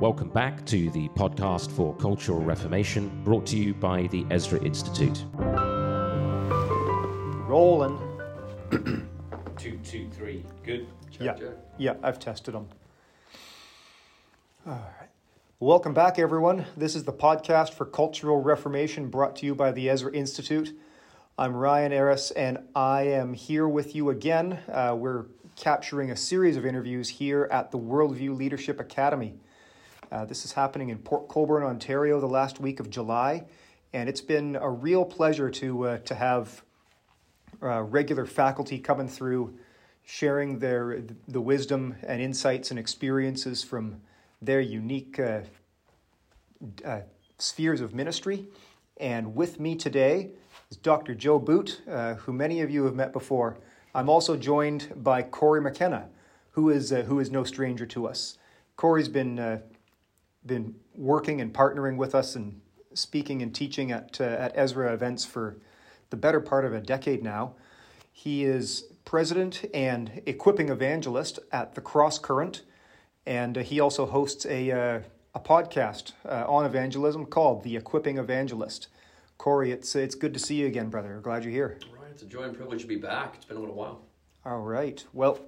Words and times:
Welcome 0.00 0.28
back 0.28 0.64
to 0.66 0.90
the 0.90 1.08
podcast 1.08 1.72
for 1.72 1.92
Cultural 1.96 2.40
Reformation, 2.40 3.10
brought 3.24 3.44
to 3.46 3.56
you 3.56 3.74
by 3.74 4.06
the 4.06 4.24
Ezra 4.30 4.62
Institute. 4.62 5.24
Rolling. 7.48 7.98
two, 9.58 9.76
two, 9.78 10.08
three. 10.12 10.44
Good. 10.62 10.86
Yeah, 11.18 11.34
yeah, 11.78 11.94
I've 12.00 12.20
tested 12.20 12.54
them. 12.54 12.68
All 14.64 14.74
right. 15.00 15.08
Welcome 15.58 15.94
back, 15.94 16.20
everyone. 16.20 16.66
This 16.76 16.94
is 16.94 17.02
the 17.02 17.12
podcast 17.12 17.70
for 17.72 17.84
Cultural 17.84 18.40
Reformation 18.40 19.10
brought 19.10 19.34
to 19.36 19.46
you 19.46 19.56
by 19.56 19.72
the 19.72 19.90
Ezra 19.90 20.12
Institute. 20.12 20.78
I'm 21.36 21.56
Ryan 21.56 21.90
Eras, 21.90 22.30
and 22.30 22.58
I 22.72 23.02
am 23.02 23.34
here 23.34 23.66
with 23.66 23.96
you 23.96 24.10
again. 24.10 24.60
Uh, 24.72 24.94
we're 24.96 25.24
capturing 25.56 26.12
a 26.12 26.16
series 26.16 26.56
of 26.56 26.64
interviews 26.64 27.08
here 27.08 27.48
at 27.50 27.72
the 27.72 27.78
Worldview 27.80 28.36
Leadership 28.36 28.78
Academy. 28.78 29.34
Uh, 30.10 30.24
this 30.24 30.46
is 30.46 30.52
happening 30.52 30.88
in 30.88 30.98
Port 30.98 31.28
Colborne, 31.28 31.62
Ontario, 31.62 32.18
the 32.18 32.26
last 32.26 32.60
week 32.60 32.80
of 32.80 32.88
July, 32.88 33.44
and 33.92 34.08
it's 34.08 34.22
been 34.22 34.56
a 34.56 34.70
real 34.70 35.04
pleasure 35.04 35.50
to 35.50 35.86
uh, 35.86 35.98
to 35.98 36.14
have 36.14 36.62
uh, 37.62 37.82
regular 37.82 38.24
faculty 38.24 38.78
coming 38.78 39.06
through, 39.06 39.58
sharing 40.06 40.60
their 40.60 41.02
the 41.26 41.40
wisdom 41.42 41.94
and 42.06 42.22
insights 42.22 42.70
and 42.70 42.80
experiences 42.80 43.62
from 43.62 44.00
their 44.40 44.62
unique 44.62 45.20
uh, 45.20 45.40
uh, 46.86 47.00
spheres 47.36 47.82
of 47.82 47.94
ministry. 47.94 48.46
And 48.96 49.34
with 49.34 49.60
me 49.60 49.76
today 49.76 50.30
is 50.70 50.78
Dr. 50.78 51.14
Joe 51.14 51.38
Boot, 51.38 51.82
who 52.20 52.32
many 52.32 52.62
of 52.62 52.70
you 52.70 52.84
have 52.84 52.94
met 52.94 53.12
before. 53.12 53.58
I'm 53.94 54.08
also 54.08 54.36
joined 54.36 54.90
by 54.96 55.20
Cory 55.22 55.60
McKenna, 55.60 56.08
who 56.52 56.70
is 56.70 56.90
who 56.90 57.20
is 57.20 57.30
no 57.30 57.44
stranger 57.44 57.84
to 57.86 58.06
us. 58.06 58.38
Cory's 58.76 59.08
been 59.08 59.60
been 60.48 60.74
working 60.96 61.40
and 61.40 61.54
partnering 61.54 61.96
with 61.96 62.14
us 62.14 62.34
and 62.34 62.60
speaking 62.94 63.40
and 63.42 63.54
teaching 63.54 63.92
at, 63.92 64.20
uh, 64.20 64.24
at 64.24 64.52
Ezra 64.56 64.92
events 64.92 65.24
for 65.24 65.58
the 66.10 66.16
better 66.16 66.40
part 66.40 66.64
of 66.64 66.74
a 66.74 66.80
decade 66.80 67.22
now. 67.22 67.54
He 68.10 68.44
is 68.44 68.84
president 69.04 69.64
and 69.72 70.20
equipping 70.26 70.70
evangelist 70.70 71.38
at 71.52 71.76
the 71.76 71.80
Cross 71.80 72.18
Current, 72.18 72.62
and 73.24 73.56
uh, 73.56 73.62
he 73.62 73.78
also 73.78 74.06
hosts 74.06 74.44
a, 74.46 74.72
uh, 74.72 75.00
a 75.34 75.40
podcast 75.40 76.12
uh, 76.26 76.44
on 76.48 76.66
evangelism 76.66 77.26
called 77.26 77.62
The 77.62 77.76
Equipping 77.76 78.18
Evangelist. 78.18 78.88
Cory, 79.36 79.70
it's, 79.70 79.94
it's 79.94 80.16
good 80.16 80.34
to 80.34 80.40
see 80.40 80.56
you 80.56 80.66
again, 80.66 80.90
brother. 80.90 81.20
Glad 81.22 81.44
you're 81.44 81.52
here. 81.52 81.78
All 81.88 82.02
right, 82.02 82.10
it's 82.10 82.22
a 82.22 82.26
joy 82.26 82.42
and 82.42 82.56
privilege 82.56 82.80
to 82.82 82.88
be 82.88 82.96
back. 82.96 83.34
It's 83.36 83.44
been 83.44 83.56
a 83.56 83.60
little 83.60 83.76
while. 83.76 84.00
All 84.44 84.60
right. 84.60 85.04
Well, 85.12 85.38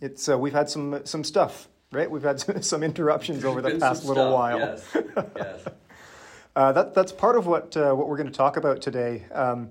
it's 0.00 0.28
uh, 0.28 0.38
we've 0.38 0.52
had 0.52 0.68
some 0.68 1.00
some 1.04 1.22
stuff 1.24 1.68
right? 1.94 2.10
We've 2.10 2.22
had 2.22 2.40
some 2.64 2.82
interruptions 2.82 3.44
over 3.44 3.62
the 3.62 3.78
past 3.78 4.04
little 4.04 4.24
stuff. 4.24 4.34
while. 4.34 4.58
Yes. 4.58 4.96
yes. 5.36 5.68
uh, 6.56 6.72
that, 6.72 6.94
that's 6.94 7.12
part 7.12 7.36
of 7.36 7.46
what, 7.46 7.76
uh, 7.76 7.92
what 7.92 8.08
we're 8.08 8.16
going 8.16 8.30
to 8.30 8.32
talk 8.32 8.56
about 8.56 8.82
today. 8.82 9.24
Um, 9.32 9.70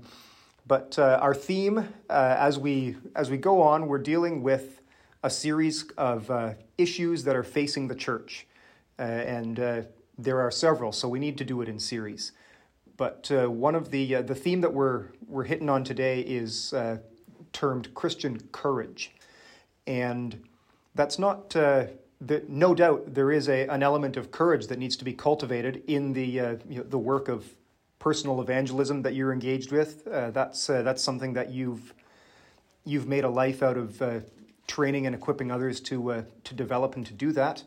but 0.65 0.97
uh, 0.97 1.19
our 1.21 1.35
theme, 1.35 1.79
uh, 2.09 2.35
as, 2.39 2.57
we, 2.57 2.95
as 3.15 3.29
we 3.29 3.37
go 3.37 3.61
on, 3.61 3.87
we're 3.87 3.97
dealing 3.97 4.41
with 4.41 4.81
a 5.21 5.29
series 5.29 5.83
of 5.97 6.31
uh, 6.31 6.53
issues 6.77 7.25
that 7.25 7.35
are 7.35 7.43
facing 7.43 7.87
the 7.87 7.95
church. 7.95 8.47
Uh, 8.97 9.01
and 9.01 9.85
there 10.17 10.39
are 10.39 10.51
several, 10.51 10.91
so 10.91 11.07
we 11.07 11.19
need 11.19 11.37
to 11.37 11.43
do 11.43 11.61
it 11.61 11.67
in 11.67 11.79
series. 11.79 12.31
But 12.95 13.29
one 13.31 13.75
of 13.75 13.89
the, 13.89 14.21
the 14.21 14.35
theme 14.35 14.61
that 14.61 14.73
we're, 14.73 15.07
we're 15.27 15.45
hitting 15.45 15.69
on 15.69 15.83
today 15.83 16.21
is 16.21 16.73
termed 17.51 17.93
Christian 17.93 18.39
courage. 18.51 19.11
And 19.87 20.43
that's 20.93 21.17
not 21.17 21.55
the, 22.25 22.43
no 22.47 22.73
doubt 22.73 23.13
there 23.13 23.31
is 23.31 23.49
a, 23.49 23.67
an 23.67 23.83
element 23.83 24.17
of 24.17 24.31
courage 24.31 24.67
that 24.67 24.79
needs 24.79 24.95
to 24.97 25.05
be 25.05 25.13
cultivated 25.13 25.83
in 25.87 26.13
the, 26.13 26.39
uh, 26.39 26.55
you 26.69 26.77
know, 26.77 26.83
the 26.83 26.97
work 26.97 27.27
of 27.27 27.45
personal 27.99 28.41
evangelism 28.41 29.01
that 29.01 29.13
you're 29.13 29.33
engaged 29.33 29.71
with. 29.71 30.07
Uh, 30.07 30.31
that's, 30.31 30.69
uh, 30.69 30.81
that's 30.81 31.01
something 31.01 31.33
that 31.33 31.51
you've, 31.51 31.93
you've 32.85 33.07
made 33.07 33.23
a 33.23 33.29
life 33.29 33.61
out 33.63 33.77
of 33.77 34.01
uh, 34.01 34.19
training 34.67 35.05
and 35.05 35.15
equipping 35.15 35.51
others 35.51 35.79
to, 35.79 36.11
uh, 36.11 36.21
to 36.43 36.53
develop 36.53 36.95
and 36.95 37.05
to 37.05 37.13
do 37.13 37.31
that. 37.31 37.63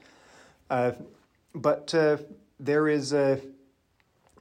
Uh, 0.70 0.92
but 1.54 1.94
there 2.60 2.88
is, 2.88 3.14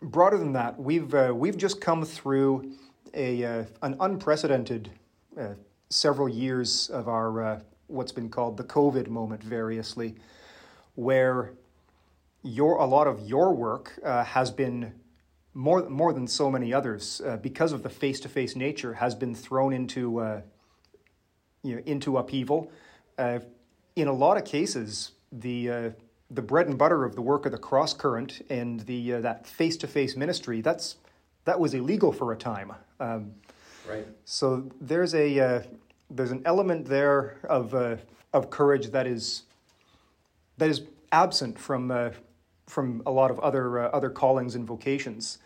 broader 0.02 0.38
than 0.38 0.52
that, 0.54 0.78
we've, 0.78 1.14
we've 1.34 1.58
just 1.58 1.80
come 1.80 2.04
through 2.04 2.74
a, 3.14 3.66
an 3.82 3.96
unprecedented 4.02 4.90
several 5.90 6.28
years 6.28 6.90
of 6.90 7.08
our 7.08 7.62
what's 7.88 8.12
been 8.12 8.30
called 8.30 8.58
the 8.58 8.64
COVID 8.64 9.08
moment 9.08 9.44
variously, 9.44 10.16
where 10.96 11.54
your 12.44 12.78
a 12.78 12.86
lot 12.86 13.08
of 13.08 13.28
your 13.28 13.54
work 13.54 14.00
uh, 14.04 14.24
has 14.24 14.52
been 14.52 14.94
more 15.54 15.90
more 15.90 16.14
than 16.14 16.28
so 16.28 16.52
many 16.52 16.74
others 16.74 17.22
uh, 17.26 17.38
because 17.38 17.72
of 17.72 17.82
the 17.82 17.90
face 17.90 18.20
to 18.20 18.30
face 18.30 18.56
nature 18.56 18.94
has 18.94 19.16
been 19.16 19.34
thrown 19.34 19.74
into 19.74 20.20
uh, 20.20 20.42
you 21.64 21.76
know 21.76 21.82
into 21.86 22.18
upheaval. 22.18 22.72
Uh, 23.18 23.40
in 23.96 24.08
a 24.08 24.14
lot 24.14 24.38
of 24.38 24.46
cases, 24.46 25.12
the 25.32 25.70
uh, 25.70 25.90
the 26.30 26.42
bread 26.42 26.68
and 26.68 26.78
butter 26.78 27.06
of 27.06 27.16
the 27.16 27.22
work 27.22 27.46
of 27.46 27.52
the 27.52 27.58
cross 27.58 27.94
current 27.94 28.46
and 28.50 28.82
the 28.82 29.14
uh, 29.14 29.22
that 29.22 29.48
face 29.48 29.78
to 29.78 29.88
face 29.88 30.16
ministry 30.16 30.62
that's 30.62 30.98
that 31.46 31.60
was 31.60 31.74
illegal 31.74 32.12
for 32.12 32.34
a 32.34 32.36
time. 32.36 32.74
Um, 33.00 33.32
right. 33.88 34.08
So 34.26 34.70
there's 34.82 35.16
a 35.16 35.64
there's 36.10 36.32
an 36.32 36.42
element 36.46 36.86
there 36.86 37.38
of, 37.44 37.74
uh, 37.74 37.98
of 38.34 38.50
courage 38.50 38.88
that 38.88 39.08
is, 39.08 39.44
that 40.58 40.70
is 40.70 40.84
absent 41.12 41.58
from, 41.58 41.92
uh, 41.92 42.12
from 42.68 43.02
a 43.06 43.12
lot 43.12 43.32
of 43.32 43.40
other, 43.40 43.80
uh, 43.80 43.90
other 43.90 44.10
callings 44.10 44.56
and 44.56 44.68
vocations. 44.68 45.40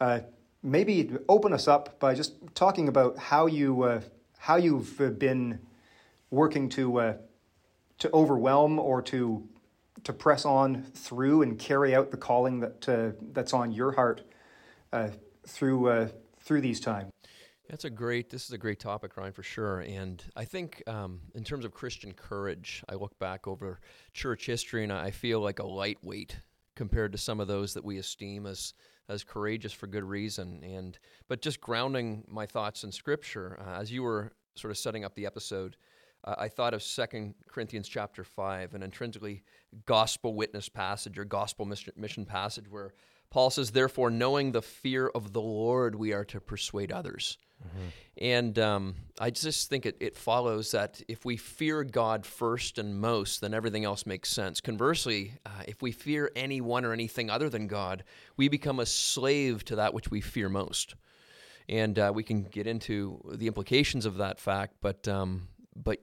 Uh, 0.00 0.20
maybe 0.62 1.10
open 1.28 1.52
us 1.52 1.68
up 1.68 1.98
by 1.98 2.14
just 2.14 2.34
talking 2.54 2.88
about 2.88 3.18
how, 3.18 3.46
you, 3.46 3.82
uh, 3.82 4.00
how 4.38 4.56
you've 4.56 5.18
been 5.18 5.58
working 6.30 6.68
to, 6.68 6.98
uh, 6.98 7.16
to 7.98 8.10
overwhelm 8.12 8.78
or 8.78 9.00
to, 9.02 9.46
to 10.04 10.12
press 10.12 10.44
on 10.44 10.82
through 10.94 11.42
and 11.42 11.58
carry 11.58 11.94
out 11.94 12.10
the 12.10 12.16
calling 12.16 12.60
that, 12.60 13.14
that's 13.32 13.52
on 13.52 13.70
your 13.70 13.92
heart 13.92 14.22
through, 15.46 16.08
through 16.40 16.60
these 16.60 16.80
times. 16.80 17.11
That's 17.68 17.84
a 17.84 17.90
great. 17.90 18.28
This 18.28 18.44
is 18.44 18.50
a 18.50 18.58
great 18.58 18.80
topic, 18.80 19.16
Ryan, 19.16 19.32
for 19.32 19.42
sure. 19.42 19.80
And 19.80 20.22
I 20.36 20.44
think, 20.44 20.82
um, 20.86 21.20
in 21.34 21.44
terms 21.44 21.64
of 21.64 21.72
Christian 21.72 22.12
courage, 22.12 22.84
I 22.88 22.94
look 22.94 23.18
back 23.18 23.46
over 23.46 23.80
church 24.12 24.46
history, 24.46 24.82
and 24.82 24.92
I 24.92 25.10
feel 25.10 25.40
like 25.40 25.58
a 25.58 25.66
lightweight 25.66 26.38
compared 26.74 27.12
to 27.12 27.18
some 27.18 27.40
of 27.40 27.48
those 27.48 27.74
that 27.74 27.84
we 27.84 27.98
esteem 27.98 28.46
as 28.46 28.74
as 29.08 29.24
courageous 29.24 29.72
for 29.72 29.86
good 29.86 30.04
reason. 30.04 30.62
And 30.62 30.98
but 31.28 31.40
just 31.42 31.60
grounding 31.60 32.24
my 32.28 32.46
thoughts 32.46 32.84
in 32.84 32.92
Scripture, 32.92 33.58
uh, 33.60 33.80
as 33.80 33.90
you 33.90 34.02
were 34.02 34.32
sort 34.54 34.70
of 34.70 34.78
setting 34.78 35.04
up 35.04 35.14
the 35.14 35.26
episode, 35.26 35.76
uh, 36.24 36.34
I 36.38 36.48
thought 36.48 36.74
of 36.74 36.82
Second 36.82 37.34
Corinthians 37.48 37.88
chapter 37.88 38.24
five, 38.24 38.74
an 38.74 38.82
intrinsically 38.82 39.44
gospel 39.86 40.34
witness 40.34 40.68
passage 40.68 41.18
or 41.18 41.24
gospel 41.24 41.66
mission 41.96 42.26
passage 42.26 42.68
where 42.68 42.92
Paul 43.32 43.48
says, 43.48 43.70
"Therefore, 43.70 44.10
knowing 44.10 44.52
the 44.52 44.60
fear 44.60 45.08
of 45.08 45.32
the 45.32 45.40
Lord, 45.40 45.94
we 45.94 46.12
are 46.12 46.24
to 46.26 46.38
persuade 46.38 46.92
others." 46.92 47.38
Mm-hmm. 47.66 47.88
And 48.18 48.58
um, 48.58 48.94
I 49.18 49.30
just 49.30 49.70
think 49.70 49.86
it, 49.86 49.96
it 50.00 50.18
follows 50.18 50.72
that 50.72 51.00
if 51.08 51.24
we 51.24 51.38
fear 51.38 51.82
God 51.82 52.26
first 52.26 52.76
and 52.76 53.00
most, 53.00 53.40
then 53.40 53.54
everything 53.54 53.86
else 53.86 54.04
makes 54.04 54.28
sense. 54.28 54.60
Conversely, 54.60 55.32
uh, 55.46 55.62
if 55.66 55.80
we 55.80 55.92
fear 55.92 56.30
anyone 56.36 56.84
or 56.84 56.92
anything 56.92 57.30
other 57.30 57.48
than 57.48 57.68
God, 57.68 58.04
we 58.36 58.50
become 58.50 58.80
a 58.80 58.86
slave 58.86 59.64
to 59.64 59.76
that 59.76 59.94
which 59.94 60.10
we 60.10 60.20
fear 60.20 60.50
most. 60.50 60.94
And 61.70 61.98
uh, 61.98 62.12
we 62.14 62.24
can 62.24 62.42
get 62.42 62.66
into 62.66 63.18
the 63.32 63.46
implications 63.46 64.04
of 64.04 64.18
that 64.18 64.40
fact, 64.40 64.74
but 64.82 65.08
um, 65.08 65.48
but 65.74 66.02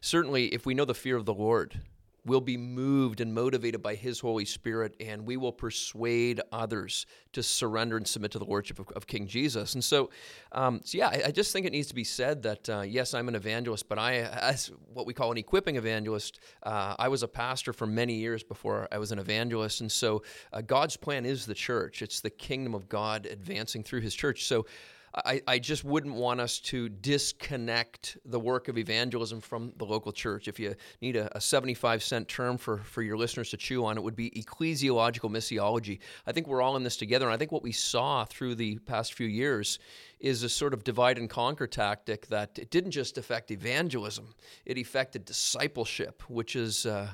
certainly, 0.00 0.46
if 0.46 0.64
we 0.64 0.74
know 0.74 0.84
the 0.84 0.94
fear 0.94 1.16
of 1.16 1.24
the 1.24 1.34
Lord, 1.34 1.80
we'll 2.24 2.40
be 2.40 2.56
moved 2.56 3.20
and 3.20 3.34
motivated 3.34 3.82
by 3.82 3.94
His 3.94 4.20
Holy 4.20 4.44
Spirit, 4.44 4.94
and 5.00 5.26
we 5.26 5.36
will 5.36 5.52
persuade 5.52 6.40
others 6.52 7.06
to 7.32 7.42
surrender 7.42 7.96
and 7.96 8.06
submit 8.06 8.30
to 8.32 8.38
the 8.38 8.44
Lordship 8.44 8.78
of, 8.78 8.88
of 8.90 9.06
King 9.06 9.26
Jesus. 9.26 9.74
And 9.74 9.82
so, 9.82 10.10
um, 10.52 10.80
so 10.84 10.98
yeah, 10.98 11.08
I, 11.08 11.22
I, 11.26 11.30
just 11.30 11.52
think 11.52 11.66
it 11.66 11.72
needs 11.72 11.88
to 11.88 11.94
be 11.94 12.04
said 12.04 12.42
that 12.42 12.68
uh, 12.68 12.82
yes, 12.82 13.14
I'm 13.14 13.28
an 13.28 13.34
evangelist, 13.34 13.88
but 13.88 13.98
I, 13.98 14.20
as 14.20 14.70
what 14.92 15.06
we 15.06 15.14
call 15.14 15.32
an 15.32 15.38
equipping 15.38 15.76
evangelist, 15.76 16.38
uh, 16.62 16.94
I 16.98 17.08
was 17.08 17.22
a 17.22 17.28
pastor 17.28 17.72
for 17.72 17.86
many 17.86 18.14
years 18.14 18.42
before 18.42 18.86
I 18.92 18.98
was 18.98 19.12
an 19.12 19.18
evangelist. 19.18 19.80
And 19.80 19.90
so, 19.90 20.22
uh, 20.52 20.60
God's 20.60 20.96
plan 20.96 21.26
is 21.26 21.46
the 21.46 21.54
church, 21.54 22.02
it's 22.02 22.20
the 22.20 22.30
kingdom 22.30 22.74
of 22.74 22.88
God 22.88 23.26
advancing 23.26 23.82
through 23.82 24.00
His 24.00 24.14
church. 24.14 24.44
So, 24.44 24.66
I, 25.14 25.42
I 25.46 25.58
just 25.58 25.84
wouldn't 25.84 26.14
want 26.14 26.40
us 26.40 26.58
to 26.60 26.88
disconnect 26.88 28.16
the 28.24 28.40
work 28.40 28.68
of 28.68 28.78
evangelism 28.78 29.40
from 29.40 29.72
the 29.76 29.84
local 29.84 30.10
church. 30.10 30.48
If 30.48 30.58
you 30.58 30.74
need 31.02 31.16
a, 31.16 31.36
a 31.36 31.40
75 31.40 32.02
cent 32.02 32.28
term 32.28 32.56
for, 32.56 32.78
for 32.78 33.02
your 33.02 33.18
listeners 33.18 33.50
to 33.50 33.58
chew 33.58 33.84
on, 33.84 33.98
it 33.98 34.02
would 34.02 34.16
be 34.16 34.30
ecclesiological 34.30 35.30
missiology. 35.30 35.98
I 36.26 36.32
think 36.32 36.46
we're 36.46 36.62
all 36.62 36.76
in 36.76 36.82
this 36.82 36.96
together. 36.96 37.26
And 37.26 37.34
I 37.34 37.36
think 37.36 37.52
what 37.52 37.62
we 37.62 37.72
saw 37.72 38.24
through 38.24 38.54
the 38.54 38.78
past 38.78 39.12
few 39.12 39.26
years 39.26 39.78
is 40.18 40.42
a 40.42 40.48
sort 40.48 40.72
of 40.72 40.82
divide 40.82 41.18
and 41.18 41.28
conquer 41.28 41.66
tactic 41.66 42.26
that 42.28 42.58
it 42.58 42.70
didn't 42.70 42.92
just 42.92 43.18
affect 43.18 43.50
evangelism, 43.50 44.34
it 44.64 44.78
affected 44.78 45.24
discipleship, 45.24 46.22
which 46.28 46.56
is, 46.56 46.86
uh, 46.86 47.08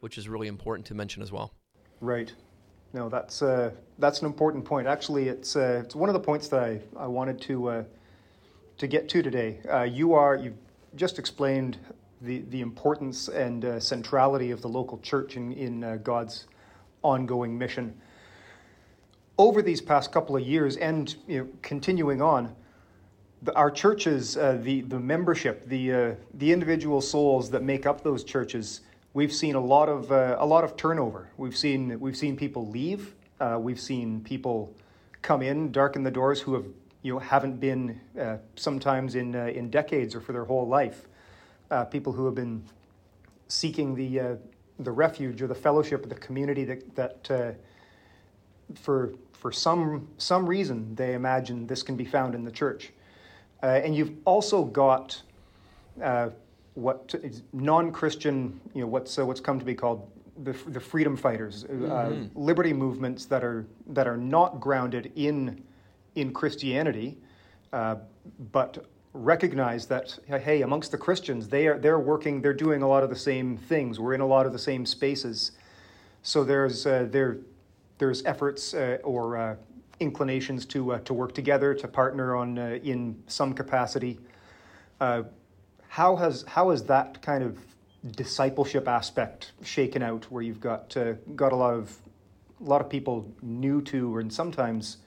which 0.00 0.18
is 0.18 0.28
really 0.28 0.46
important 0.46 0.86
to 0.86 0.94
mention 0.94 1.22
as 1.22 1.32
well. 1.32 1.52
Right. 2.00 2.32
No, 2.92 3.08
that's 3.08 3.40
uh, 3.40 3.70
that's 3.98 4.20
an 4.20 4.26
important 4.26 4.64
point. 4.64 4.88
Actually, 4.88 5.28
it's 5.28 5.54
uh, 5.54 5.82
it's 5.84 5.94
one 5.94 6.08
of 6.08 6.12
the 6.12 6.20
points 6.20 6.48
that 6.48 6.60
I, 6.60 6.80
I 6.96 7.06
wanted 7.06 7.40
to 7.42 7.68
uh, 7.68 7.84
to 8.78 8.86
get 8.88 9.08
to 9.10 9.22
today. 9.22 9.60
Uh, 9.70 9.82
you 9.82 10.14
are 10.14 10.36
you 10.36 10.56
just 10.96 11.18
explained 11.18 11.78
the 12.20 12.40
the 12.50 12.60
importance 12.60 13.28
and 13.28 13.64
uh, 13.64 13.78
centrality 13.78 14.50
of 14.50 14.60
the 14.60 14.68
local 14.68 14.98
church 14.98 15.36
in 15.36 15.52
in 15.52 15.84
uh, 15.84 15.96
God's 16.02 16.46
ongoing 17.02 17.56
mission. 17.56 17.94
Over 19.38 19.62
these 19.62 19.80
past 19.80 20.10
couple 20.10 20.36
of 20.36 20.42
years, 20.42 20.76
and 20.76 21.14
you 21.28 21.38
know, 21.38 21.48
continuing 21.62 22.20
on, 22.20 22.54
the, 23.42 23.54
our 23.54 23.70
churches, 23.70 24.34
the 24.34 24.84
the 24.88 24.98
membership, 24.98 25.64
the 25.66 26.16
the 26.34 26.52
individual 26.52 27.00
souls 27.00 27.50
that 27.50 27.62
make 27.62 27.86
up 27.86 28.02
those 28.02 28.24
churches 28.24 28.80
we've 29.12 29.32
seen 29.32 29.54
a 29.54 29.60
lot 29.60 29.88
of 29.88 30.12
uh, 30.12 30.36
a 30.38 30.46
lot 30.46 30.64
of 30.64 30.76
turnover. 30.76 31.28
We've 31.36 31.56
seen 31.56 31.98
we've 32.00 32.16
seen 32.16 32.36
people 32.36 32.68
leave. 32.68 33.14
Uh, 33.40 33.58
we've 33.60 33.80
seen 33.80 34.20
people 34.22 34.74
come 35.22 35.42
in, 35.42 35.72
darken 35.72 36.02
the 36.02 36.10
doors, 36.10 36.40
who 36.40 36.54
have 36.54 36.66
you 37.02 37.14
know 37.14 37.18
haven't 37.18 37.58
been 37.60 38.00
uh, 38.18 38.36
sometimes 38.56 39.14
in 39.14 39.34
uh, 39.34 39.46
in 39.46 39.70
decades 39.70 40.14
or 40.14 40.20
for 40.20 40.32
their 40.32 40.44
whole 40.44 40.66
life. 40.66 41.08
Uh, 41.70 41.84
people 41.84 42.12
who 42.12 42.26
have 42.26 42.34
been 42.34 42.62
seeking 43.48 43.94
the 43.94 44.20
uh, 44.20 44.34
the 44.78 44.90
refuge 44.90 45.42
or 45.42 45.46
the 45.46 45.54
fellowship 45.54 46.02
of 46.02 46.08
the 46.08 46.16
community 46.16 46.64
that 46.64 46.94
that 46.94 47.56
for 48.74 49.12
for 49.32 49.50
some 49.50 50.08
some 50.18 50.46
reason 50.46 50.94
they 50.94 51.14
imagine 51.14 51.66
this 51.66 51.82
can 51.82 51.96
be 51.96 52.04
found 52.04 52.34
in 52.34 52.44
the 52.44 52.52
church. 52.52 52.92
and 53.62 53.94
you've 53.94 54.12
also 54.24 54.64
got 54.64 55.22
what 56.80 57.14
non-Christian, 57.52 58.58
you 58.74 58.80
know, 58.80 58.86
what's 58.86 59.18
uh, 59.18 59.26
what's 59.26 59.40
come 59.40 59.58
to 59.58 59.64
be 59.64 59.74
called 59.74 60.10
the, 60.44 60.52
the 60.68 60.80
freedom 60.80 61.16
fighters, 61.16 61.64
uh, 61.64 61.68
mm-hmm. 61.68 61.90
uh, 61.90 62.40
liberty 62.40 62.72
movements 62.72 63.26
that 63.26 63.44
are 63.44 63.66
that 63.88 64.06
are 64.06 64.16
not 64.16 64.60
grounded 64.60 65.12
in 65.16 65.62
in 66.14 66.32
Christianity, 66.32 67.18
uh, 67.72 67.96
but 68.52 68.86
recognize 69.12 69.86
that 69.86 70.18
hey, 70.26 70.62
amongst 70.62 70.90
the 70.90 70.98
Christians, 70.98 71.48
they 71.48 71.66
are 71.66 71.78
they're 71.78 71.98
working, 72.00 72.40
they're 72.40 72.54
doing 72.54 72.82
a 72.82 72.88
lot 72.88 73.02
of 73.02 73.10
the 73.10 73.16
same 73.16 73.56
things. 73.56 74.00
We're 74.00 74.14
in 74.14 74.20
a 74.20 74.26
lot 74.26 74.46
of 74.46 74.52
the 74.52 74.58
same 74.58 74.86
spaces, 74.86 75.52
so 76.22 76.44
there's 76.44 76.86
uh, 76.86 77.06
there 77.10 77.38
there's 77.98 78.24
efforts 78.24 78.72
uh, 78.72 78.98
or 79.04 79.58
inclinations 80.00 80.64
to 80.66 80.98
to 81.04 81.12
work 81.12 81.34
together, 81.34 81.74
to 81.74 81.86
partner 81.86 82.36
on 82.36 82.56
in 82.58 83.22
some 83.26 83.52
capacity. 83.52 84.18
How 85.90 86.14
has 86.14 86.44
how 86.46 86.70
has 86.70 86.84
that 86.84 87.20
kind 87.20 87.42
of 87.42 87.58
discipleship 88.12 88.86
aspect 88.86 89.52
shaken 89.64 90.04
out, 90.04 90.30
where 90.30 90.40
you've 90.40 90.60
got 90.60 90.96
uh, 90.96 91.14
got 91.34 91.50
a 91.50 91.56
lot 91.56 91.74
of 91.74 91.98
a 92.60 92.64
lot 92.64 92.80
of 92.80 92.88
people 92.88 93.28
new 93.42 93.82
to, 93.82 94.18
and 94.18 94.32
sometimes 94.32 94.98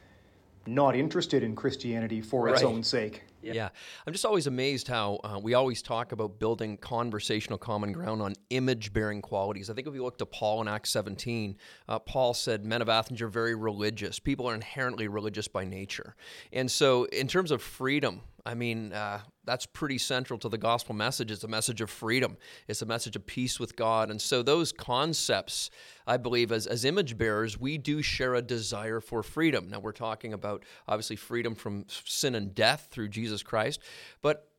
not 0.68 0.94
interested 0.94 1.42
in 1.42 1.56
Christianity 1.56 2.20
for 2.20 2.44
right. 2.44 2.54
its 2.54 2.64
own 2.64 2.84
sake? 2.84 3.24
Yeah. 3.42 3.54
yeah. 3.54 3.70
I'm 4.06 4.12
just 4.12 4.26
always 4.26 4.46
amazed 4.46 4.90
how 4.90 5.20
uh, 5.24 5.40
we 5.42 5.54
always 5.54 5.82
talk 5.82 6.12
about 6.12 6.38
building 6.38 6.76
conversational 6.76 7.58
common 7.58 7.94
ground 7.94 8.22
on 8.22 8.34
image 8.50 8.92
bearing 8.92 9.22
qualities. 9.22 9.70
I 9.70 9.74
think 9.74 9.88
if 9.88 9.94
you 9.94 10.04
look 10.04 10.18
to 10.18 10.26
Paul 10.26 10.62
in 10.62 10.68
Acts 10.68 10.90
17, 10.92 11.58
uh, 11.88 12.00
Paul 12.00 12.34
said, 12.34 12.66
Men 12.66 12.82
of 12.82 12.90
Athens 12.90 13.22
are 13.22 13.28
very 13.30 13.56
religious. 13.56 14.20
People 14.20 14.50
are 14.50 14.56
inherently 14.56 15.08
religious 15.08 15.48
by 15.48 15.64
nature. 15.64 16.16
And 16.52 16.70
so, 16.70 17.06
in 17.06 17.28
terms 17.28 17.52
of 17.52 17.62
freedom, 17.62 18.22
I 18.46 18.56
mean, 18.56 18.92
uh, 18.92 19.22
that's 19.46 19.66
pretty 19.66 19.98
central 19.98 20.38
to 20.40 20.50
the 20.50 20.58
gospel 20.58 20.94
message. 20.94 21.32
It's 21.32 21.46
a 21.46 21.48
message 21.48 21.80
of 21.80 21.90
freedom, 21.90 22.38
it's 22.68 22.82
a 22.82 22.86
message 22.86 23.16
of 23.16 23.26
peace 23.26 23.60
with 23.60 23.76
God. 23.76 24.12
And 24.12 24.22
so, 24.22 24.44
those 24.44 24.72
concepts, 24.72 25.70
I 26.06 26.18
believe, 26.18 26.52
as, 26.52 26.68
as 26.68 26.84
image 26.84 27.18
bearers, 27.18 27.58
we 27.58 27.78
do 27.78 28.02
share 28.02 28.36
a 28.36 28.42
desire 28.42 29.00
for 29.00 29.24
freedom. 29.24 29.70
Now, 29.70 29.80
we're 29.80 29.94
talking 29.94 30.34
about 30.34 30.64
obviously 30.88 31.16
freedom 31.16 31.56
from 31.56 31.86
sin 31.88 32.36
and 32.36 32.54
death 32.54 32.90
through 32.92 33.10
Jesus 33.10 33.44
Christ, 33.44 33.80
but 34.22 34.50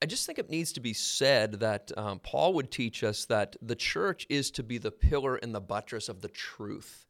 I 0.00 0.06
just 0.06 0.26
think 0.26 0.38
it 0.38 0.50
needs 0.50 0.72
to 0.74 0.80
be 0.80 0.92
said 0.92 1.54
that 1.54 1.90
um, 1.96 2.20
Paul 2.20 2.54
would 2.54 2.70
teach 2.70 3.02
us 3.02 3.24
that 3.26 3.56
the 3.60 3.74
church 3.74 4.26
is 4.28 4.50
to 4.52 4.62
be 4.62 4.78
the 4.78 4.92
pillar 4.92 5.36
and 5.36 5.52
the 5.52 5.60
buttress 5.60 6.08
of 6.08 6.20
the 6.20 6.28
truth. 6.28 7.06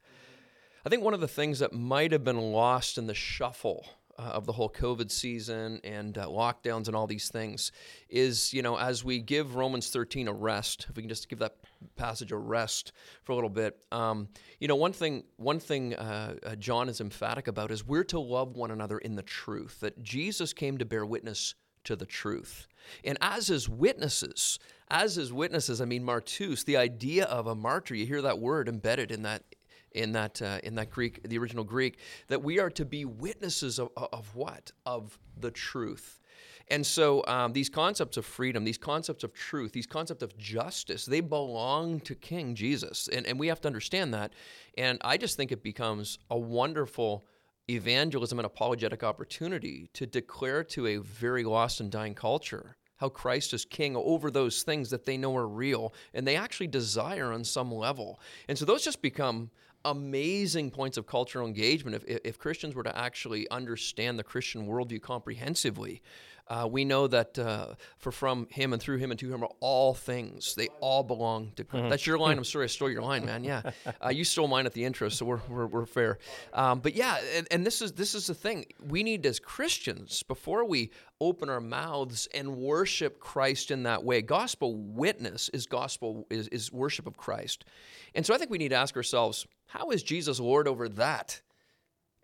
I 0.85 0.89
think 0.89 1.03
one 1.03 1.13
of 1.13 1.19
the 1.19 1.27
things 1.27 1.59
that 1.59 1.73
might 1.73 2.11
have 2.11 2.23
been 2.23 2.39
lost 2.39 2.97
in 2.97 3.05
the 3.05 3.13
shuffle 3.13 3.85
uh, 4.19 4.23
of 4.23 4.45
the 4.45 4.51
whole 4.51 4.69
COVID 4.69 5.09
season 5.09 5.79
and 5.83 6.17
uh, 6.17 6.25
lockdowns 6.25 6.87
and 6.87 6.95
all 6.95 7.07
these 7.07 7.29
things 7.29 7.71
is, 8.09 8.53
you 8.53 8.61
know, 8.61 8.77
as 8.77 9.03
we 9.03 9.19
give 9.19 9.55
Romans 9.55 9.89
13 9.89 10.27
a 10.27 10.33
rest, 10.33 10.87
if 10.89 10.97
we 10.97 11.03
can 11.03 11.09
just 11.09 11.29
give 11.29 11.39
that 11.39 11.55
passage 11.95 12.33
a 12.33 12.37
rest 12.37 12.91
for 13.23 13.31
a 13.31 13.35
little 13.35 13.49
bit, 13.49 13.81
um, 13.93 14.27
you 14.59 14.67
know, 14.67 14.75
one 14.75 14.91
thing, 14.91 15.23
one 15.37 15.59
thing 15.59 15.95
uh, 15.95 16.35
uh, 16.45 16.55
John 16.57 16.89
is 16.89 16.99
emphatic 16.99 17.47
about 17.47 17.71
is 17.71 17.87
we're 17.87 18.03
to 18.05 18.19
love 18.19 18.57
one 18.57 18.71
another 18.71 18.97
in 18.97 19.15
the 19.15 19.23
truth, 19.23 19.79
that 19.79 20.03
Jesus 20.03 20.51
came 20.51 20.77
to 20.79 20.85
bear 20.85 21.05
witness 21.05 21.55
to 21.85 21.95
the 21.95 22.05
truth. 22.05 22.67
And 23.05 23.17
as 23.21 23.47
his 23.47 23.69
witnesses, 23.69 24.59
as 24.89 25.15
his 25.15 25.31
witnesses, 25.31 25.79
I 25.79 25.85
mean, 25.85 26.03
martus, 26.03 26.65
the 26.65 26.75
idea 26.75 27.25
of 27.25 27.47
a 27.47 27.55
martyr, 27.55 27.95
you 27.95 28.05
hear 28.05 28.21
that 28.23 28.39
word 28.39 28.67
embedded 28.67 29.11
in 29.11 29.23
that 29.23 29.43
in 29.91 30.11
that 30.13 30.41
uh, 30.41 30.59
in 30.63 30.75
that 30.75 30.89
Greek, 30.89 31.27
the 31.27 31.37
original 31.37 31.63
Greek, 31.63 31.99
that 32.27 32.41
we 32.43 32.59
are 32.59 32.69
to 32.71 32.85
be 32.85 33.05
witnesses 33.05 33.79
of, 33.79 33.89
of 33.95 34.35
what? 34.35 34.71
Of 34.85 35.17
the 35.37 35.51
truth. 35.51 36.19
And 36.71 36.85
so 36.85 37.23
um, 37.25 37.53
these 37.53 37.69
concepts 37.69 38.17
of 38.17 38.25
freedom, 38.25 38.63
these 38.63 38.77
concepts 38.77 39.23
of 39.23 39.33
truth, 39.33 39.71
these 39.71 39.87
concepts 39.87 40.21
of 40.21 40.37
justice, 40.37 41.05
they 41.05 41.21
belong 41.21 41.99
to 42.01 42.13
King 42.13 42.53
Jesus. 42.53 43.09
And, 43.11 43.25
and 43.25 43.39
we 43.39 43.47
have 43.47 43.59
to 43.61 43.67
understand 43.67 44.13
that. 44.13 44.33
And 44.77 44.99
I 45.01 45.17
just 45.17 45.35
think 45.35 45.51
it 45.51 45.63
becomes 45.63 46.19
a 46.29 46.37
wonderful 46.37 47.25
evangelism 47.69 48.37
and 48.39 48.45
apologetic 48.45 49.03
opportunity 49.03 49.89
to 49.93 50.05
declare 50.05 50.63
to 50.65 50.87
a 50.87 50.97
very 50.97 51.43
lost 51.43 51.79
and 51.79 51.91
dying 51.91 52.13
culture 52.13 52.77
how 52.97 53.09
Christ 53.09 53.53
is 53.53 53.63
king 53.63 53.95
over 53.95 54.29
those 54.29 54.63
things 54.63 54.89
that 54.89 55.05
they 55.05 55.17
know 55.17 55.35
are 55.35 55.47
real 55.47 55.93
and 56.13 56.27
they 56.27 56.35
actually 56.35 56.67
desire 56.67 57.31
on 57.31 57.43
some 57.43 57.71
level. 57.71 58.19
And 58.47 58.57
so 58.57 58.65
those 58.65 58.83
just 58.83 59.01
become 59.01 59.49
amazing 59.85 60.71
points 60.71 60.97
of 60.97 61.07
cultural 61.07 61.47
engagement 61.47 61.95
if, 61.95 62.19
if 62.23 62.37
Christians 62.37 62.75
were 62.75 62.83
to 62.83 62.97
actually 62.97 63.49
understand 63.49 64.19
the 64.19 64.23
Christian 64.23 64.67
worldview 64.67 65.01
comprehensively. 65.01 66.01
Uh, 66.49 66.67
we 66.69 66.83
know 66.83 67.05
that 67.05 67.37
uh, 67.37 67.75
for 67.99 68.11
from 68.11 68.47
him 68.49 68.73
and 68.73 68.81
through 68.81 68.97
him 68.97 69.11
and 69.11 69.19
to 69.19 69.31
him 69.31 69.43
are 69.43 69.51
all 69.59 69.93
things. 69.93 70.55
They 70.55 70.67
all 70.81 71.03
belong 71.03 71.51
to 71.57 71.63
Christ. 71.63 71.81
Mm-hmm. 71.81 71.89
That's 71.89 72.07
your 72.07 72.17
line. 72.17 72.37
I'm 72.37 72.43
sorry 72.43 72.63
I 72.63 72.67
stole 72.67 72.89
your 72.89 73.03
line, 73.03 73.25
man. 73.25 73.43
Yeah, 73.43 73.61
uh, 74.03 74.09
you 74.09 74.23
stole 74.23 74.47
mine 74.47 74.65
at 74.65 74.73
the 74.73 74.83
intro, 74.83 75.09
so 75.09 75.25
we're 75.25 75.41
we're, 75.47 75.67
we're 75.67 75.85
fair. 75.85 76.17
Um, 76.53 76.79
but 76.79 76.95
yeah, 76.95 77.19
and, 77.35 77.47
and 77.51 77.65
this 77.65 77.81
is 77.81 77.91
this 77.91 78.15
is 78.15 78.27
the 78.27 78.33
thing. 78.33 78.65
We 78.87 79.03
need 79.03 79.25
as 79.27 79.39
Christians 79.39 80.23
before 80.23 80.65
we 80.65 80.89
open 81.21 81.49
our 81.49 81.61
mouths 81.61 82.27
and 82.33 82.57
worship 82.57 83.19
Christ 83.19 83.69
in 83.69 83.83
that 83.83 84.03
way. 84.03 84.21
Gospel 84.23 84.75
witness 84.75 85.49
is 85.49 85.67
gospel 85.67 86.25
is, 86.31 86.47
is 86.47 86.71
worship 86.71 87.05
of 87.05 87.15
Christ, 87.15 87.63
and 88.15 88.25
so 88.25 88.33
I 88.33 88.39
think 88.39 88.49
we 88.49 88.57
need 88.57 88.69
to 88.69 88.75
ask 88.75 88.95
ourselves, 88.95 89.45
how 89.67 89.91
is 89.91 90.01
Jesus 90.01 90.39
Lord 90.39 90.67
over 90.67 90.89
that? 90.89 91.41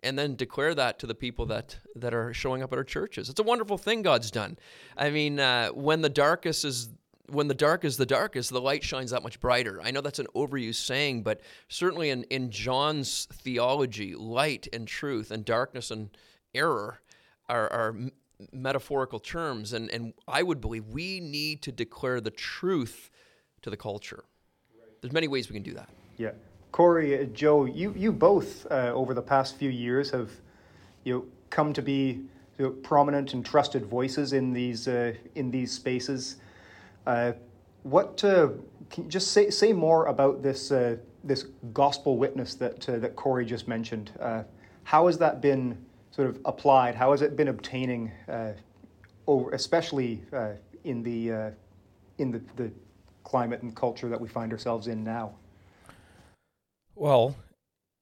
And 0.06 0.18
then 0.18 0.36
declare 0.36 0.74
that 0.74 0.98
to 1.00 1.06
the 1.06 1.14
people 1.14 1.46
that 1.46 1.76
that 1.94 2.14
are 2.14 2.32
showing 2.32 2.62
up 2.62 2.72
at 2.72 2.78
our 2.78 2.84
churches. 2.84 3.28
It's 3.28 3.40
a 3.40 3.42
wonderful 3.42 3.78
thing 3.78 4.02
God's 4.02 4.30
done. 4.30 4.58
I 4.96 5.10
mean, 5.10 5.40
uh, 5.40 5.68
when 5.68 6.00
the 6.02 6.08
darkest 6.08 6.64
is 6.64 6.88
when 7.28 7.48
the 7.48 7.54
dark 7.54 7.84
is 7.84 7.96
the 7.96 8.06
darkest, 8.06 8.50
the 8.50 8.60
light 8.60 8.84
shines 8.84 9.10
that 9.10 9.22
much 9.22 9.40
brighter. 9.40 9.80
I 9.82 9.90
know 9.90 10.00
that's 10.00 10.18
an 10.18 10.28
overused 10.34 10.76
saying, 10.76 11.22
but 11.22 11.40
certainly 11.68 12.10
in, 12.10 12.22
in 12.24 12.50
John's 12.50 13.26
theology, 13.32 14.14
light 14.14 14.68
and 14.72 14.86
truth 14.86 15.30
and 15.30 15.44
darkness 15.44 15.90
and 15.90 16.10
error 16.54 17.00
are, 17.48 17.72
are 17.72 17.96
metaphorical 18.52 19.18
terms. 19.18 19.72
And, 19.72 19.90
and 19.90 20.14
I 20.28 20.42
would 20.42 20.60
believe 20.60 20.86
we 20.86 21.20
need 21.20 21.62
to 21.62 21.72
declare 21.72 22.20
the 22.20 22.30
truth 22.30 23.10
to 23.62 23.70
the 23.70 23.76
culture. 23.76 24.24
There's 25.00 25.12
many 25.12 25.28
ways 25.28 25.48
we 25.48 25.54
can 25.54 25.62
do 25.62 25.74
that. 25.74 25.88
Yeah. 26.16 26.30
Cory, 26.72 27.20
uh, 27.20 27.24
Joe, 27.24 27.64
you, 27.64 27.94
you 27.96 28.12
both 28.12 28.66
uh, 28.70 28.92
over 28.94 29.14
the 29.14 29.22
past 29.22 29.56
few 29.56 29.70
years 29.70 30.10
have 30.10 30.30
you 31.04 31.14
know, 31.14 31.24
come 31.50 31.72
to 31.72 31.82
be 31.82 32.20
you 32.58 32.64
know, 32.64 32.70
prominent 32.70 33.34
and 33.34 33.44
trusted 33.44 33.86
voices 33.86 34.32
in 34.32 34.52
these 34.52 34.88
uh, 34.88 35.14
in 35.34 35.50
these 35.50 35.72
spaces. 35.72 36.36
Uh, 37.06 37.32
what 37.82 38.22
uh, 38.24 38.48
can 38.90 39.04
you 39.04 39.10
just 39.10 39.32
say 39.32 39.50
say 39.50 39.72
more 39.72 40.06
about 40.06 40.42
this 40.42 40.72
uh, 40.72 40.96
this 41.24 41.46
gospel 41.72 42.18
witness 42.18 42.54
that 42.54 42.80
that 42.80 43.16
Cory 43.16 43.44
just 43.44 43.68
mentioned? 43.68 44.12
how 44.84 45.08
has 45.08 45.18
that 45.18 45.40
been 45.40 45.76
sort 46.12 46.28
of 46.28 46.38
applied? 46.44 46.94
How 46.94 47.10
has 47.10 47.20
it 47.20 47.36
been 47.36 47.48
obtaining, 47.48 48.12
over, 49.26 49.50
especially 49.50 50.22
in 50.84 51.02
the 51.02 51.52
in 52.18 52.30
the, 52.30 52.40
the 52.54 52.70
climate 53.24 53.62
and 53.62 53.74
culture 53.74 54.08
that 54.08 54.20
we 54.20 54.28
find 54.28 54.52
ourselves 54.52 54.86
in 54.86 55.02
now? 55.02 55.34
Well, 56.98 57.36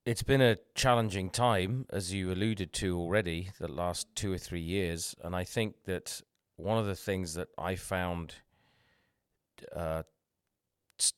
it's 0.07 0.23
been 0.23 0.41
a 0.41 0.59
challenging 0.77 1.29
time, 1.29 1.85
as 1.91 2.15
you 2.15 2.31
alluded 2.31 2.73
to 2.75 2.97
already, 2.97 3.51
the 3.59 3.67
last 3.67 4.07
two 4.15 4.33
or 4.33 4.39
three 4.39 4.61
years. 4.61 5.17
And 5.21 5.35
I 5.35 5.43
think 5.43 5.75
that 5.87 6.21
one 6.55 6.79
of 6.79 6.87
the 6.87 6.95
things 6.95 7.35
that 7.35 7.49
I 7.59 7.75
found 7.75 8.37
uh, 9.75 10.05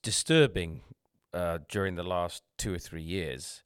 disturbing 0.03 0.85
uh, 1.35 1.59
during 1.69 1.97
the 1.97 2.03
last 2.03 2.45
two 2.57 2.73
or 2.73 2.79
three 2.79 3.03
years 3.03 3.63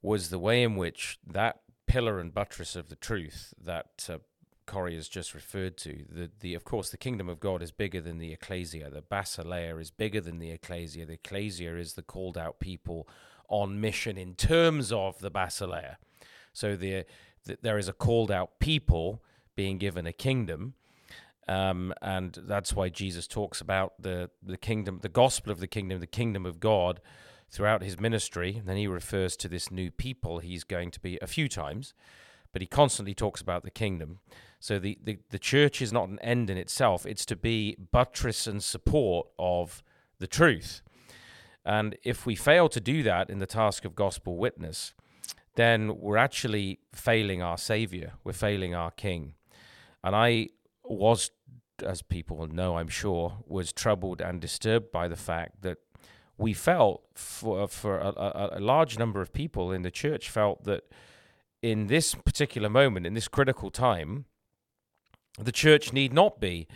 was 0.00 0.30
the 0.30 0.38
way 0.38 0.62
in 0.62 0.76
which 0.76 1.18
that 1.26 1.60
pillar 1.86 2.20
and 2.20 2.32
buttress 2.32 2.74
of 2.74 2.88
the 2.88 2.96
truth 2.96 3.52
that 3.62 4.08
uh, 4.08 4.18
Cory 4.66 4.94
has 4.94 5.06
just 5.06 5.34
referred 5.34 5.76
to. 5.76 6.06
The, 6.08 6.30
the, 6.40 6.54
of 6.54 6.64
course, 6.64 6.88
the 6.88 6.96
kingdom 6.96 7.28
of 7.28 7.40
God 7.40 7.60
is 7.60 7.72
bigger 7.72 8.00
than 8.00 8.16
the 8.16 8.32
ecclesia. 8.32 8.88
The 8.88 9.02
basileia 9.02 9.78
is 9.78 9.90
bigger 9.90 10.22
than 10.22 10.38
the 10.38 10.50
ecclesia. 10.50 11.04
The 11.04 11.14
ecclesia 11.14 11.76
is 11.76 11.92
the 11.92 12.02
called 12.02 12.38
out 12.38 12.58
people 12.58 13.06
on 13.48 13.80
mission 13.80 14.16
in 14.16 14.34
terms 14.34 14.92
of 14.92 15.18
the 15.20 15.30
basileia. 15.30 15.96
So 16.52 16.76
the, 16.76 17.04
the 17.44 17.58
there 17.62 17.78
is 17.78 17.88
a 17.88 17.92
called 17.92 18.30
out 18.30 18.58
people 18.58 19.22
being 19.56 19.78
given 19.78 20.06
a 20.06 20.12
kingdom. 20.12 20.74
Um, 21.46 21.92
and 22.00 22.38
that's 22.46 22.72
why 22.72 22.88
Jesus 22.88 23.26
talks 23.26 23.60
about 23.60 23.94
the, 24.00 24.30
the 24.42 24.56
kingdom, 24.56 25.00
the 25.02 25.08
gospel 25.08 25.52
of 25.52 25.60
the 25.60 25.66
kingdom, 25.66 26.00
the 26.00 26.06
kingdom 26.06 26.46
of 26.46 26.58
God 26.58 27.00
throughout 27.50 27.82
his 27.82 28.00
ministry. 28.00 28.56
And 28.56 28.66
then 28.66 28.76
he 28.76 28.86
refers 28.86 29.36
to 29.36 29.48
this 29.48 29.70
new 29.70 29.90
people 29.90 30.38
he's 30.38 30.64
going 30.64 30.90
to 30.92 31.00
be 31.00 31.18
a 31.20 31.26
few 31.26 31.48
times, 31.48 31.92
but 32.52 32.62
he 32.62 32.66
constantly 32.66 33.14
talks 33.14 33.40
about 33.40 33.62
the 33.62 33.70
kingdom. 33.70 34.20
So 34.58 34.78
the, 34.78 34.98
the, 35.02 35.18
the 35.28 35.38
church 35.38 35.82
is 35.82 35.92
not 35.92 36.08
an 36.08 36.18
end 36.20 36.48
in 36.48 36.56
itself, 36.56 37.04
it's 37.04 37.26
to 37.26 37.36
be 37.36 37.76
buttress 37.92 38.46
and 38.46 38.62
support 38.62 39.28
of 39.38 39.82
the 40.18 40.26
truth. 40.26 40.80
And 41.64 41.96
if 42.02 42.26
we 42.26 42.34
fail 42.34 42.68
to 42.68 42.80
do 42.80 43.02
that 43.02 43.30
in 43.30 43.38
the 43.38 43.46
task 43.46 43.84
of 43.84 43.94
gospel 43.94 44.36
witness, 44.36 44.94
then 45.56 45.98
we're 45.98 46.16
actually 46.16 46.80
failing 46.92 47.42
our 47.42 47.56
Savior, 47.56 48.14
we're 48.22 48.32
failing 48.32 48.74
our 48.74 48.90
King. 48.90 49.34
And 50.02 50.14
I 50.14 50.48
was, 50.84 51.30
as 51.82 52.02
people 52.02 52.46
know, 52.46 52.76
I'm 52.76 52.88
sure, 52.88 53.38
was 53.46 53.72
troubled 53.72 54.20
and 54.20 54.40
disturbed 54.40 54.92
by 54.92 55.08
the 55.08 55.16
fact 55.16 55.62
that 55.62 55.78
we 56.36 56.52
felt 56.52 57.04
for 57.14 57.68
for 57.68 57.98
a, 57.98 58.08
a, 58.08 58.50
a, 58.54 58.60
large 58.60 58.98
number 58.98 59.20
of 59.20 59.32
people 59.32 59.70
in 59.70 59.82
the 59.82 59.90
church 59.90 60.28
felt 60.28 60.64
that 60.64 60.82
in 61.62 61.86
this 61.86 62.14
particular 62.14 62.68
moment, 62.68 63.06
in 63.06 63.14
this 63.14 63.28
critical 63.28 63.70
time, 63.70 64.24
the 65.38 65.52
church 65.52 65.92
need 65.92 66.12
not 66.12 66.40
be 66.40 66.66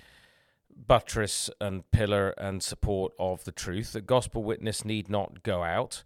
buttress 0.86 1.50
and 1.60 1.90
pillar 1.90 2.30
and 2.38 2.62
support 2.62 3.12
of 3.18 3.44
the 3.44 3.52
truth. 3.52 3.92
The 3.92 4.00
gospel 4.00 4.42
witness 4.42 4.84
need 4.84 5.08
not 5.08 5.42
go 5.42 5.62
out. 5.62 6.04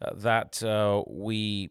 Uh, 0.00 0.10
that 0.14 0.62
uh, 0.62 1.02
we, 1.08 1.70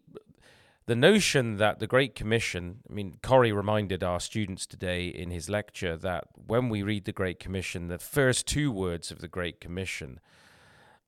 the 0.87 0.95
notion 0.95 1.57
that 1.57 1.79
the 1.79 1.87
Great 1.87 2.15
Commission, 2.15 2.79
I 2.89 2.93
mean, 2.93 3.17
Cory 3.21 3.51
reminded 3.51 4.03
our 4.03 4.19
students 4.19 4.65
today 4.65 5.07
in 5.07 5.29
his 5.29 5.49
lecture 5.49 5.95
that 5.97 6.25
when 6.33 6.69
we 6.69 6.81
read 6.81 7.05
the 7.05 7.11
Great 7.11 7.39
Commission, 7.39 7.87
the 7.87 7.99
first 7.99 8.47
two 8.47 8.71
words 8.71 9.11
of 9.11 9.19
the 9.19 9.27
Great 9.27 9.61
Commission 9.61 10.19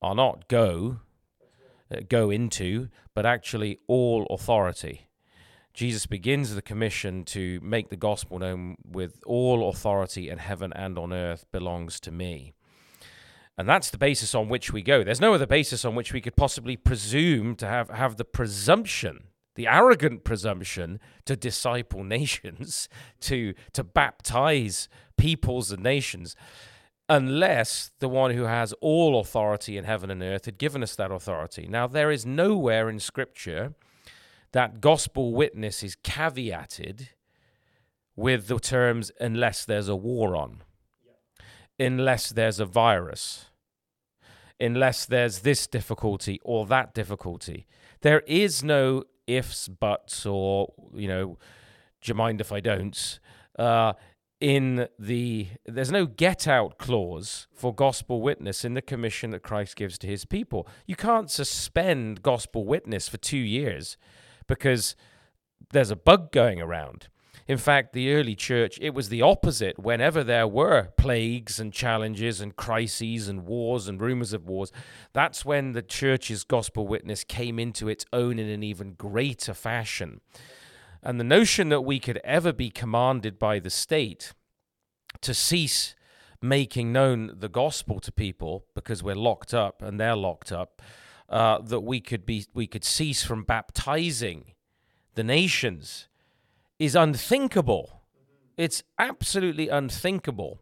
are 0.01 0.13
not 0.15 0.47
go, 0.47 0.99
uh, 1.91 2.01
go 2.07 2.29
into, 2.29 2.89
but 3.15 3.25
actually 3.25 3.79
all 3.87 4.27
authority. 4.29 5.06
Jesus 5.77 6.07
begins 6.07 6.55
the 6.55 6.61
commission 6.63 7.23
to 7.25 7.59
make 7.61 7.89
the 7.89 7.95
gospel 7.95 8.39
known 8.39 8.77
with 8.83 9.21
all 9.27 9.69
authority 9.69 10.27
in 10.27 10.39
heaven 10.39 10.73
and 10.73 10.97
on 10.97 11.13
earth 11.13 11.45
belongs 11.51 11.99
to 11.99 12.11
me. 12.11 12.55
And 13.59 13.69
that's 13.69 13.91
the 13.91 13.99
basis 13.99 14.33
on 14.33 14.49
which 14.49 14.73
we 14.73 14.81
go. 14.81 15.03
There's 15.03 15.21
no 15.21 15.35
other 15.35 15.45
basis 15.45 15.85
on 15.85 15.93
which 15.93 16.13
we 16.13 16.19
could 16.19 16.35
possibly 16.35 16.77
presume 16.77 17.55
to 17.57 17.67
have, 17.67 17.91
have 17.91 18.17
the 18.17 18.25
presumption, 18.25 19.25
the 19.53 19.67
arrogant 19.67 20.23
presumption 20.23 20.99
to 21.25 21.35
disciple 21.35 22.03
nations, 22.17 22.89
to, 23.19 23.53
to 23.73 23.83
baptize 23.83 24.89
peoples 25.15 25.71
and 25.71 25.83
nations, 25.83 26.35
unless 27.07 27.91
the 27.99 28.09
one 28.09 28.31
who 28.31 28.45
has 28.45 28.73
all 28.81 29.19
authority 29.19 29.77
in 29.77 29.83
heaven 29.83 30.09
and 30.09 30.23
earth 30.23 30.45
had 30.45 30.57
given 30.57 30.81
us 30.81 30.95
that 30.95 31.11
authority. 31.11 31.67
Now, 31.69 31.85
there 31.85 32.09
is 32.09 32.25
nowhere 32.25 32.89
in 32.89 32.99
Scripture 32.99 33.75
that 34.51 34.81
gospel 34.81 35.33
witness 35.33 35.83
is 35.83 35.95
caveated 35.95 37.09
with 38.15 38.47
the 38.47 38.59
terms 38.59 39.11
unless 39.19 39.65
there's 39.65 39.87
a 39.87 39.95
war 39.95 40.35
on, 40.35 40.63
unless 41.79 42.31
there's 42.31 42.59
a 42.59 42.65
virus, 42.65 43.45
unless 44.59 45.05
there's 45.05 45.39
this 45.39 45.67
difficulty 45.67 46.39
or 46.43 46.65
that 46.65 46.93
difficulty. 46.93 47.67
There 48.01 48.21
is 48.21 48.63
no 48.63 49.03
ifs, 49.27 49.67
buts, 49.67 50.25
or, 50.25 50.73
you 50.93 51.07
know, 51.07 51.37
do 52.01 52.09
you 52.09 52.15
mind 52.15 52.41
if 52.41 52.51
I 52.51 52.59
don't? 52.59 53.19
Uh, 53.57 53.93
in 54.39 54.87
the 54.99 55.47
there's 55.65 55.91
no 55.91 56.05
get 56.05 56.47
out 56.47 56.77
clause 56.77 57.47
for 57.51 57.73
gospel 57.73 58.21
witness 58.21 58.63
in 58.63 58.75
the 58.75 58.83
commission 58.83 59.31
that 59.31 59.41
Christ 59.41 59.75
gives 59.75 59.97
to 59.99 60.07
his 60.07 60.25
people. 60.25 60.67
You 60.85 60.95
can't 60.95 61.29
suspend 61.31 62.21
gospel 62.21 62.63
witness 62.63 63.09
for 63.09 63.17
2 63.17 63.35
years 63.35 63.97
because 64.47 64.95
there's 65.71 65.91
a 65.91 65.95
bug 65.95 66.31
going 66.31 66.61
around. 66.61 67.07
In 67.47 67.57
fact, 67.57 67.93
the 67.93 68.13
early 68.13 68.35
church, 68.35 68.77
it 68.81 68.93
was 68.93 69.07
the 69.07 69.21
opposite. 69.21 69.79
Whenever 69.79 70.21
there 70.21 70.47
were 70.47 70.89
plagues 70.97 71.61
and 71.61 71.71
challenges 71.71 72.41
and 72.41 72.55
crises 72.55 73.29
and 73.29 73.45
wars 73.45 73.87
and 73.87 74.01
rumors 74.01 74.33
of 74.33 74.49
wars, 74.49 74.71
that's 75.13 75.45
when 75.45 75.71
the 75.71 75.81
church's 75.81 76.43
gospel 76.43 76.85
witness 76.87 77.23
came 77.23 77.57
into 77.57 77.87
its 77.87 78.05
own 78.11 78.37
in 78.37 78.49
an 78.49 78.63
even 78.63 78.93
greater 78.93 79.53
fashion. 79.53 80.19
And 81.01 81.21
the 81.21 81.23
notion 81.23 81.69
that 81.69 81.81
we 81.81 81.99
could 81.99 82.19
ever 82.25 82.51
be 82.51 82.69
commanded 82.69 83.39
by 83.39 83.59
the 83.59 83.69
state 83.69 84.33
to 85.21 85.33
cease 85.33 85.95
making 86.41 86.91
known 86.91 87.31
the 87.33 87.49
gospel 87.49 88.01
to 88.01 88.11
people 88.11 88.65
because 88.75 89.01
we're 89.01 89.15
locked 89.15 89.53
up 89.53 89.81
and 89.81 89.99
they're 89.99 90.17
locked 90.17 90.51
up 90.51 90.81
uh, 91.29 91.59
that 91.59 91.81
we 91.81 91.99
could 91.99 92.25
be 92.25 92.45
we 92.53 92.67
could 92.67 92.83
cease 92.83 93.23
from 93.23 93.43
baptizing 93.43 94.53
the 95.15 95.23
nations 95.23 96.07
is 96.79 96.95
unthinkable. 96.95 98.01
It's 98.55 98.83
absolutely 98.99 99.67
unthinkable 99.67 100.61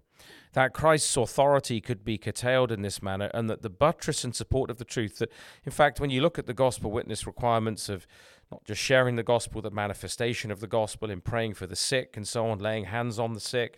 that 0.53 0.73
Christ's 0.73 1.17
authority 1.17 1.81
could 1.81 2.05
be 2.05 2.17
curtailed 2.17 2.71
in 2.71 2.81
this 2.81 3.03
manner, 3.03 3.29
and 3.33 3.49
that 3.49 3.61
the 3.61 3.69
buttress 3.69 4.23
and 4.23 4.33
support 4.33 4.69
of 4.69 4.77
the 4.77 4.85
truth. 4.85 5.19
That, 5.19 5.29
in 5.65 5.71
fact, 5.71 5.99
when 5.99 6.09
you 6.09 6.21
look 6.21 6.39
at 6.39 6.45
the 6.45 6.53
gospel 6.53 6.91
witness 6.91 7.27
requirements 7.27 7.89
of 7.89 8.07
not 8.49 8.63
just 8.63 8.81
sharing 8.81 9.17
the 9.17 9.23
gospel, 9.23 9.61
the 9.61 9.69
manifestation 9.69 10.51
of 10.51 10.61
the 10.61 10.67
gospel 10.67 11.11
in 11.11 11.19
praying 11.19 11.55
for 11.55 11.67
the 11.67 11.75
sick 11.75 12.15
and 12.15 12.25
so 12.25 12.47
on, 12.47 12.59
laying 12.59 12.85
hands 12.85 13.19
on 13.19 13.33
the 13.33 13.41
sick, 13.41 13.77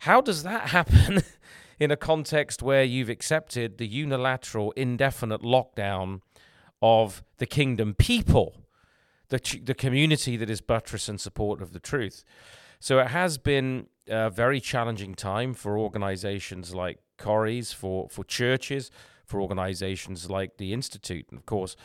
how 0.00 0.20
does 0.20 0.42
that 0.42 0.68
happen 0.70 1.22
in 1.78 1.90
a 1.90 1.96
context 1.96 2.62
where 2.62 2.84
you've 2.84 3.08
accepted 3.08 3.78
the 3.78 3.86
unilateral, 3.86 4.72
indefinite 4.72 5.42
lockdown 5.42 6.20
of 6.82 7.22
the 7.38 7.46
kingdom 7.46 7.94
people, 7.94 8.56
the, 9.28 9.60
the 9.62 9.74
community 9.74 10.36
that 10.36 10.50
is 10.50 10.60
buttress 10.60 11.08
and 11.08 11.20
support 11.20 11.60
of 11.60 11.72
the 11.72 11.80
truth. 11.80 12.24
So 12.80 12.98
it 12.98 13.08
has 13.08 13.38
been 13.38 13.86
a 14.08 14.30
very 14.30 14.60
challenging 14.60 15.14
time 15.14 15.54
for 15.54 15.78
organizations 15.78 16.74
like 16.74 16.98
Cory's, 17.18 17.72
for, 17.72 18.08
for 18.08 18.24
churches, 18.24 18.90
for 19.24 19.40
organizations 19.40 20.30
like 20.30 20.58
the 20.58 20.72
Institute. 20.72 21.26
And 21.30 21.38
of 21.38 21.46
course, 21.46 21.76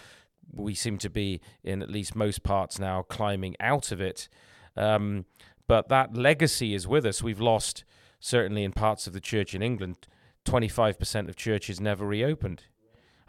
we 0.53 0.75
seem 0.75 0.97
to 0.99 1.09
be, 1.09 1.41
in 1.63 1.81
at 1.81 1.89
least 1.89 2.15
most 2.15 2.43
parts 2.43 2.77
now, 2.77 3.03
climbing 3.03 3.55
out 3.59 3.91
of 3.91 4.01
it. 4.01 4.27
Um, 4.75 5.25
but 5.67 5.87
that 5.89 6.15
legacy 6.15 6.73
is 6.73 6.87
with 6.87 7.05
us. 7.05 7.23
We've 7.23 7.39
lost 7.39 7.83
certainly 8.21 8.63
in 8.63 8.71
parts 8.71 9.07
of 9.07 9.13
the 9.13 9.19
church 9.19 9.53
in 9.53 9.61
England, 9.61 10.07
25% 10.45 11.27
of 11.27 11.35
churches 11.35 11.81
never 11.81 12.05
reopened. 12.05 12.63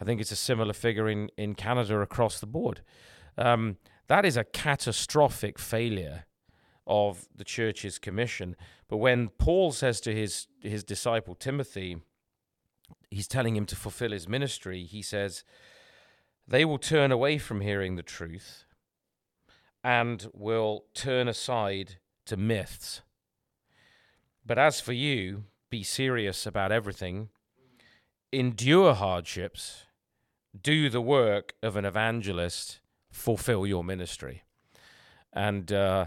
I 0.00 0.04
think 0.04 0.20
it's 0.20 0.30
a 0.30 0.36
similar 0.36 0.72
figure 0.72 1.08
in, 1.08 1.30
in 1.36 1.54
Canada 1.54 2.00
across 2.00 2.38
the 2.38 2.46
board. 2.46 2.82
Um, 3.36 3.78
that 4.06 4.24
is 4.24 4.36
a 4.36 4.44
catastrophic 4.44 5.58
failure 5.58 6.26
of 6.86 7.28
the 7.34 7.44
church's 7.44 7.98
commission. 7.98 8.56
But 8.88 8.98
when 8.98 9.28
Paul 9.28 9.72
says 9.72 10.00
to 10.02 10.14
his, 10.14 10.48
his 10.60 10.84
disciple 10.84 11.34
Timothy, 11.34 11.96
he's 13.10 13.28
telling 13.28 13.56
him 13.56 13.66
to 13.66 13.76
fulfill 13.76 14.12
his 14.12 14.28
ministry, 14.28 14.84
he 14.84 15.02
says, 15.02 15.44
They 16.46 16.64
will 16.64 16.78
turn 16.78 17.12
away 17.12 17.38
from 17.38 17.60
hearing 17.60 17.96
the 17.96 18.02
truth 18.02 18.64
and 19.84 20.28
will 20.34 20.84
turn 20.94 21.28
aside 21.28 21.98
to 22.26 22.36
myths. 22.36 23.02
But 24.44 24.58
as 24.58 24.80
for 24.80 24.92
you, 24.92 25.44
be 25.70 25.82
serious 25.82 26.46
about 26.46 26.72
everything, 26.72 27.28
endure 28.32 28.94
hardships, 28.94 29.84
do 30.60 30.90
the 30.90 31.00
work 31.00 31.54
of 31.62 31.76
an 31.76 31.84
evangelist, 31.84 32.80
fulfill 33.10 33.66
your 33.66 33.84
ministry. 33.84 34.42
And 35.32 35.72
uh, 35.72 36.06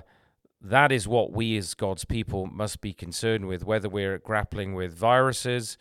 that 0.62 0.92
is 0.92 1.08
what 1.08 1.32
we 1.32 1.58
as 1.58 1.74
God's 1.74 2.06
people 2.06 2.46
must 2.48 2.82
be 2.82 2.94
concerned 2.94 3.48
with, 3.48 3.64
whether 3.64 3.90
we're 3.90 4.18
grappling 4.18 4.76
with 4.76 4.94
viruses, 4.94 5.78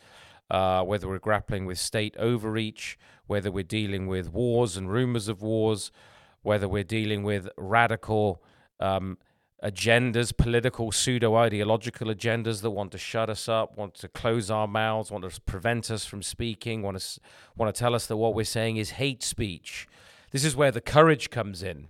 uh, 0.50 0.82
whether 0.82 1.08
we're 1.08 1.18
grappling 1.18 1.66
with 1.66 1.78
state 1.78 2.14
overreach, 2.18 2.98
whether 3.26 3.50
we're 3.50 3.64
dealing 3.64 4.06
with 4.06 4.32
wars 4.32 4.76
and 4.76 4.90
rumors 4.90 5.28
of 5.28 5.42
wars, 5.42 5.90
whether 6.42 6.68
we're 6.68 6.84
dealing 6.84 7.22
with 7.22 7.48
radical 7.56 8.42
um, 8.80 9.18
agendas, 9.64 10.36
political, 10.36 10.92
pseudo 10.92 11.34
ideological 11.34 12.08
agendas 12.08 12.60
that 12.60 12.70
want 12.70 12.92
to 12.92 12.98
shut 12.98 13.30
us 13.30 13.48
up, 13.48 13.78
want 13.78 13.94
to 13.94 14.08
close 14.08 14.50
our 14.50 14.68
mouths, 14.68 15.10
want 15.10 15.28
to 15.28 15.40
prevent 15.40 15.90
us 15.90 16.04
from 16.04 16.22
speaking, 16.22 16.82
want 16.82 17.00
to, 17.00 17.20
want 17.56 17.74
to 17.74 17.78
tell 17.78 17.94
us 17.94 18.06
that 18.06 18.18
what 18.18 18.34
we're 18.34 18.44
saying 18.44 18.76
is 18.76 18.90
hate 18.90 19.22
speech. 19.22 19.88
This 20.32 20.44
is 20.44 20.54
where 20.54 20.70
the 20.70 20.82
courage 20.82 21.30
comes 21.30 21.62
in. 21.62 21.88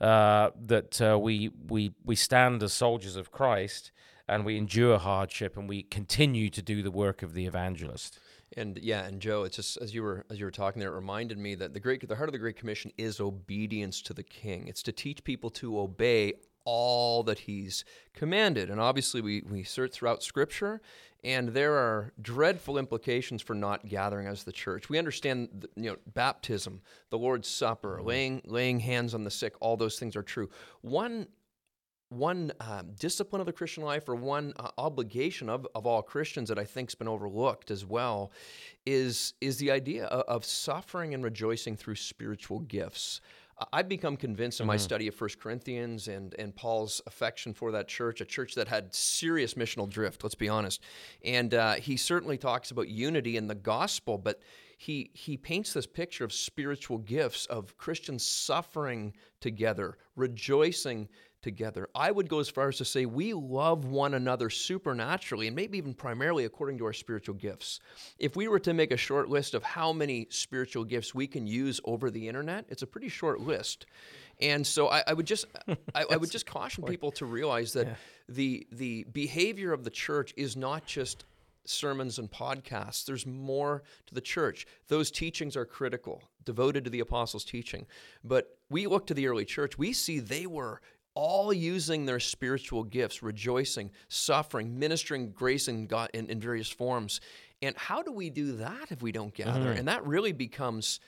Uh, 0.00 0.50
that 0.58 0.98
uh, 1.02 1.18
we, 1.18 1.50
we, 1.68 1.92
we 2.06 2.16
stand 2.16 2.62
as 2.62 2.72
soldiers 2.72 3.16
of 3.16 3.30
Christ 3.30 3.92
and 4.26 4.46
we 4.46 4.56
endure 4.56 4.96
hardship 4.96 5.58
and 5.58 5.68
we 5.68 5.82
continue 5.82 6.48
to 6.48 6.62
do 6.62 6.82
the 6.82 6.90
work 6.90 7.22
of 7.22 7.34
the 7.34 7.44
evangelist. 7.44 8.18
And 8.56 8.78
yeah, 8.78 9.04
and 9.04 9.20
Joe, 9.20 9.42
it's 9.42 9.56
just 9.56 9.76
as 9.76 9.94
you 9.94 10.02
were 10.02 10.24
as 10.30 10.38
you 10.38 10.44
were 10.44 10.50
talking 10.50 10.80
there, 10.80 10.90
it 10.90 10.94
reminded 10.94 11.38
me 11.38 11.54
that 11.56 11.74
the 11.74 11.80
great 11.80 12.08
the 12.08 12.16
heart 12.16 12.28
of 12.28 12.32
the 12.32 12.38
Great 12.38 12.56
Commission 12.56 12.90
is 12.96 13.20
obedience 13.20 14.02
to 14.02 14.14
the 14.14 14.24
King. 14.24 14.66
It's 14.66 14.82
to 14.84 14.92
teach 14.92 15.22
people 15.22 15.50
to 15.50 15.78
obey 15.78 16.34
all 16.64 17.22
that 17.24 17.40
he's 17.40 17.84
commanded. 18.14 18.70
And 18.70 18.80
obviously 18.80 19.20
we, 19.20 19.42
we 19.48 19.62
search 19.62 19.92
throughout 19.92 20.22
scripture 20.22 20.80
and 21.22 21.50
there 21.50 21.74
are 21.74 22.12
dreadful 22.20 22.78
implications 22.78 23.42
for 23.42 23.54
not 23.54 23.86
gathering 23.86 24.26
as 24.26 24.44
the 24.44 24.52
church. 24.52 24.88
We 24.88 24.98
understand 24.98 25.66
you 25.76 25.90
know 25.90 25.96
baptism, 26.14 26.80
the 27.10 27.18
Lord's 27.18 27.48
Supper, 27.48 27.96
mm-hmm. 27.98 28.06
laying 28.06 28.42
laying 28.46 28.80
hands 28.80 29.14
on 29.14 29.24
the 29.24 29.30
sick, 29.30 29.54
all 29.60 29.76
those 29.76 29.98
things 29.98 30.16
are 30.16 30.22
true. 30.22 30.48
One 30.80 31.26
one 32.08 32.50
uh, 32.58 32.82
discipline 32.98 33.38
of 33.38 33.46
the 33.46 33.52
Christian 33.52 33.84
life 33.84 34.08
or 34.08 34.16
one 34.16 34.52
uh, 34.58 34.70
obligation 34.78 35.48
of, 35.48 35.66
of 35.76 35.86
all 35.86 36.02
Christians 36.02 36.48
that 36.48 36.58
I 36.58 36.64
think's 36.64 36.96
been 36.96 37.06
overlooked 37.06 37.70
as 37.70 37.84
well 37.86 38.32
is 38.84 39.34
is 39.40 39.58
the 39.58 39.70
idea 39.70 40.06
of, 40.06 40.22
of 40.22 40.44
suffering 40.44 41.14
and 41.14 41.22
rejoicing 41.22 41.76
through 41.76 41.96
spiritual 41.96 42.60
gifts. 42.60 43.20
I've 43.72 43.88
become 43.88 44.16
convinced 44.16 44.60
in 44.60 44.66
my 44.66 44.76
mm-hmm. 44.76 44.82
study 44.82 45.08
of 45.08 45.14
First 45.14 45.38
Corinthians 45.38 46.08
and, 46.08 46.34
and 46.38 46.54
Paul's 46.54 47.02
affection 47.06 47.52
for 47.52 47.72
that 47.72 47.88
church, 47.88 48.20
a 48.20 48.24
church 48.24 48.54
that 48.54 48.68
had 48.68 48.94
serious 48.94 49.54
missional 49.54 49.88
drift, 49.88 50.22
let's 50.22 50.34
be 50.34 50.48
honest. 50.48 50.82
And 51.24 51.52
uh, 51.54 51.74
he 51.74 51.96
certainly 51.96 52.38
talks 52.38 52.70
about 52.70 52.88
unity 52.88 53.36
in 53.36 53.46
the 53.46 53.54
gospel, 53.54 54.18
but 54.18 54.40
he, 54.78 55.10
he 55.12 55.36
paints 55.36 55.74
this 55.74 55.86
picture 55.86 56.24
of 56.24 56.32
spiritual 56.32 56.98
gifts, 56.98 57.44
of 57.46 57.76
Christians 57.76 58.24
suffering 58.24 59.12
together, 59.40 59.98
rejoicing 60.16 61.08
together. 61.42 61.88
I 61.94 62.10
would 62.10 62.28
go 62.28 62.40
as 62.40 62.48
far 62.48 62.68
as 62.68 62.78
to 62.78 62.84
say 62.84 63.06
we 63.06 63.32
love 63.32 63.84
one 63.84 64.14
another 64.14 64.50
supernaturally 64.50 65.46
and 65.46 65.56
maybe 65.56 65.78
even 65.78 65.94
primarily 65.94 66.44
according 66.44 66.78
to 66.78 66.86
our 66.86 66.92
spiritual 66.92 67.34
gifts. 67.34 67.80
If 68.18 68.36
we 68.36 68.48
were 68.48 68.58
to 68.60 68.74
make 68.74 68.92
a 68.92 68.96
short 68.96 69.28
list 69.28 69.54
of 69.54 69.62
how 69.62 69.92
many 69.92 70.26
spiritual 70.30 70.84
gifts 70.84 71.14
we 71.14 71.26
can 71.26 71.46
use 71.46 71.80
over 71.84 72.10
the 72.10 72.28
internet, 72.28 72.66
it's 72.68 72.82
a 72.82 72.86
pretty 72.86 73.08
short 73.08 73.40
list. 73.40 73.86
And 74.40 74.66
so 74.66 74.88
I, 74.88 75.02
I 75.06 75.12
would 75.12 75.26
just 75.26 75.46
I, 75.94 76.04
I, 76.10 76.16
would 76.16 76.30
just 76.30 76.46
caution 76.46 76.84
people 76.84 77.10
to 77.12 77.26
realize 77.26 77.72
that 77.74 77.86
yeah. 77.86 77.94
the 78.28 78.66
the 78.72 79.04
behavior 79.12 79.72
of 79.72 79.84
the 79.84 79.90
church 79.90 80.32
is 80.36 80.56
not 80.56 80.86
just 80.86 81.24
sermons 81.64 82.18
and 82.18 82.30
podcasts. 82.30 83.04
There's 83.04 83.26
more 83.26 83.82
to 84.06 84.14
the 84.14 84.20
church. 84.20 84.66
Those 84.88 85.10
teachings 85.10 85.56
are 85.56 85.64
critical, 85.64 86.22
devoted 86.44 86.84
to 86.84 86.90
the 86.90 87.00
apostles' 87.00 87.44
teaching. 87.44 87.86
But 88.24 88.56
we 88.70 88.86
look 88.86 89.06
to 89.08 89.14
the 89.14 89.28
early 89.28 89.44
church, 89.44 89.78
we 89.78 89.92
see 89.92 90.18
they 90.18 90.46
were 90.46 90.80
all 91.20 91.52
using 91.52 92.06
their 92.06 92.18
spiritual 92.18 92.82
gifts, 92.82 93.22
rejoicing, 93.22 93.90
suffering, 94.08 94.78
ministering 94.78 95.32
grace 95.32 95.68
in 95.68 95.86
God 95.86 96.08
in, 96.14 96.30
in 96.30 96.40
various 96.40 96.70
forms. 96.70 97.20
And 97.60 97.76
how 97.76 98.02
do 98.02 98.10
we 98.10 98.30
do 98.30 98.56
that 98.56 98.90
if 98.90 99.02
we 99.02 99.12
don't 99.12 99.34
gather? 99.34 99.66
Mm-hmm. 99.66 99.80
And 99.80 99.88
that 99.88 100.06
really 100.06 100.32
becomes 100.32 100.98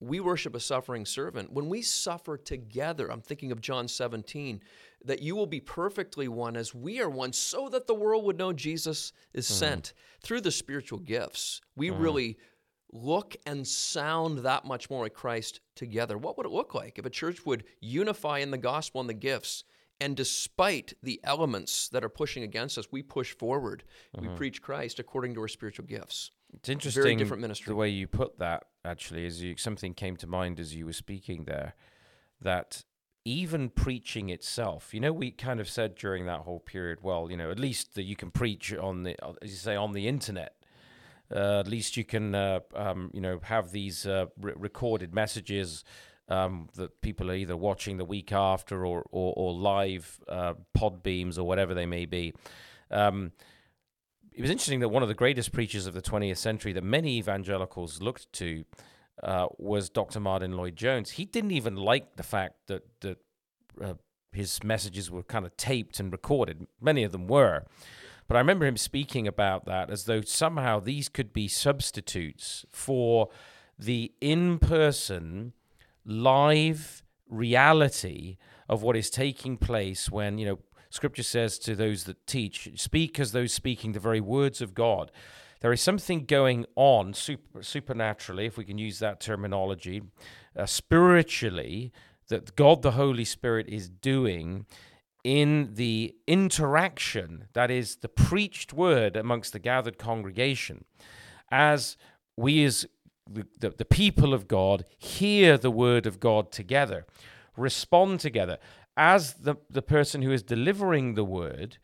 we 0.00 0.18
worship 0.18 0.54
a 0.54 0.60
suffering 0.60 1.04
servant. 1.04 1.52
When 1.52 1.68
we 1.68 1.82
suffer 1.82 2.38
together, 2.38 3.12
I'm 3.12 3.20
thinking 3.20 3.52
of 3.52 3.60
John 3.60 3.86
17, 3.86 4.62
that 5.04 5.20
you 5.20 5.36
will 5.36 5.46
be 5.46 5.60
perfectly 5.60 6.26
one 6.26 6.56
as 6.56 6.74
we 6.74 7.02
are 7.02 7.10
one, 7.10 7.34
so 7.34 7.68
that 7.68 7.86
the 7.86 7.94
world 7.94 8.24
would 8.24 8.38
know 8.38 8.54
Jesus 8.54 9.12
is 9.34 9.44
mm-hmm. 9.44 9.54
sent. 9.56 9.92
Through 10.22 10.40
the 10.40 10.50
spiritual 10.50 11.00
gifts, 11.00 11.60
we 11.76 11.90
mm-hmm. 11.90 12.00
really 12.02 12.38
look 12.92 13.36
and 13.44 13.68
sound 13.68 14.38
that 14.38 14.64
much 14.64 14.88
more 14.88 15.02
like 15.02 15.12
Christ 15.12 15.60
together. 15.80 16.16
What 16.16 16.36
would 16.36 16.46
it 16.46 16.52
look 16.52 16.74
like 16.74 16.98
if 16.98 17.06
a 17.06 17.10
church 17.10 17.44
would 17.44 17.64
unify 17.80 18.38
in 18.38 18.52
the 18.52 18.58
gospel 18.58 19.00
and 19.00 19.10
the 19.10 19.14
gifts? 19.14 19.64
And 19.98 20.16
despite 20.16 20.94
the 21.02 21.20
elements 21.24 21.88
that 21.88 22.04
are 22.04 22.08
pushing 22.08 22.42
against 22.42 22.78
us, 22.78 22.86
we 22.92 23.02
push 23.02 23.32
forward. 23.32 23.82
Mm-hmm. 24.16 24.30
We 24.30 24.36
preach 24.36 24.62
Christ 24.62 24.98
according 24.98 25.34
to 25.34 25.40
our 25.40 25.48
spiritual 25.48 25.86
gifts. 25.86 26.30
It's 26.54 26.68
interesting 26.68 27.02
Very 27.02 27.16
different 27.16 27.40
ministry. 27.40 27.70
the 27.70 27.76
way 27.76 27.88
you 27.88 28.06
put 28.06 28.38
that. 28.38 28.64
Actually, 28.84 29.26
is 29.26 29.42
you 29.42 29.56
something 29.56 29.92
came 29.92 30.16
to 30.16 30.26
mind 30.26 30.58
as 30.60 30.74
you 30.74 30.86
were 30.86 30.92
speaking 30.92 31.44
there, 31.44 31.74
that 32.40 32.84
even 33.24 33.68
preaching 33.68 34.30
itself, 34.30 34.94
you 34.94 35.00
know, 35.00 35.12
we 35.12 35.30
kind 35.30 35.60
of 35.60 35.68
said 35.68 35.94
during 35.94 36.24
that 36.26 36.40
whole 36.40 36.60
period, 36.60 37.00
well, 37.02 37.30
you 37.30 37.36
know, 37.36 37.50
at 37.50 37.58
least 37.58 37.94
that 37.94 38.04
you 38.04 38.16
can 38.16 38.30
preach 38.30 38.72
on 38.74 39.02
the, 39.02 39.16
as 39.42 39.50
you 39.50 39.56
say, 39.56 39.76
on 39.76 39.92
the 39.92 40.08
internet 40.08 40.54
at 41.38 41.68
least 41.68 41.96
you 41.96 42.04
can, 42.04 42.34
uh, 42.34 42.60
um, 42.74 43.10
you 43.12 43.20
know, 43.20 43.38
have 43.42 43.70
these 43.70 44.06
uh, 44.06 44.26
re- 44.40 44.54
recorded 44.56 45.14
messages 45.14 45.84
um, 46.28 46.68
that 46.74 47.00
people 47.00 47.30
are 47.30 47.34
either 47.34 47.56
watching 47.56 47.96
the 47.96 48.04
week 48.04 48.32
after 48.32 48.86
or 48.86 49.04
or, 49.10 49.34
or 49.36 49.52
live 49.52 50.20
uh, 50.28 50.54
pod 50.74 51.02
beams 51.02 51.38
or 51.38 51.46
whatever 51.46 51.74
they 51.74 51.86
may 51.86 52.06
be. 52.06 52.32
Um, 52.90 53.32
it 54.32 54.40
was 54.40 54.50
interesting 54.50 54.80
that 54.80 54.88
one 54.88 55.02
of 55.02 55.08
the 55.08 55.14
greatest 55.14 55.52
preachers 55.52 55.86
of 55.86 55.94
the 55.94 56.00
20th 56.00 56.38
century 56.38 56.72
that 56.72 56.84
many 56.84 57.18
evangelicals 57.18 58.00
looked 58.00 58.32
to 58.34 58.64
uh, 59.22 59.48
was 59.58 59.90
Dr. 59.90 60.20
Martyn 60.20 60.56
Lloyd-Jones. 60.56 61.10
He 61.12 61.24
didn't 61.24 61.50
even 61.50 61.76
like 61.76 62.16
the 62.16 62.22
fact 62.22 62.54
that 62.68 62.84
that 63.00 63.18
uh, 63.82 63.94
his 64.32 64.62
messages 64.62 65.10
were 65.10 65.22
kind 65.22 65.44
of 65.44 65.56
taped 65.56 65.98
and 66.00 66.12
recorded. 66.12 66.66
Many 66.80 67.02
of 67.02 67.12
them 67.12 67.26
were. 67.26 67.64
But 68.30 68.36
I 68.36 68.40
remember 68.42 68.64
him 68.64 68.76
speaking 68.76 69.26
about 69.26 69.64
that 69.64 69.90
as 69.90 70.04
though 70.04 70.20
somehow 70.20 70.78
these 70.78 71.08
could 71.08 71.32
be 71.32 71.48
substitutes 71.48 72.64
for 72.70 73.28
the 73.76 74.12
in 74.20 74.60
person, 74.60 75.52
live 76.04 77.02
reality 77.28 78.36
of 78.68 78.84
what 78.84 78.96
is 78.96 79.10
taking 79.10 79.56
place 79.56 80.12
when, 80.12 80.38
you 80.38 80.46
know, 80.46 80.60
scripture 80.90 81.24
says 81.24 81.58
to 81.58 81.74
those 81.74 82.04
that 82.04 82.24
teach, 82.28 82.70
speak 82.76 83.18
as 83.18 83.32
those 83.32 83.52
speaking 83.52 83.94
the 83.94 83.98
very 83.98 84.20
words 84.20 84.62
of 84.62 84.74
God. 84.74 85.10
There 85.60 85.72
is 85.72 85.80
something 85.80 86.24
going 86.24 86.66
on 86.76 87.14
super, 87.14 87.64
supernaturally, 87.64 88.46
if 88.46 88.56
we 88.56 88.64
can 88.64 88.78
use 88.78 89.00
that 89.00 89.18
terminology, 89.18 90.02
uh, 90.56 90.66
spiritually, 90.66 91.92
that 92.28 92.54
God 92.54 92.82
the 92.82 92.92
Holy 92.92 93.24
Spirit 93.24 93.68
is 93.68 93.88
doing 93.88 94.66
in 95.24 95.74
the 95.74 96.14
interaction, 96.26 97.46
that 97.52 97.70
is, 97.70 97.96
the 97.96 98.08
preached 98.08 98.72
word 98.72 99.16
amongst 99.16 99.52
the 99.52 99.58
gathered 99.58 99.98
congregation, 99.98 100.84
as 101.50 101.96
we 102.36 102.64
as 102.64 102.86
the, 103.28 103.46
the, 103.58 103.70
the, 103.70 103.84
people 103.84 104.34
of 104.34 104.48
God 104.48 104.84
hear 104.98 105.56
the 105.56 105.70
word 105.70 106.06
of 106.06 106.18
God 106.18 106.50
together, 106.50 107.06
respond 107.56 108.20
together, 108.20 108.58
as 108.96 109.34
the, 109.34 109.56
the 109.68 109.82
person 109.82 110.22
who 110.22 110.32
is 110.32 110.42
delivering 110.42 111.14
the 111.14 111.24
word 111.24 111.78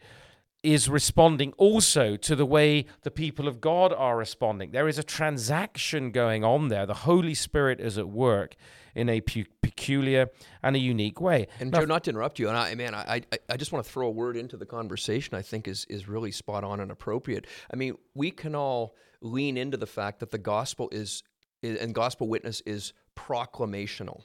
is 0.62 0.88
responding 0.88 1.53
also 1.59 2.16
to 2.16 2.35
the 2.35 2.46
way 2.46 2.87
the 3.03 3.11
people 3.11 3.46
of 3.46 3.61
God 3.61 3.92
are 3.92 4.16
responding. 4.16 4.72
There 4.72 4.88
is 4.88 4.99
a 4.99 5.05
transaction 5.05 6.11
going 6.11 6.42
on 6.42 6.68
there. 6.68 6.87
The 6.87 6.94
Holy 6.94 7.35
Spirit 7.35 7.79
is 7.79 7.96
at 7.96 8.09
work 8.09 8.57
in 8.96 9.11
a 9.11 9.20
pu- 9.20 9.44
peculiar 9.61 10.28
and 10.62 10.74
a 10.74 10.78
unique 10.78 11.20
way. 11.20 11.46
And 11.61 11.70
now, 11.70 11.80
Joe, 11.80 11.85
not 11.85 12.04
to 12.04 12.11
interrupt 12.11 12.38
you, 12.40 12.48
and 12.48 12.56
I, 12.56 12.74
man, 12.74 12.94
I, 12.94 13.22
I, 13.32 13.38
I 13.50 13.56
just 13.56 13.70
want 13.70 13.85
to 13.85 13.92
throw 13.92 14.09
a 14.09 14.11
word 14.11 14.37
into 14.37 14.56
the 14.56 14.66
conversation. 14.66 15.37
I 15.37 15.42
think 15.42 15.68
is 15.68 15.85
is 15.88 16.09
really 16.09 16.32
spot 16.32 16.64
on 16.64 16.80
and 16.80 16.90
appropriate. 16.90 17.46
I 17.72 17.76
mean, 17.76 17.96
we 18.14 18.32
can 18.32 18.56
all 18.56 18.96
lean 19.20 19.56
into 19.56 19.76
the 19.76 19.87
fact 19.87 20.18
that 20.20 20.30
the 20.30 20.38
gospel 20.38 20.88
is, 20.90 21.22
is 21.62 21.78
and 21.78 21.94
gospel 21.94 22.26
witness 22.26 22.62
is 22.62 22.92
proclamational 23.14 24.22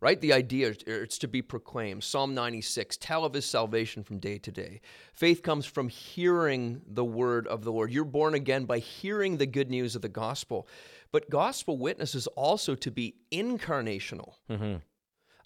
right? 0.00 0.20
The 0.20 0.32
idea 0.32 0.74
it's 0.86 1.18
to 1.18 1.28
be 1.28 1.42
proclaimed. 1.42 2.02
Psalm 2.02 2.34
96 2.34 2.96
tell 2.96 3.24
of 3.24 3.34
his 3.34 3.44
salvation 3.44 4.02
from 4.02 4.18
day 4.18 4.38
to 4.38 4.50
day. 4.50 4.80
Faith 5.12 5.42
comes 5.42 5.66
from 5.66 5.88
hearing 5.88 6.80
the 6.86 7.04
word 7.04 7.46
of 7.46 7.64
the 7.64 7.72
Lord. 7.72 7.92
You're 7.92 8.04
born 8.04 8.34
again 8.34 8.64
by 8.64 8.78
hearing 8.78 9.36
the 9.36 9.46
good 9.46 9.70
news 9.70 9.94
of 9.94 10.02
the 10.02 10.08
gospel. 10.08 10.66
But 11.12 11.28
gospel 11.30 11.76
witness 11.76 12.14
is 12.14 12.26
also 12.28 12.74
to 12.76 12.90
be 12.90 13.16
incarnational. 13.32 14.34
Mm-hmm. 14.48 14.76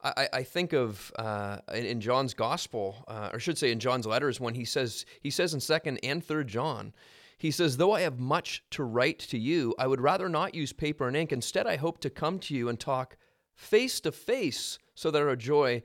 I, 0.02 0.28
I, 0.34 0.42
think 0.42 0.74
of 0.74 1.10
uh, 1.18 1.58
in, 1.72 1.86
in, 1.86 2.00
John's 2.00 2.34
gospel, 2.34 3.04
uh, 3.08 3.30
or 3.32 3.36
I 3.36 3.38
should 3.38 3.56
say 3.56 3.72
in 3.72 3.80
John's 3.80 4.06
letters, 4.06 4.38
when 4.38 4.54
he 4.54 4.66
says 4.66 5.06
he 5.22 5.30
says 5.30 5.54
in 5.54 5.60
Second 5.60 5.98
and 6.02 6.22
Third 6.22 6.46
John, 6.46 6.92
he 7.38 7.50
says, 7.50 7.78
"Though 7.78 7.92
I 7.92 8.02
have 8.02 8.18
much 8.18 8.62
to 8.72 8.84
write 8.84 9.18
to 9.20 9.38
you, 9.38 9.74
I 9.78 9.86
would 9.86 10.02
rather 10.02 10.28
not 10.28 10.54
use 10.54 10.74
paper 10.74 11.08
and 11.08 11.16
ink. 11.16 11.32
Instead, 11.32 11.66
I 11.66 11.76
hope 11.76 12.00
to 12.00 12.10
come 12.10 12.38
to 12.40 12.54
you 12.54 12.68
and 12.68 12.78
talk 12.78 13.16
face 13.54 13.98
to 14.00 14.12
face, 14.12 14.78
so 14.94 15.10
that 15.10 15.22
our 15.22 15.36
joy 15.36 15.82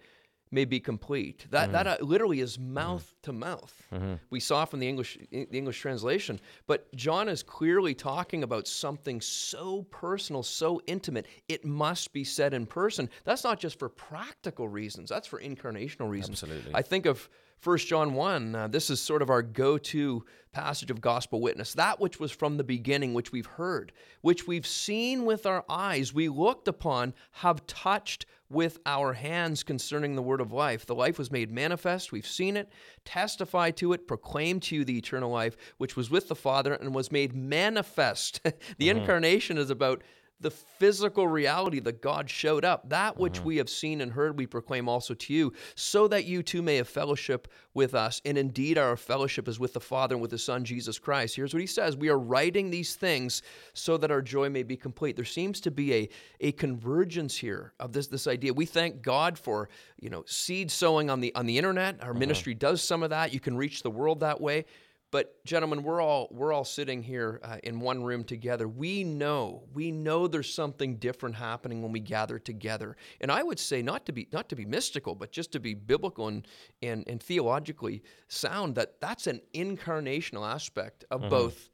may 0.52 0.66
be 0.66 0.80
complete. 0.80 1.46
That 1.52 1.66
mm-hmm. 1.66 1.72
that 1.74 1.88
uh, 1.88 1.98
literally 2.02 2.40
is 2.40 2.58
mm-hmm. 2.58 2.74
mouth 2.74 3.06
mm-hmm. 3.06 3.24
to 3.24 3.34
mouth. 3.34 3.84
Mm-hmm. 3.94 4.14
We 4.30 4.40
saw 4.40 4.66
from 4.66 4.80
the 4.80 4.88
English 4.88 5.18
the 5.32 5.48
English 5.52 5.80
translation, 5.80 6.40
but 6.68 6.94
John 6.96 7.30
is 7.30 7.44
clearly 7.44 7.94
talking 7.94 8.44
about 8.44 8.68
something 8.68 9.22
so 9.22 9.84
personal, 9.92 10.44
so 10.44 10.82
intimate. 10.88 11.28
It 11.48 11.66
must 11.66 12.14
be 12.14 12.24
said 12.24 12.54
in 12.54 12.66
person. 12.66 13.10
That's 13.24 13.44
not 13.44 13.60
just 13.60 13.80
for 13.80 13.90
practical 13.90 14.68
reasons. 14.68 15.10
That's 15.10 15.28
for 15.28 15.40
incarnational 15.40 16.10
reasons. 16.10 16.44
Absolutely. 16.44 16.76
I 16.76 16.82
think 16.82 17.06
of 17.06 17.30
1 17.63 17.78
John 17.80 18.13
1, 18.13 18.56
uh, 18.56 18.67
this 18.67 18.89
is 18.89 19.02
sort 19.02 19.22
of 19.22 19.30
our 19.30 19.41
go 19.41 19.78
to 19.78 20.24
passage 20.52 20.89
of 20.89 21.02
gospel 21.02 21.41
witness. 21.41 21.74
That 21.74 22.00
which 22.00 22.19
was 22.19 22.32
from 22.32 22.58
the 22.58 22.63
beginning, 22.63 23.13
which 23.13 23.32
we've 23.32 23.45
heard, 23.45 23.91
which 24.22 24.48
we've 24.48 24.65
seen 24.65 25.26
with 25.26 25.45
our 25.45 25.65
eyes, 25.69 26.13
we 26.13 26.30
looked 26.30 26.67
upon, 26.67 27.13
have 27.32 27.65
touched 27.67 28.26
with 28.50 28.80
our 28.86 29.13
hands 29.13 29.62
concerning 29.62 30.15
the 30.15 30.22
word 30.22 30.41
of 30.41 30.52
life. 30.52 30.86
The 30.86 30.95
life 30.95 31.19
was 31.19 31.32
made 31.32 31.52
manifest. 31.52 32.12
We've 32.12 32.26
seen 32.26 32.58
it, 32.58 32.72
testified 33.06 33.78
to 33.78 33.93
it, 33.93 34.08
proclaimed 34.08 34.63
to 34.63 34.76
you 34.76 34.86
the 34.86 34.98
eternal 34.98 35.30
life, 35.30 35.56
which 35.78 35.95
was 35.95 36.10
with 36.10 36.30
the 36.30 36.36
Father 36.36 36.74
and 36.74 36.95
was 36.95 37.12
made 37.12 37.36
manifest. 37.36 38.41
the 38.43 38.52
mm-hmm. 38.52 39.00
incarnation 39.00 39.58
is 39.58 39.69
about 39.69 40.02
the 40.41 40.52
physical 40.52 41.28
reality 41.28 41.80
that 41.82 42.02
God 42.02 42.30
showed 42.30 42.63
up, 42.63 42.89
that 42.89 43.17
which 43.17 43.36
mm-hmm. 43.36 43.47
we 43.47 43.58
have 43.58 43.69
seen 43.69 44.02
and 44.02 44.12
heard, 44.12 44.38
we 44.38 44.47
proclaim 44.47 44.88
also 44.88 45.13
to 45.13 45.34
you, 45.34 45.54
so 45.75 46.08
that 46.08 46.25
you 46.25 46.41
too 46.41 46.62
may 46.62 46.78
have 46.78 46.88
fellowship 46.88 47.49
with 47.73 47.93
us. 47.93 48.21
And 48.23 48.38
indeed, 48.38 48.78
our 48.78 48.95
fellowship 48.95 49.47
is 49.47 49.60
with 49.60 49.73
the 49.73 49.80
Father 49.80 50.15
and 50.15 50.21
with 50.21 50.32
the 50.32 50.38
Son, 50.38 50.63
Jesus 50.63 50.97
Christ. 50.97 51.36
Here's 51.36 51.54
what 51.54 51.62
he 51.62 51.67
says 51.67 51.97
We 51.97 52.10
are 52.10 52.17
writing 52.17 52.69
these 52.69 52.95
things 52.95 53.41
so 53.73 53.97
that 53.97 54.12
our 54.12 54.21
joy 54.21 54.49
may 54.49 54.63
be 54.63 54.78
complete. 54.78 55.15
There 55.15 55.25
seems 55.25 55.60
to 55.62 55.71
be 55.71 55.93
a, 55.93 56.10
a 56.39 56.52
convergence 56.54 57.36
here 57.36 57.73
of 57.80 57.91
this, 57.91 58.08
this 58.08 58.28
idea. 58.28 58.54
We 58.54 58.65
thank 58.65 59.02
God 59.02 59.38
for 59.38 59.69
you 59.99 60.10
know 60.10 60.23
seed 60.25 60.71
sowing 60.71 61.10
on 61.10 61.19
the 61.19 61.36
on 61.36 61.45
the 61.45 61.58
internet. 61.58 62.02
Our 62.02 62.12
mm-hmm. 62.12 62.19
ministry 62.19 62.54
does 62.54 62.82
some 62.82 63.04
of 63.04 63.10
that. 63.10 63.34
You 63.34 63.39
can 63.39 63.58
reach 63.58 63.84
the 63.84 63.91
world 63.91 64.21
that 64.21 64.39
way. 64.39 64.65
But 65.12 65.43
gentlemen, 65.43 65.82
we're 65.82 66.02
all 66.02 66.28
we're 66.32 66.54
all 66.54 66.65
sitting 66.65 67.02
here 67.02 67.39
uh, 67.43 67.58
in 67.63 67.80
one 67.80 68.04
room 68.04 68.24
together. 68.24 68.67
We 68.67 69.04
know 69.04 69.63
we 69.74 69.91
know 69.91 70.28
there's 70.28 70.54
something 70.54 70.98
different 70.98 71.36
happening 71.36 71.82
when 71.82 71.91
we 71.91 72.00
gather 72.00 72.38
together. 72.38 72.95
And 73.19 73.32
I 73.32 73.41
would 73.41 73.60
say 73.60 73.82
not 73.82 74.06
to 74.06 74.12
be 74.12 74.28
not 74.32 74.50
to 74.50 74.56
be 74.56 74.65
mystical, 74.65 75.15
but 75.15 75.32
just 75.32 75.52
to 75.54 75.60
be 75.60 75.74
biblical 75.74 76.28
and 76.28 76.48
and, 76.84 77.08
and 77.08 77.22
theologically 77.22 78.04
sound. 78.28 78.76
That 78.76 79.02
that's 79.02 79.26
an 79.26 79.41
incarnational 79.56 80.48
aspect 80.48 81.06
of 81.10 81.22
mm-hmm. 81.22 81.30
both 81.30 81.69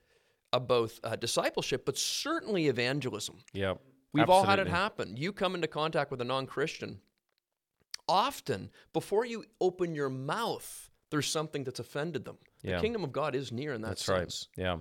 of 0.53 0.67
both 0.67 0.99
uh, 1.03 1.17
discipleship, 1.17 1.85
but 1.85 1.97
certainly 1.97 2.67
evangelism. 2.67 3.35
Yeah, 3.53 3.73
we've 4.13 4.23
absolutely. 4.23 4.33
all 4.33 4.43
had 4.45 4.59
it 4.59 4.67
happen. 4.67 5.17
You 5.17 5.33
come 5.33 5.55
into 5.55 5.67
contact 5.67 6.09
with 6.09 6.21
a 6.21 6.25
non-Christian. 6.25 7.01
Often, 8.07 8.69
before 8.93 9.25
you 9.25 9.43
open 9.59 9.95
your 9.95 10.09
mouth, 10.09 10.89
there's 11.09 11.27
something 11.27 11.63
that's 11.63 11.79
offended 11.79 12.23
them. 12.23 12.37
Yeah. 12.65 12.75
The 12.77 12.81
kingdom 12.81 13.03
of 13.03 13.11
God 13.11 13.35
is 13.35 13.51
near 13.51 13.73
in 13.73 13.81
that 13.81 13.89
That's 13.89 14.05
sense. 14.05 14.47
right. 14.57 14.65
Yeah. 14.65 14.77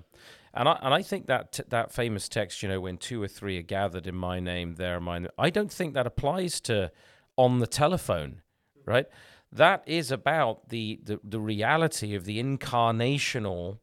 And 0.55 0.68
I, 0.68 0.79
and 0.83 0.94
I 0.94 1.03
think 1.03 1.27
that 1.27 1.53
t- 1.53 1.64
that 1.68 1.92
famous 1.92 2.29
text, 2.29 2.62
you 2.62 2.68
know, 2.68 2.81
when 2.81 2.97
two 2.97 3.23
or 3.23 3.29
three 3.29 3.59
are 3.59 3.62
gathered 3.62 4.07
in 4.07 4.14
my 4.14 4.40
name, 4.40 4.77
there 4.77 5.01
mine. 5.01 5.29
I 5.37 5.51
don't 5.51 5.73
think 5.73 5.94
that 5.94 6.07
applies 6.07 6.61
to 6.62 6.92
on 7.37 7.59
the 7.59 7.66
telephone, 7.66 8.42
right? 8.87 9.07
That 9.51 9.83
is 9.87 10.11
about 10.11 10.68
the, 10.68 11.01
the, 11.03 11.20
the 11.23 11.40
reality 11.40 12.14
of 12.14 12.25
the 12.25 12.42
incarnational 12.42 13.79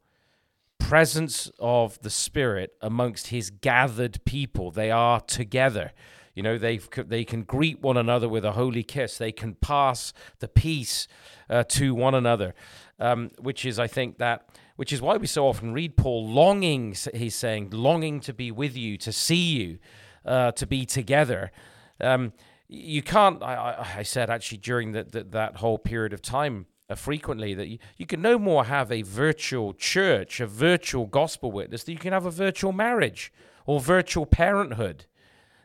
presence 0.79 1.51
of 1.59 2.01
the 2.01 2.09
Spirit 2.09 2.73
amongst 2.81 3.27
His 3.27 3.49
gathered 3.49 4.23
people. 4.25 4.71
They 4.71 4.91
are 4.91 5.19
together. 5.21 5.91
You 6.33 6.43
know, 6.43 6.57
they 6.57 6.77
they 6.77 7.25
can 7.25 7.43
greet 7.43 7.81
one 7.81 7.97
another 7.97 8.29
with 8.29 8.45
a 8.45 8.53
holy 8.53 8.83
kiss. 8.83 9.17
They 9.17 9.31
can 9.31 9.55
pass 9.55 10.13
the 10.39 10.47
peace 10.47 11.07
uh, 11.49 11.63
to 11.69 11.93
one 11.93 12.15
another, 12.15 12.55
um, 12.99 13.31
which 13.39 13.65
is, 13.65 13.77
I 13.79 13.87
think, 13.87 14.17
that 14.19 14.47
which 14.77 14.93
is 14.93 15.01
why 15.01 15.17
we 15.17 15.27
so 15.27 15.47
often 15.47 15.73
read 15.73 15.97
Paul 15.97 16.27
longing. 16.27 16.95
He's 17.13 17.35
saying, 17.35 17.71
longing 17.71 18.21
to 18.21 18.33
be 18.33 18.49
with 18.49 18.77
you, 18.77 18.97
to 18.97 19.11
see 19.11 19.35
you, 19.35 19.79
uh, 20.25 20.51
to 20.53 20.65
be 20.65 20.85
together. 20.85 21.51
Um, 21.99 22.33
you 22.67 23.01
can't. 23.01 23.43
I, 23.43 23.85
I, 23.97 24.03
said 24.03 24.29
actually 24.29 24.59
during 24.59 24.93
the, 24.93 25.03
that 25.03 25.57
whole 25.57 25.77
period 25.77 26.13
of 26.13 26.21
time. 26.21 26.67
Uh, 26.89 26.95
frequently, 26.95 27.53
that 27.53 27.67
you, 27.69 27.77
you 27.95 28.05
can 28.05 28.21
no 28.21 28.37
more 28.37 28.65
have 28.65 28.91
a 28.91 29.01
virtual 29.01 29.73
church, 29.73 30.41
a 30.41 30.47
virtual 30.47 31.05
gospel 31.05 31.49
witness, 31.49 31.83
than 31.83 31.93
you 31.93 31.99
can 31.99 32.11
have 32.11 32.25
a 32.25 32.31
virtual 32.31 32.73
marriage 32.73 33.31
or 33.65 33.79
virtual 33.79 34.25
parenthood. 34.25 35.05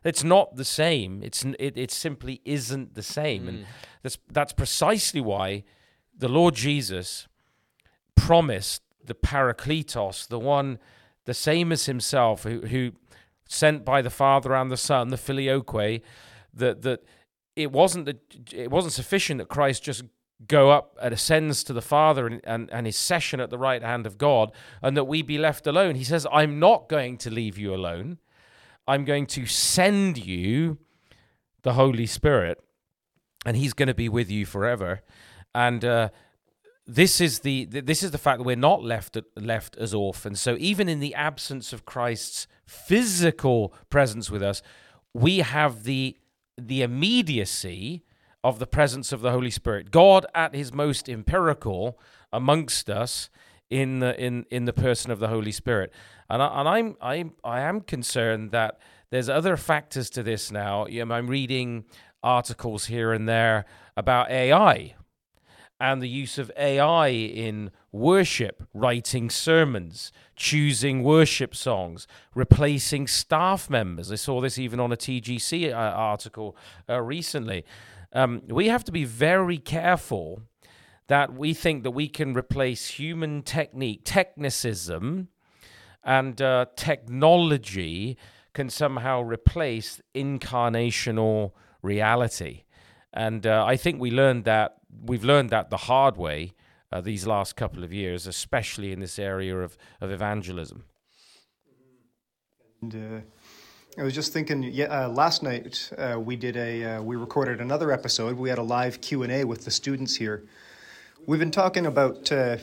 It's 0.06 0.22
not 0.22 0.56
the 0.56 0.64
same. 0.64 1.22
It's 1.22 1.44
it, 1.58 1.76
it 1.76 1.90
simply 1.90 2.40
isn't 2.44 2.94
the 2.94 3.02
same, 3.02 3.44
mm. 3.44 3.48
and 3.48 3.66
that's 4.02 4.18
that's 4.30 4.52
precisely 4.52 5.20
why 5.20 5.64
the 6.16 6.28
Lord 6.28 6.54
Jesus 6.54 7.26
promised 8.14 8.82
the 9.04 9.14
Parakletos, 9.14 10.28
the 10.28 10.38
one, 10.38 10.78
the 11.24 11.34
same 11.34 11.72
as 11.72 11.86
Himself, 11.86 12.44
who, 12.44 12.60
who 12.62 12.92
sent 13.48 13.84
by 13.84 14.00
the 14.00 14.10
Father 14.10 14.54
and 14.54 14.70
the 14.70 14.76
Son, 14.76 15.08
the 15.08 15.16
Filioque, 15.16 16.02
that 16.54 16.82
that 16.82 17.04
it 17.56 17.72
wasn't 17.72 18.06
that 18.06 18.20
it 18.52 18.70
wasn't 18.70 18.92
sufficient 18.92 19.38
that 19.38 19.48
Christ 19.48 19.82
just 19.82 20.04
go 20.46 20.70
up 20.70 20.96
and 21.00 21.14
ascends 21.14 21.64
to 21.64 21.72
the 21.72 21.82
Father 21.82 22.26
and, 22.26 22.40
and, 22.44 22.70
and 22.70 22.86
his 22.86 22.96
session 22.96 23.40
at 23.40 23.50
the 23.50 23.58
right 23.58 23.82
hand 23.82 24.06
of 24.06 24.18
God, 24.18 24.52
and 24.82 24.96
that 24.96 25.04
we 25.04 25.22
be 25.22 25.38
left 25.38 25.66
alone. 25.66 25.94
He 25.94 26.04
says, 26.04 26.26
I'm 26.30 26.58
not 26.58 26.88
going 26.88 27.16
to 27.18 27.30
leave 27.30 27.58
you 27.58 27.74
alone. 27.74 28.18
I'm 28.86 29.04
going 29.04 29.26
to 29.26 29.46
send 29.46 30.24
you 30.24 30.78
the 31.62 31.74
Holy 31.74 32.06
Spirit, 32.06 32.62
and 33.44 33.56
He's 33.56 33.72
going 33.72 33.88
to 33.88 33.94
be 33.94 34.08
with 34.08 34.30
you 34.30 34.46
forever. 34.46 35.02
And 35.54 35.84
uh, 35.84 36.10
this 36.86 37.20
is 37.20 37.40
the 37.40 37.64
this 37.64 38.02
is 38.02 38.12
the 38.12 38.18
fact 38.18 38.38
that 38.38 38.44
we're 38.44 38.56
not 38.56 38.82
left 38.82 39.18
left 39.34 39.76
as 39.76 39.92
orphans. 39.92 40.40
So 40.40 40.56
even 40.58 40.88
in 40.88 41.00
the 41.00 41.14
absence 41.14 41.72
of 41.72 41.84
Christ's 41.84 42.46
physical 42.64 43.74
presence 43.90 44.30
with 44.30 44.42
us, 44.42 44.62
we 45.12 45.38
have 45.38 45.84
the 45.84 46.16
the 46.56 46.82
immediacy 46.82 48.04
of 48.44 48.60
the 48.60 48.66
presence 48.66 49.12
of 49.12 49.20
the 49.20 49.32
Holy 49.32 49.50
Spirit. 49.50 49.90
God 49.90 50.26
at 50.34 50.54
His 50.54 50.72
most 50.72 51.08
empirical 51.08 51.98
amongst 52.32 52.88
us 52.88 53.28
in 53.70 54.00
the 54.00 54.18
in 54.20 54.46
in 54.50 54.64
the 54.64 54.72
person 54.72 55.10
of 55.10 55.18
the 55.18 55.28
Holy 55.28 55.52
Spirit. 55.52 55.92
And, 56.28 56.42
I, 56.42 56.60
and 56.60 56.68
I'm 56.68 56.96
I'm 57.00 57.32
I 57.44 57.60
am 57.60 57.80
concerned 57.80 58.50
that 58.52 58.78
there's 59.10 59.28
other 59.28 59.56
factors 59.56 60.10
to 60.10 60.22
this 60.22 60.50
now. 60.50 60.86
You 60.86 61.04
know, 61.04 61.14
I'm 61.14 61.28
reading 61.28 61.84
articles 62.22 62.86
here 62.86 63.12
and 63.12 63.28
there 63.28 63.64
about 63.96 64.30
AI 64.30 64.94
and 65.78 66.00
the 66.00 66.08
use 66.08 66.38
of 66.38 66.50
AI 66.56 67.08
in 67.08 67.70
worship, 67.92 68.66
writing 68.72 69.28
sermons, 69.28 70.10
choosing 70.34 71.02
worship 71.02 71.54
songs, 71.54 72.06
replacing 72.34 73.06
staff 73.06 73.68
members. 73.68 74.10
I 74.10 74.14
saw 74.14 74.40
this 74.40 74.58
even 74.58 74.80
on 74.80 74.92
a 74.92 74.96
TGC 74.96 75.70
uh, 75.70 75.76
article 75.76 76.56
uh, 76.88 77.00
recently. 77.02 77.64
Um, 78.12 78.42
we 78.48 78.68
have 78.68 78.84
to 78.84 78.92
be 78.92 79.04
very 79.04 79.58
careful 79.58 80.42
that 81.08 81.34
we 81.34 81.54
think 81.54 81.82
that 81.82 81.92
we 81.92 82.08
can 82.08 82.34
replace 82.34 82.88
human 82.88 83.42
technique, 83.42 84.04
technicism, 84.04 85.28
and 86.04 86.40
uh, 86.40 86.66
technology 86.76 88.16
can 88.54 88.70
somehow 88.70 89.20
replace 89.20 90.00
incarnational 90.14 91.52
reality. 91.82 92.62
And 93.12 93.46
uh, 93.46 93.64
I 93.64 93.76
think 93.76 94.00
we 94.00 94.10
learned 94.10 94.44
that 94.44 94.76
we've 95.04 95.24
learned 95.24 95.50
that 95.50 95.70
the 95.70 95.76
hard 95.76 96.16
way 96.16 96.52
uh, 96.92 97.00
these 97.00 97.26
last 97.26 97.56
couple 97.56 97.84
of 97.84 97.92
years, 97.92 98.26
especially 98.26 98.92
in 98.92 99.00
this 99.00 99.18
area 99.18 99.58
of, 99.58 99.76
of 100.00 100.10
evangelism. 100.10 100.84
And, 102.82 102.94
uh, 102.94 103.20
I 103.98 104.02
was 104.02 104.14
just 104.14 104.32
thinking. 104.32 104.62
Yeah, 104.62 104.86
uh, 104.86 105.08
last 105.08 105.42
night 105.42 105.90
uh, 105.96 106.20
we 106.20 106.36
did 106.36 106.56
a 106.56 106.84
uh, 106.84 107.02
we 107.02 107.16
recorded 107.16 107.62
another 107.62 107.90
episode. 107.90 108.36
We 108.36 108.50
had 108.50 108.58
a 108.58 108.62
live 108.62 109.00
Q 109.00 109.22
and 109.22 109.32
A 109.32 109.44
with 109.44 109.64
the 109.64 109.70
students 109.70 110.14
here. 110.14 110.44
We've 111.28 111.40
been 111.40 111.50
talking 111.50 111.86
about 111.86 112.30
uh, 112.30 112.58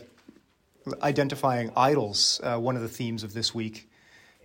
identifying 1.01 1.73
idols, 1.75 2.39
uh, 2.43 2.57
one 2.57 2.77
of 2.77 2.81
the 2.81 2.87
themes 2.87 3.21
of 3.21 3.33
this 3.33 3.53
week. 3.53 3.89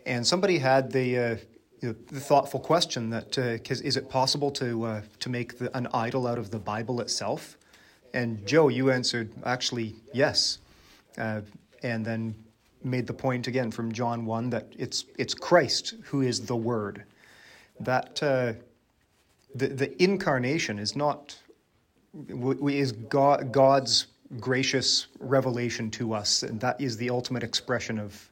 And 0.06 0.26
somebody 0.26 0.58
had 0.58 0.90
the, 0.90 1.18
uh, 1.18 1.36
the 1.80 1.94
thoughtful 1.94 2.58
question 2.58 3.10
that 3.10 3.38
uh, 3.38 3.58
is 3.72 3.96
it 3.96 4.10
possible 4.10 4.50
to, 4.50 4.84
uh, 4.84 5.02
to 5.20 5.28
make 5.28 5.58
the, 5.58 5.76
an 5.76 5.86
idol 5.94 6.26
out 6.26 6.36
of 6.36 6.50
the 6.50 6.58
Bible 6.58 7.00
itself? 7.00 7.58
And 8.12 8.44
Joe, 8.44 8.66
you 8.66 8.90
answered 8.90 9.30
actually 9.46 9.94
yes. 10.12 10.58
Uh, 11.16 11.42
and 11.84 12.04
then 12.04 12.34
made 12.82 13.06
the 13.06 13.14
point 13.14 13.46
again 13.46 13.70
from 13.70 13.92
John 13.92 14.26
1 14.26 14.50
that 14.50 14.66
it's, 14.76 15.04
it's 15.16 15.32
Christ 15.32 15.94
who 16.02 16.22
is 16.22 16.44
the 16.44 16.56
Word. 16.56 17.04
That 17.78 18.16
the, 18.16 18.56
the 19.54 20.02
incarnation 20.02 20.80
is 20.80 20.96
not, 20.96 21.38
is 22.14 22.92
God, 22.92 23.52
God's 23.52 24.06
gracious 24.40 25.06
revelation 25.20 25.90
to 25.92 26.12
us, 26.12 26.42
and 26.42 26.60
that 26.60 26.80
is 26.80 26.96
the 26.96 27.10
ultimate 27.10 27.42
expression 27.42 27.98
of 27.98 28.28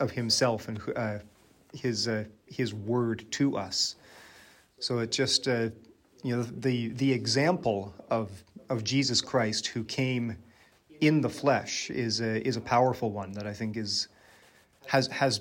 of 0.00 0.10
Himself 0.10 0.68
and 0.68 0.80
uh, 0.96 1.18
His 1.74 2.08
uh, 2.08 2.24
His 2.46 2.72
word 2.74 3.24
to 3.32 3.56
us. 3.56 3.96
So 4.78 4.98
it 4.98 5.12
just 5.12 5.48
uh, 5.48 5.70
you 6.22 6.36
know 6.36 6.42
the 6.42 6.88
the 6.88 7.12
example 7.12 7.94
of 8.10 8.30
of 8.68 8.84
Jesus 8.84 9.20
Christ 9.20 9.66
who 9.66 9.84
came 9.84 10.36
in 11.00 11.20
the 11.20 11.28
flesh 11.28 11.90
is 11.90 12.20
a, 12.20 12.46
is 12.46 12.56
a 12.56 12.60
powerful 12.60 13.10
one 13.10 13.32
that 13.32 13.46
I 13.46 13.52
think 13.52 13.76
is 13.76 14.08
has 14.86 15.06
has 15.08 15.40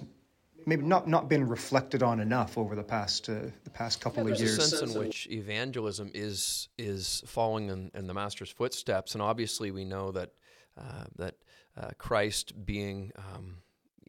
maybe 0.65 0.84
not, 0.84 1.08
not 1.08 1.30
been 1.30 1.48
reflected 1.48 2.04
on 2.04 2.19
enough 2.19 2.58
over 2.58 2.76
the 2.76 2.84
past 2.84 3.30
uh, 3.30 3.41
the 3.63 3.69
past 3.69 4.02
couple 4.02 4.26
yeah, 4.26 4.34
of 4.34 4.39
years. 4.39 4.58
There's 4.58 4.74
a 4.74 4.78
sense 4.78 4.93
in 4.93 5.00
which 5.00 5.28
evangelism 5.30 6.12
is 6.13 6.69
is 6.78 7.24
following 7.26 7.69
in, 7.69 7.91
in 7.93 8.08
the 8.08 8.13
master's 8.13 8.50
footsteps, 8.50 9.13
and 9.13 9.22
obviously 9.22 9.72
we 9.72 9.86
know 9.86 10.12
that 10.12 10.32
uh, 10.78 11.06
that 11.17 11.36
uh, 11.78 11.89
Christ 11.98 12.65
being 12.65 13.12
um, 13.17 13.58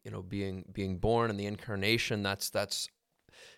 you 0.04 0.10
know 0.10 0.22
being 0.22 0.64
being 0.72 0.98
born 0.98 1.30
in 1.30 1.36
the 1.36 1.46
incarnation 1.46 2.22
that's 2.22 2.50
that's 2.50 2.88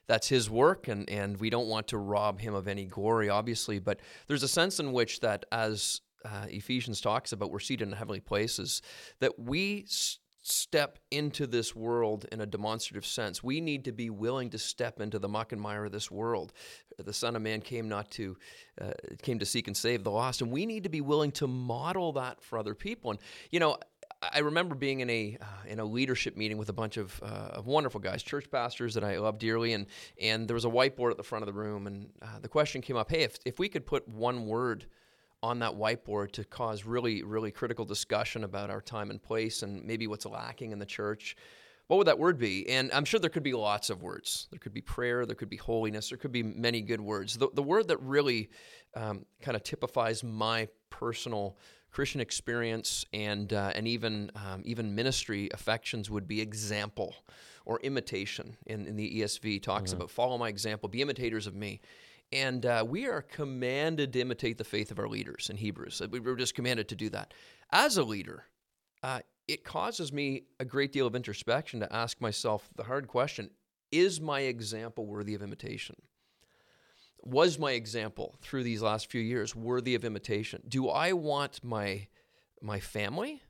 that's 0.06 0.28
his 0.28 0.50
work 0.50 0.88
and 0.88 1.08
and 1.08 1.38
we 1.38 1.50
don't 1.50 1.68
want 1.68 1.88
to 1.88 1.98
rob 1.98 2.40
him 2.40 2.54
of 2.54 2.68
any 2.68 2.84
glory 2.84 3.28
obviously 3.28 3.78
but 3.78 4.00
there's 4.26 4.42
a 4.42 4.48
sense 4.48 4.80
in 4.80 4.92
which 4.92 5.20
that 5.20 5.44
as 5.52 6.00
uh, 6.24 6.46
Ephesians 6.48 7.00
talks 7.00 7.32
about 7.32 7.50
we're 7.50 7.58
seated 7.58 7.88
in 7.88 7.94
heavenly 7.94 8.20
places 8.20 8.82
that 9.20 9.38
we 9.38 9.84
s- 9.86 10.18
step 10.42 10.98
into 11.10 11.46
this 11.46 11.74
world 11.74 12.26
in 12.32 12.40
a 12.40 12.46
demonstrative 12.46 13.06
sense. 13.06 13.42
We 13.42 13.60
need 13.60 13.84
to 13.84 13.92
be 13.92 14.10
willing 14.10 14.50
to 14.50 14.58
step 14.58 15.00
into 15.00 15.18
the 15.18 15.28
muck 15.28 15.52
and 15.52 15.60
mire 15.60 15.84
of 15.84 15.92
this 15.92 16.10
world. 16.10 16.52
The 16.98 17.12
Son 17.12 17.36
of 17.36 17.42
Man 17.42 17.60
came 17.60 17.88
not 17.88 18.10
to 18.12 18.36
uh, 18.80 18.92
came 19.22 19.38
to 19.38 19.46
seek 19.46 19.66
and 19.66 19.76
save 19.76 20.04
the 20.04 20.10
lost, 20.10 20.42
and 20.42 20.50
we 20.50 20.66
need 20.66 20.82
to 20.82 20.88
be 20.88 21.00
willing 21.00 21.30
to 21.32 21.46
model 21.46 22.12
that 22.14 22.42
for 22.42 22.58
other 22.58 22.74
people. 22.74 23.12
And 23.12 23.20
you 23.50 23.60
know, 23.60 23.78
I 24.20 24.40
remember 24.40 24.74
being 24.74 25.00
in 25.00 25.10
a 25.10 25.38
uh, 25.40 25.68
in 25.68 25.78
a 25.78 25.84
leadership 25.84 26.36
meeting 26.36 26.58
with 26.58 26.68
a 26.68 26.72
bunch 26.72 26.96
of, 26.96 27.18
uh, 27.22 27.50
of 27.54 27.66
wonderful 27.66 28.00
guys, 28.00 28.22
church 28.22 28.50
pastors 28.50 28.94
that 28.94 29.04
I 29.04 29.18
love 29.18 29.38
dearly, 29.38 29.72
and 29.72 29.86
and 30.20 30.46
there 30.46 30.54
was 30.54 30.64
a 30.64 30.68
whiteboard 30.68 31.12
at 31.12 31.16
the 31.16 31.22
front 31.22 31.42
of 31.42 31.46
the 31.46 31.58
room, 31.58 31.86
and 31.86 32.10
uh, 32.20 32.38
the 32.40 32.48
question 32.48 32.82
came 32.82 32.96
up, 32.96 33.10
hey, 33.10 33.22
if 33.22 33.38
if 33.44 33.58
we 33.58 33.68
could 33.68 33.86
put 33.86 34.06
one 34.08 34.46
word 34.46 34.86
on 35.42 35.58
that 35.60 35.72
whiteboard 35.72 36.32
to 36.32 36.44
cause 36.44 36.84
really 36.84 37.22
really 37.22 37.50
critical 37.50 37.84
discussion 37.84 38.44
about 38.44 38.70
our 38.70 38.80
time 38.80 39.10
and 39.10 39.22
place 39.22 39.62
and 39.62 39.84
maybe 39.84 40.06
what's 40.06 40.26
lacking 40.26 40.72
in 40.72 40.78
the 40.78 40.86
church, 40.86 41.36
what 41.88 41.96
would 41.96 42.06
that 42.06 42.18
word 42.18 42.38
be? 42.38 42.68
And 42.68 42.90
I'm 42.92 43.04
sure 43.04 43.20
there 43.20 43.30
could 43.30 43.42
be 43.42 43.52
lots 43.52 43.90
of 43.90 44.02
words. 44.02 44.48
There 44.50 44.58
could 44.58 44.72
be 44.72 44.80
prayer, 44.80 45.26
there 45.26 45.36
could 45.36 45.50
be 45.50 45.56
holiness, 45.56 46.08
there 46.08 46.18
could 46.18 46.32
be 46.32 46.42
many 46.42 46.80
good 46.80 47.00
words. 47.00 47.36
The 47.36 47.48
the 47.52 47.62
word 47.62 47.88
that 47.88 48.00
really 48.00 48.50
um, 48.94 49.26
kind 49.40 49.56
of 49.56 49.62
typifies 49.62 50.22
my 50.22 50.68
personal 50.90 51.58
Christian 51.90 52.20
experience 52.20 53.04
and 53.12 53.52
uh, 53.52 53.72
and 53.74 53.86
even 53.86 54.30
um, 54.34 54.62
even 54.64 54.94
ministry 54.94 55.50
affections 55.52 56.10
would 56.10 56.26
be 56.26 56.40
example 56.40 57.14
or 57.64 57.78
imitation. 57.80 58.56
In, 58.66 58.86
in 58.86 58.96
the 58.96 59.20
ESV 59.20 59.62
talks 59.62 59.90
mm-hmm. 59.90 59.98
about 59.98 60.10
follow 60.10 60.38
my 60.38 60.48
example, 60.48 60.88
be 60.88 61.02
imitators 61.02 61.46
of 61.46 61.54
me. 61.54 61.80
And 62.32 62.64
uh, 62.64 62.84
we 62.88 63.06
are 63.06 63.22
commanded 63.22 64.12
to 64.14 64.20
imitate 64.20 64.58
the 64.58 64.64
faith 64.64 64.90
of 64.90 64.98
our 64.98 65.08
leaders 65.08 65.48
in 65.50 65.56
Hebrews. 65.56 66.00
We 66.10 66.20
were 66.20 66.36
just 66.36 66.54
commanded 66.54 66.88
to 66.88 66.96
do 66.96 67.10
that. 67.10 67.34
As 67.70 67.98
a 67.98 68.02
leader, 68.02 68.44
uh, 69.02 69.20
it 69.46 69.64
causes 69.64 70.12
me 70.12 70.44
a 70.58 70.64
great 70.64 70.92
deal 70.92 71.06
of 71.06 71.14
introspection 71.14 71.80
to 71.80 71.92
ask 71.92 72.20
myself 72.20 72.70
the 72.74 72.84
hard 72.84 73.06
question 73.06 73.50
Is 73.90 74.20
my 74.20 74.40
example 74.40 75.06
worthy 75.06 75.34
of 75.34 75.42
imitation? 75.42 75.96
was 77.22 77.58
my 77.58 77.72
example 77.72 78.34
through 78.40 78.64
these 78.64 78.82
last 78.82 79.10
few 79.10 79.20
years 79.20 79.54
worthy 79.54 79.94
of 79.94 80.04
imitation? 80.04 80.62
Do 80.68 80.88
I 80.88 81.12
want 81.12 81.62
my 81.62 82.08
my 82.60 82.78
family, 82.78 83.42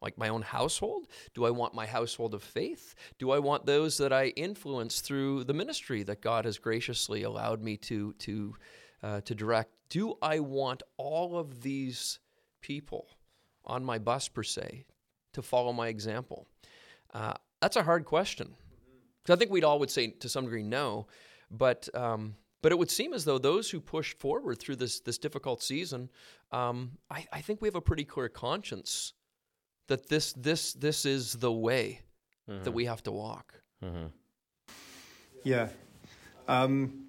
like 0.00 0.18
my 0.18 0.28
own 0.28 0.42
household? 0.42 1.08
Do 1.34 1.44
I 1.44 1.50
want 1.50 1.74
my 1.74 1.86
household 1.86 2.34
of 2.34 2.42
faith? 2.42 2.94
Do 3.18 3.30
I 3.30 3.38
want 3.38 3.66
those 3.66 3.98
that 3.98 4.12
I 4.12 4.28
influence 4.28 5.00
through 5.00 5.44
the 5.44 5.54
ministry 5.54 6.02
that 6.04 6.20
God 6.20 6.44
has 6.44 6.58
graciously 6.58 7.22
allowed 7.22 7.62
me 7.62 7.76
to 7.78 8.12
to 8.14 8.54
uh, 9.02 9.20
to 9.22 9.34
direct? 9.34 9.70
Do 9.88 10.14
I 10.20 10.40
want 10.40 10.82
all 10.96 11.38
of 11.38 11.62
these 11.62 12.18
people 12.60 13.08
on 13.64 13.84
my 13.84 13.98
bus 13.98 14.28
per 14.28 14.42
se 14.42 14.84
to 15.32 15.42
follow 15.42 15.72
my 15.72 15.88
example? 15.88 16.46
Uh, 17.12 17.34
that's 17.60 17.76
a 17.76 17.82
hard 17.82 18.04
question. 18.04 18.54
I 19.30 19.36
think 19.36 19.50
we'd 19.50 19.64
all 19.64 19.78
would 19.78 19.90
say 19.90 20.08
to 20.08 20.28
some 20.28 20.44
degree 20.44 20.62
no, 20.62 21.06
but 21.50 21.88
um, 21.94 22.34
but 22.62 22.72
it 22.72 22.78
would 22.78 22.90
seem 22.90 23.12
as 23.12 23.24
though 23.24 23.38
those 23.38 23.70
who 23.70 23.80
pushed 23.80 24.18
forward 24.18 24.58
through 24.58 24.76
this 24.76 25.00
this 25.00 25.18
difficult 25.18 25.62
season, 25.62 26.10
um, 26.52 26.92
I, 27.10 27.26
I, 27.32 27.40
think 27.42 27.60
we 27.60 27.68
have 27.68 27.74
a 27.74 27.80
pretty 27.80 28.04
clear 28.04 28.28
conscience 28.28 29.12
that 29.88 30.08
this 30.08 30.32
this 30.32 30.72
this 30.72 31.04
is 31.04 31.34
the 31.34 31.52
way 31.52 32.00
mm-hmm. 32.48 32.62
that 32.64 32.72
we 32.72 32.86
have 32.86 33.02
to 33.02 33.12
walk. 33.12 33.60
Mm-hmm. 33.84 34.06
Yeah, 35.44 35.68
um, 36.46 37.06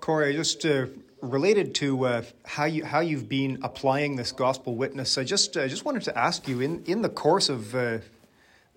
Cory, 0.00 0.34
just 0.34 0.64
uh, 0.66 0.86
related 1.20 1.74
to 1.76 2.06
uh, 2.06 2.22
how 2.44 2.64
you 2.64 2.84
how 2.84 3.00
you've 3.00 3.28
been 3.28 3.58
applying 3.62 4.16
this 4.16 4.32
gospel 4.32 4.74
witness, 4.74 5.16
I 5.16 5.24
just 5.24 5.56
I 5.56 5.68
just 5.68 5.84
wanted 5.84 6.02
to 6.02 6.18
ask 6.18 6.48
you 6.48 6.60
in 6.60 6.82
in 6.86 7.02
the 7.02 7.08
course 7.08 7.48
of 7.48 7.74
uh, 7.74 7.98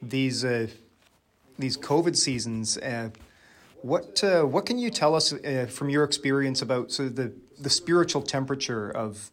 these 0.01 0.45
uh, 0.45 0.67
these 1.57 1.77
COVID 1.77 2.15
seasons 2.15 2.77
uh, 2.77 3.09
what 3.81 4.23
uh, 4.23 4.43
what 4.43 4.65
can 4.65 4.77
you 4.77 4.89
tell 4.89 5.15
us 5.15 5.33
uh, 5.33 5.67
from 5.69 5.89
your 5.89 6.03
experience 6.03 6.61
about 6.61 6.91
so 6.91 7.09
the 7.09 7.33
the 7.59 7.69
spiritual 7.69 8.21
temperature 8.21 8.89
of 8.89 9.31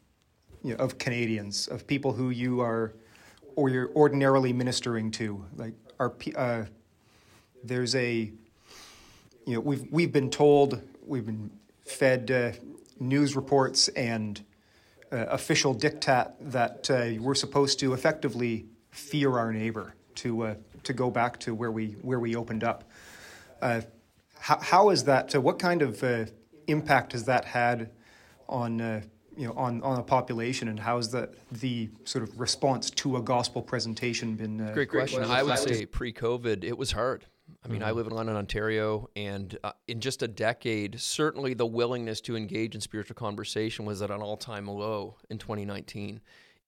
you 0.63 0.75
know, 0.75 0.85
of 0.85 0.99
Canadians 0.99 1.69
of 1.69 1.87
people 1.87 2.13
who 2.13 2.31
you 2.31 2.61
are 2.61 2.93
or 3.57 3.69
you're 3.69 3.91
ordinarily 3.95 4.53
ministering 4.53 5.11
to 5.11 5.45
like 5.57 5.75
are 5.99 6.15
uh, 6.37 6.65
there's 7.65 7.95
a 7.95 8.31
you 9.47 9.55
know 9.55 9.61
we've 9.61 9.87
we've 9.91 10.13
been 10.13 10.31
told 10.31 10.81
we've 11.07 11.27
been 11.27 11.51
fed 11.85 12.31
uh, 12.31 12.53
news 13.01 13.37
reports 13.37 13.89
and 13.89 14.45
uh, 15.11 15.27
official 15.27 15.75
diktat 15.75 16.33
that 16.41 16.91
uh, 16.91 17.21
we're 17.21 17.35
supposed 17.35 17.79
to 17.79 17.93
effectively 17.93 18.67
fear 18.91 19.39
our 19.39 19.53
neighbor 19.53 19.95
to 20.15 20.57
to 20.83 20.93
go 20.93 21.11
back 21.11 21.39
to 21.41 21.55
where 21.55 21.71
we 21.71 21.97
where 22.03 22.21
we 22.21 22.37
opened 22.37 22.65
up. 22.65 22.85
How, 24.43 24.59
how 24.61 24.91
is 24.91 25.05
that? 25.05 25.33
Uh, 25.37 25.41
what 25.41 25.61
kind 25.61 25.83
of 25.83 26.03
uh, 26.03 26.25
impact 26.67 27.13
has 27.13 27.27
that 27.27 27.45
had 27.45 27.91
on 28.49 28.81
uh, 28.81 29.03
you 29.37 29.47
know 29.47 29.55
on, 29.55 29.83
on 29.83 29.99
a 29.99 30.03
population, 30.03 30.69
and 30.69 30.79
how 30.79 30.97
has 30.97 31.11
the 31.11 31.31
the 31.51 31.91
sort 32.05 32.23
of 32.23 32.39
response 32.39 32.91
to 32.91 33.17
a 33.17 33.23
gospel 33.23 33.63
presentation 33.63 34.35
been? 34.37 34.61
Uh, 34.61 34.73
great 34.73 34.91
question. 34.91 35.23
I 35.25 35.43
would 35.43 35.59
say 35.59 35.87
pre-COVID, 35.87 36.65
it 36.65 36.77
was 36.77 36.93
hard. 36.93 37.27
I 37.65 37.69
mean, 37.69 37.81
mm-hmm. 37.81 37.89
I 37.89 37.93
live 37.93 38.07
in 38.07 38.13
London, 38.13 38.37
Ontario, 38.37 39.09
and 39.15 39.57
uh, 39.63 39.73
in 39.87 40.01
just 40.01 40.23
a 40.23 40.29
decade, 40.29 41.01
certainly 41.01 41.55
the 41.55 41.67
willingness 41.67 42.21
to 42.23 42.37
engage 42.37 42.75
in 42.75 42.81
spiritual 42.81 43.15
conversation 43.15 43.85
was 43.85 44.01
at 44.01 44.11
an 44.11 44.23
all-time 44.23 44.67
low 44.67 45.17
in 45.29 45.39
2019. 45.39 46.21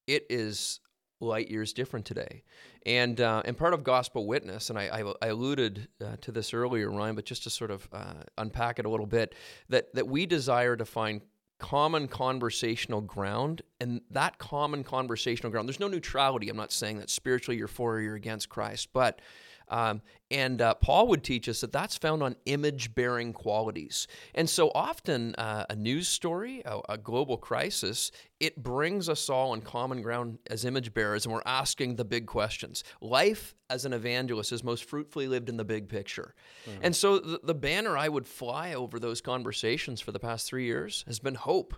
It 0.07 0.27
is 0.29 0.81
light 1.21 1.51
years 1.51 1.73
different 1.73 2.05
today. 2.05 2.43
And 2.87 3.21
uh, 3.21 3.43
and 3.45 3.57
part 3.57 3.73
of 3.73 3.83
gospel 3.83 4.27
witness, 4.27 4.69
and 4.69 4.79
I, 4.79 5.01
I, 5.01 5.13
I 5.23 5.27
alluded 5.29 5.89
uh, 6.05 6.17
to 6.21 6.33
this 6.33 6.53
earlier, 6.53 6.91
Ryan, 6.91 7.15
but 7.15 7.25
just 7.25 7.45
to 7.45 7.51
sort 7.51 7.71
of 7.71 7.89
uh, 7.93 8.15
unpack 8.37 8.79
it 8.79 8.85
a 8.85 8.91
little 8.91 9.07
bit, 9.07 9.35
that 9.71 9.93
that 9.95 10.07
we 10.07 10.27
desire 10.27 10.77
to 10.77 10.85
find 10.85 11.23
common 11.59 12.09
conversational 12.09 13.01
ground, 13.01 13.63
and 13.81 14.01
that 14.11 14.39
common 14.39 14.85
conversational 14.85 15.51
ground. 15.51 15.69
There's 15.69 15.81
no 15.81 15.89
neutrality. 15.89 16.49
I'm 16.49 16.57
not 16.57 16.73
saying 16.73 16.99
that 16.99 17.11
spiritually 17.11 17.59
you're 17.59 17.69
for 17.69 17.95
or 17.95 18.01
you're 18.01 18.17
against 18.17 18.49
Christ, 18.49 18.89
but 18.93 19.21
um, 19.69 20.03
and 20.31 20.61
uh, 20.61 20.75
Paul 20.75 21.09
would 21.09 21.23
teach 21.23 21.49
us 21.49 21.61
that 21.61 21.73
that's 21.73 21.97
found 21.97 22.23
on 22.23 22.37
image 22.47 22.95
bearing 22.95 23.33
qualities. 23.33 24.07
And 24.35 24.49
so 24.49 24.71
often, 24.75 25.35
uh, 25.37 25.67
a 25.71 25.77
news 25.77 26.09
story, 26.09 26.63
a, 26.65 26.81
a, 26.89 26.99
global 26.99 27.37
crisis, 27.37 28.11
it 28.41 28.63
brings 28.63 29.09
us 29.09 29.31
all 29.31 29.53
on 29.53 29.61
common 29.61 30.03
ground 30.03 30.39
as 30.51 30.65
image 30.65 30.93
bearers, 30.93 31.25
and 31.25 31.33
we're 31.33 31.43
asking 31.47 31.97
the 31.97 32.05
big 32.05 32.27
questions. 32.27 32.85
Life 33.01 33.55
as 33.71 33.85
an 33.85 33.93
evangelist 33.93 34.53
is 34.53 34.65
most 34.65 34.85
fruitfully 34.85 35.29
lived 35.29 35.49
in 35.49 35.57
the 35.57 35.65
big 35.65 35.89
picture. 35.89 36.35
Mm-hmm. 36.69 36.81
And 36.83 36.97
so, 36.97 37.19
the, 37.19 37.41
the 37.43 37.55
banner 37.55 37.97
I 37.97 38.09
would 38.09 38.27
fly 38.27 38.75
over 38.75 38.99
those 38.99 39.21
conversations 39.21 40.01
for 40.01 40.13
the 40.13 40.21
past 40.21 40.47
three 40.47 40.65
years 40.65 41.05
has 41.07 41.19
been 41.19 41.37
hope. 41.37 41.75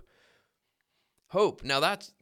Hope. 1.29 1.64
Now, 1.64 1.81
that's 1.81 2.12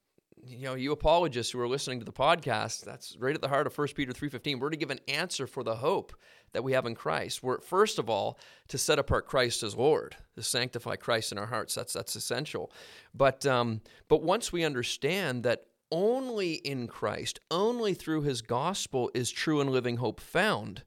you 0.46 0.64
know, 0.64 0.74
you 0.74 0.92
apologists 0.92 1.52
who 1.52 1.60
are 1.60 1.68
listening 1.68 1.98
to 1.98 2.04
the 2.04 2.12
podcast, 2.12 2.84
that's 2.84 3.16
right 3.18 3.34
at 3.34 3.40
the 3.40 3.48
heart 3.48 3.66
of 3.66 3.76
1 3.76 3.88
Peter 3.88 4.12
3.15. 4.12 4.60
We're 4.60 4.70
to 4.70 4.76
give 4.76 4.90
an 4.90 5.00
answer 5.08 5.46
for 5.46 5.62
the 5.62 5.76
hope 5.76 6.14
that 6.52 6.62
we 6.62 6.72
have 6.72 6.86
in 6.86 6.94
Christ. 6.94 7.42
We're, 7.42 7.60
first 7.60 7.98
of 7.98 8.10
all, 8.10 8.38
to 8.68 8.78
set 8.78 8.98
apart 8.98 9.26
Christ 9.26 9.62
as 9.62 9.74
Lord, 9.74 10.16
to 10.36 10.42
sanctify 10.42 10.96
Christ 10.96 11.32
in 11.32 11.38
our 11.38 11.46
hearts. 11.46 11.74
That's, 11.74 11.92
that's 11.92 12.16
essential. 12.16 12.70
But, 13.14 13.46
um, 13.46 13.80
but 14.08 14.22
once 14.22 14.52
we 14.52 14.64
understand 14.64 15.42
that 15.44 15.64
only 15.90 16.54
in 16.54 16.86
Christ, 16.86 17.40
only 17.50 17.94
through 17.94 18.22
his 18.22 18.42
gospel 18.42 19.10
is 19.14 19.30
true 19.30 19.60
and 19.60 19.70
living 19.70 19.96
hope 19.96 20.20
found, 20.20 20.84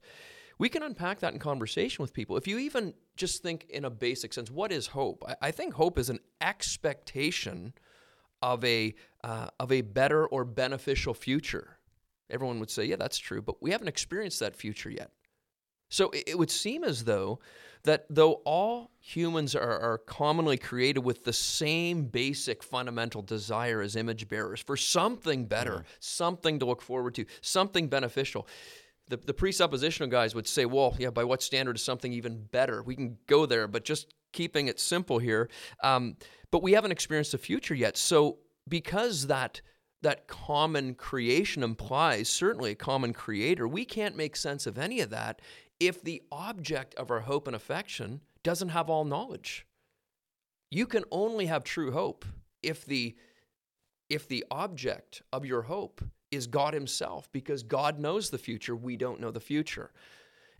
we 0.58 0.68
can 0.68 0.82
unpack 0.82 1.20
that 1.20 1.32
in 1.32 1.38
conversation 1.38 2.02
with 2.02 2.12
people. 2.12 2.36
If 2.36 2.46
you 2.46 2.58
even 2.58 2.94
just 3.16 3.42
think 3.42 3.66
in 3.70 3.84
a 3.84 3.90
basic 3.90 4.32
sense, 4.32 4.50
what 4.50 4.72
is 4.72 4.88
hope? 4.88 5.24
I, 5.26 5.48
I 5.48 5.50
think 5.50 5.74
hope 5.74 5.98
is 5.98 6.10
an 6.10 6.20
expectation– 6.40 7.74
of 8.42 8.64
a 8.64 8.94
uh, 9.24 9.48
of 9.58 9.72
a 9.72 9.80
better 9.80 10.26
or 10.26 10.44
beneficial 10.44 11.14
future. 11.14 11.78
Everyone 12.30 12.60
would 12.60 12.70
say, 12.70 12.84
"Yeah, 12.84 12.96
that's 12.96 13.18
true," 13.18 13.42
but 13.42 13.62
we 13.62 13.70
haven't 13.70 13.88
experienced 13.88 14.40
that 14.40 14.56
future 14.56 14.90
yet. 14.90 15.10
So 15.90 16.10
it, 16.10 16.24
it 16.28 16.38
would 16.38 16.50
seem 16.50 16.84
as 16.84 17.04
though 17.04 17.40
that 17.84 18.04
though 18.10 18.42
all 18.44 18.90
humans 19.00 19.54
are, 19.54 19.78
are 19.78 19.98
commonly 19.98 20.58
created 20.58 21.00
with 21.00 21.24
the 21.24 21.32
same 21.32 22.04
basic 22.04 22.62
fundamental 22.62 23.22
desire 23.22 23.80
as 23.80 23.96
image 23.96 24.28
bearers 24.28 24.60
for 24.60 24.76
something 24.76 25.46
better, 25.46 25.72
mm-hmm. 25.72 25.96
something 26.00 26.58
to 26.58 26.66
look 26.66 26.82
forward 26.82 27.14
to, 27.14 27.24
something 27.40 27.88
beneficial, 27.88 28.46
the, 29.08 29.16
the 29.16 29.34
presuppositional 29.34 30.10
guys 30.10 30.34
would 30.34 30.46
say, 30.46 30.66
well, 30.66 30.94
yeah, 30.98 31.10
by 31.10 31.24
what 31.24 31.42
standard 31.42 31.76
is 31.76 31.82
something 31.82 32.12
even 32.12 32.42
better? 32.42 32.82
We 32.82 32.94
can 32.94 33.16
go 33.26 33.46
there, 33.46 33.66
but 33.66 33.84
just 33.84 34.12
keeping 34.32 34.68
it 34.68 34.78
simple 34.78 35.18
here. 35.18 35.48
Um, 35.82 36.16
but 36.50 36.62
we 36.62 36.72
haven't 36.72 36.92
experienced 36.92 37.32
the 37.32 37.38
future 37.38 37.74
yet. 37.74 37.96
So 37.96 38.38
because 38.68 39.26
that 39.26 39.60
that 40.02 40.28
common 40.28 40.94
creation 40.94 41.62
implies 41.62 42.28
certainly 42.28 42.70
a 42.70 42.76
common 42.76 43.12
creator, 43.12 43.66
we 43.66 43.84
can't 43.84 44.16
make 44.16 44.36
sense 44.36 44.66
of 44.66 44.78
any 44.78 45.00
of 45.00 45.10
that 45.10 45.40
if 45.80 46.02
the 46.02 46.22
object 46.30 46.94
of 46.94 47.10
our 47.10 47.20
hope 47.20 47.46
and 47.48 47.56
affection 47.56 48.20
doesn't 48.44 48.68
have 48.68 48.88
all 48.88 49.04
knowledge. 49.04 49.66
You 50.70 50.86
can 50.86 51.04
only 51.10 51.46
have 51.46 51.64
true 51.64 51.92
hope 51.92 52.24
if 52.62 52.84
the 52.84 53.16
if 54.08 54.26
the 54.26 54.44
object 54.50 55.22
of 55.32 55.44
your 55.44 55.62
hope 55.62 56.02
is 56.30 56.46
God 56.46 56.74
Himself, 56.74 57.30
because 57.32 57.62
God 57.62 57.98
knows 57.98 58.30
the 58.30 58.38
future, 58.38 58.74
we 58.74 58.96
don't 58.96 59.20
know 59.20 59.30
the 59.30 59.40
future. 59.40 59.90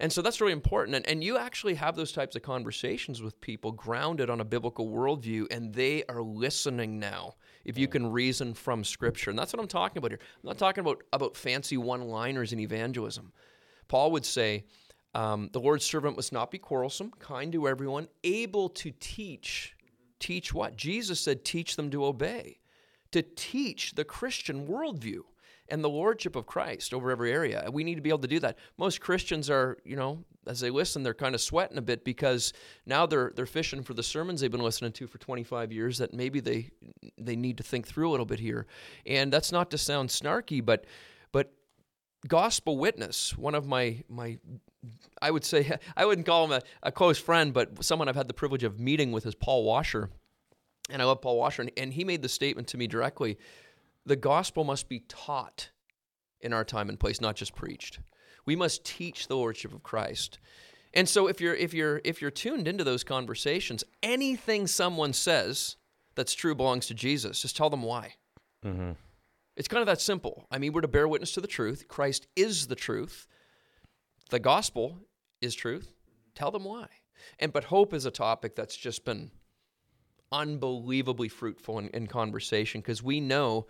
And 0.01 0.13
so 0.13 0.23
that's 0.23 0.41
really 0.41 0.53
important. 0.53 0.95
And, 0.95 1.09
and 1.09 1.25
you 1.25 1.39
actually 1.39 1.75
have 1.75 1.97
those 1.97 2.13
types 2.13 2.37
of 2.37 2.43
conversations 2.43 3.21
with 3.21 3.41
people 3.41 3.73
grounded 3.73 4.31
on 4.31 4.41
a 4.41 4.45
biblical 4.45 4.89
worldview, 4.89 5.47
and 5.51 5.75
they 5.75 6.05
are 6.09 6.23
listening 6.23 7.01
now 7.01 7.35
if 7.65 7.77
you 7.77 7.89
can 7.89 8.13
reason 8.13 8.55
from 8.55 8.85
Scripture. 8.85 9.31
And 9.31 9.39
that's 9.39 9.53
what 9.53 9.61
I'm 9.61 9.69
talking 9.69 9.99
about 9.99 10.13
here. 10.13 10.21
I'm 10.43 10.49
not 10.49 10.59
talking 10.59 10.83
about, 10.83 11.03
about 11.13 11.37
fancy 11.37 11.77
one 11.77 12.03
liners 12.03 12.53
in 12.53 12.61
evangelism. 12.61 13.33
Paul 13.89 14.13
would 14.13 14.25
say, 14.25 14.65
um, 15.15 15.51
the 15.53 15.61
Lord's 15.61 15.85
servant 15.85 16.17
must 16.17 16.33
not 16.33 16.51
be 16.51 16.59
quarrelsome, 16.59 17.11
kind 17.19 17.51
to 17.53 17.67
everyone, 17.67 18.07
able 18.23 18.69
to 18.71 18.93
teach. 19.01 19.75
Teach 20.21 20.55
what? 20.55 20.77
Jesus 20.77 21.21
said, 21.21 21.45
teach 21.45 21.75
them 21.75 21.91
to 21.91 22.05
obey, 22.05 22.61
to 23.11 23.23
teach 23.23 23.95
the 23.95 24.05
Christian 24.05 24.69
worldview 24.69 25.23
and 25.71 25.85
the 25.85 25.89
lordship 25.89 26.37
of 26.37 26.47
Christ 26.47 26.95
over 26.95 27.11
every 27.11 27.33
area. 27.33 27.69
We 27.73 27.85
need 27.85 27.97
to 27.97 28.01
be 28.01 28.09
able 28.09 28.21
to 28.21 28.29
do 28.29 28.41
that. 28.41 28.59
Most 28.79 29.01
Christians 29.01 29.51
are, 29.51 29.77
you 29.85 29.97
know, 29.97 30.25
as 30.47 30.61
they 30.61 30.71
listen, 30.71 31.03
they're 31.03 31.15
kind 31.15 31.35
of 31.35 31.41
sweating 31.41 31.79
a 31.79 31.83
bit 31.83 32.05
because 32.05 32.53
now 32.87 33.07
they're 33.07 33.33
they're 33.35 33.47
fishing 33.47 33.83
for 33.83 33.95
the 33.95 34.03
sermons 34.03 34.41
they've 34.41 34.51
been 34.51 34.63
listening 34.63 34.93
to 34.93 35.07
for 35.07 35.19
25 35.19 35.73
years 35.73 35.99
that 35.99 36.15
maybe 36.15 36.41
they 36.41 36.71
they 37.19 37.37
need 37.37 37.59
to 37.59 37.63
think 37.63 37.87
through 37.87 38.09
a 38.09 38.13
little 38.13 38.27
bit 38.27 38.41
here. 38.41 38.67
And 39.07 39.33
that's 39.33 39.53
not 39.53 39.71
to 39.73 39.79
sound 39.79 40.09
snarky, 40.09 40.65
but 40.65 40.87
but 41.33 41.53
gospel 42.27 42.79
witness, 42.79 43.37
one 43.37 43.55
of 43.55 43.67
my 43.67 44.03
my 44.09 44.39
I 45.21 45.31
would 45.31 45.45
say 45.45 45.77
I 45.97 46.05
wouldn't 46.07 46.27
call 46.27 46.47
him 46.47 46.53
a, 46.53 46.63
a 46.83 46.93
close 46.93 47.19
friend, 47.19 47.53
but 47.53 47.85
someone 47.85 48.09
I've 48.09 48.17
had 48.17 48.29
the 48.29 48.35
privilege 48.35 48.65
of 48.65 48.81
meeting 48.81 49.13
with 49.13 49.27
is 49.27 49.35
Paul 49.35 49.65
Washer. 49.65 50.11
And 50.91 51.03
I 51.03 51.05
love 51.05 51.21
Paul 51.21 51.37
Washer, 51.37 51.61
and, 51.61 51.71
and 51.77 51.93
he 51.93 52.03
made 52.03 52.23
the 52.23 52.31
statement 52.31 52.69
to 52.69 52.79
me 52.79 52.87
directly 52.87 53.37
the 54.09 54.17
gospel 54.17 54.65
must 54.65 54.89
be 54.89 55.01
taught 55.01 55.71
in 56.41 56.53
our 56.53 56.65
time 56.65 56.89
and 56.89 56.99
place, 56.99 57.21
not 57.21 57.37
just 57.37 57.55
preached. 57.55 58.01
We 58.47 58.57
must 58.57 58.85
teach 58.85 59.29
the 59.29 59.37
lordship 59.37 59.73
of 59.73 59.83
Christ. 59.83 60.39
And 60.95 61.09
so 61.09 61.27
if 61.27 61.41
you're 61.41 61.55
if 61.55 61.75
you're 61.75 62.01
if 62.05 62.23
you're 62.23 62.31
tuned 62.31 62.67
into 62.67 62.85
those 62.85 63.05
conversations, 63.05 63.85
anything 64.03 64.67
someone 64.67 65.13
says 65.13 65.77
that's 66.15 66.35
true 66.35 66.55
belongs 66.55 66.87
to 66.87 66.95
Jesus. 66.95 67.43
Just 67.43 67.57
tell 67.57 67.71
them 67.71 67.83
why. 67.83 68.15
Mm-hmm. 68.65 68.93
It's 69.57 69.69
kind 69.69 69.83
of 69.83 69.87
that 69.87 70.01
simple. 70.01 70.47
I 70.51 70.59
mean, 70.59 70.73
we're 70.73 70.81
to 70.81 70.89
bear 70.89 71.07
witness 71.07 71.33
to 71.33 71.41
the 71.41 71.47
truth. 71.47 71.87
Christ 71.89 72.27
is 72.35 72.69
the 72.69 72.75
truth. 72.75 73.27
The 74.31 74.39
gospel 74.39 74.99
is 75.41 75.55
truth. 75.55 75.93
Tell 76.35 76.51
them 76.51 76.65
why. 76.65 76.87
And 77.39 77.53
but 77.53 77.65
hope 77.65 77.93
is 77.93 78.07
a 78.07 78.11
topic 78.11 78.57
that's 78.57 78.77
just 78.77 79.05
been 79.05 79.31
unbelievably 80.33 81.29
fruitful 81.29 81.79
in, 81.79 81.89
in 81.89 82.07
conversation 82.07 82.81
because 82.81 83.03
we 83.03 83.21
know 83.21 83.67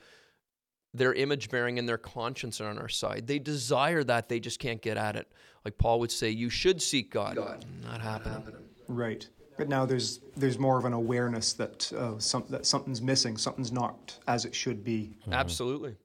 their 0.94 1.12
image 1.12 1.51
bearing 1.51 1.79
and 1.79 1.88
their 1.88 1.98
conscience 1.98 2.61
are 2.61 2.68
on 2.68 2.79
our 2.79 2.88
side. 2.88 3.27
They 3.27 3.38
desire 3.38 4.03
that, 4.05 4.29
they 4.29 4.40
just 4.40 4.59
can't 4.59 4.81
get 4.81 4.96
at 4.96 5.16
it. 5.16 5.31
Like 5.64 5.79
Paul 5.79 6.01
would 6.01 6.12
say, 6.12 6.31
you 6.31 6.51
should 6.51 6.81
seek 6.81 7.12
God. 7.12 7.37
God. 7.37 7.64
Not 7.83 8.01
happening. 8.01 8.44
Right. 8.88 9.29
But 9.59 9.68
now 9.68 9.85
there's 9.85 10.20
there's 10.37 10.59
more 10.59 10.79
of 10.79 10.85
an 10.85 10.92
awareness 10.92 11.53
that 11.55 11.92
uh, 11.92 12.18
some, 12.18 12.44
that 12.48 12.64
something's 12.64 13.03
missing, 13.03 13.37
something's 13.37 13.72
not 13.72 14.16
as 14.29 14.44
it 14.44 14.55
should 14.55 14.85
be. 14.85 15.16
Mm-hmm. 15.22 15.33
Absolutely, 15.33 15.96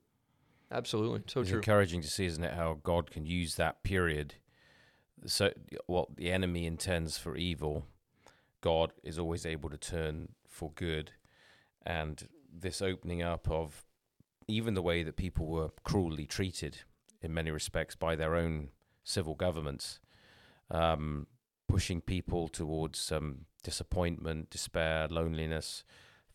absolutely, 0.71 1.21
so 1.27 1.41
it's 1.41 1.51
true. 1.51 1.59
encouraging 1.59 2.01
to 2.01 2.07
see, 2.07 2.25
isn't 2.25 2.43
it, 2.43 2.55
how 2.55 2.79
God 2.81 3.11
can 3.11 3.27
use 3.27 3.55
that 3.55 3.83
period. 3.83 4.33
So 5.27 5.53
what 5.85 6.17
the 6.17 6.31
enemy 6.31 6.65
intends 6.65 7.19
for 7.19 7.37
evil, 7.37 7.85
God 8.59 8.91
is 9.03 9.19
always 9.19 9.45
able 9.45 9.69
to 9.69 9.77
turn 9.77 10.29
for 10.47 10.71
good, 10.71 11.11
and 11.85 12.27
this 12.51 12.81
opening 12.81 13.21
up 13.21 13.47
of 13.51 13.85
even 14.47 14.73
the 14.73 14.81
way 14.81 15.03
that 15.03 15.15
people 15.15 15.47
were 15.47 15.69
cruelly 15.83 16.25
treated 16.25 16.79
in 17.21 17.33
many 17.33 17.51
respects 17.51 17.95
by 17.95 18.15
their 18.15 18.35
own 18.35 18.69
civil 19.03 19.35
governments, 19.35 19.99
um, 20.71 21.27
pushing 21.67 22.01
people 22.01 22.47
towards 22.47 23.11
um, 23.11 23.45
disappointment, 23.63 24.49
despair, 24.49 25.07
loneliness, 25.09 25.83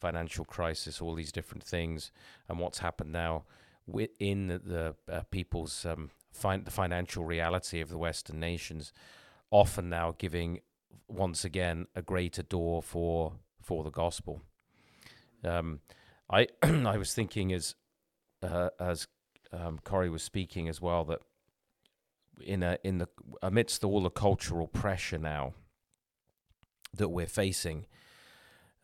financial 0.01 0.45
crisis, 0.45 1.01
all 1.01 1.15
these 1.15 1.33
different 1.33 1.65
things, 1.65 2.11
and 2.49 2.59
what's 2.59 2.79
happened 2.79 3.13
now 3.13 3.45
within 3.87 4.49
the, 4.49 4.95
uh, 5.11 5.23
people's 5.31 5.85
um, 5.87 6.11
fin- 6.33 6.65
the 6.65 6.71
financial 6.71 7.25
reality 7.25 7.81
of 7.81 7.89
the 7.89 7.99
Western 7.99 8.39
nations, 8.39 8.93
often 9.51 9.89
now 9.89 10.15
giving 10.19 10.61
once 11.09 11.45
again 11.45 11.87
a 11.95 12.03
greater 12.03 12.43
door 12.43 12.83
for 12.83 13.33
for 13.63 13.83
the 13.83 13.91
gospel. 13.91 14.43
Um, 15.45 15.81
I 16.31 16.49
I 16.63 16.97
was 16.97 17.15
thinking 17.15 17.53
as 17.53 17.75
uh, 18.43 18.71
as 18.79 19.07
um, 19.53 19.79
Cory 19.85 20.11
was 20.11 20.23
speaking 20.23 20.69
as 20.69 20.81
well, 20.81 21.05
that 21.05 21.21
in 22.45 22.63
a, 22.63 22.79
in 22.85 22.99
the 22.99 23.09
amidst 23.43 23.85
all 23.85 24.03
the 24.03 24.11
cultural 24.11 24.67
pressure 24.67 25.19
now 25.19 25.55
that 26.95 27.09
we're 27.09 27.27
facing, 27.27 27.87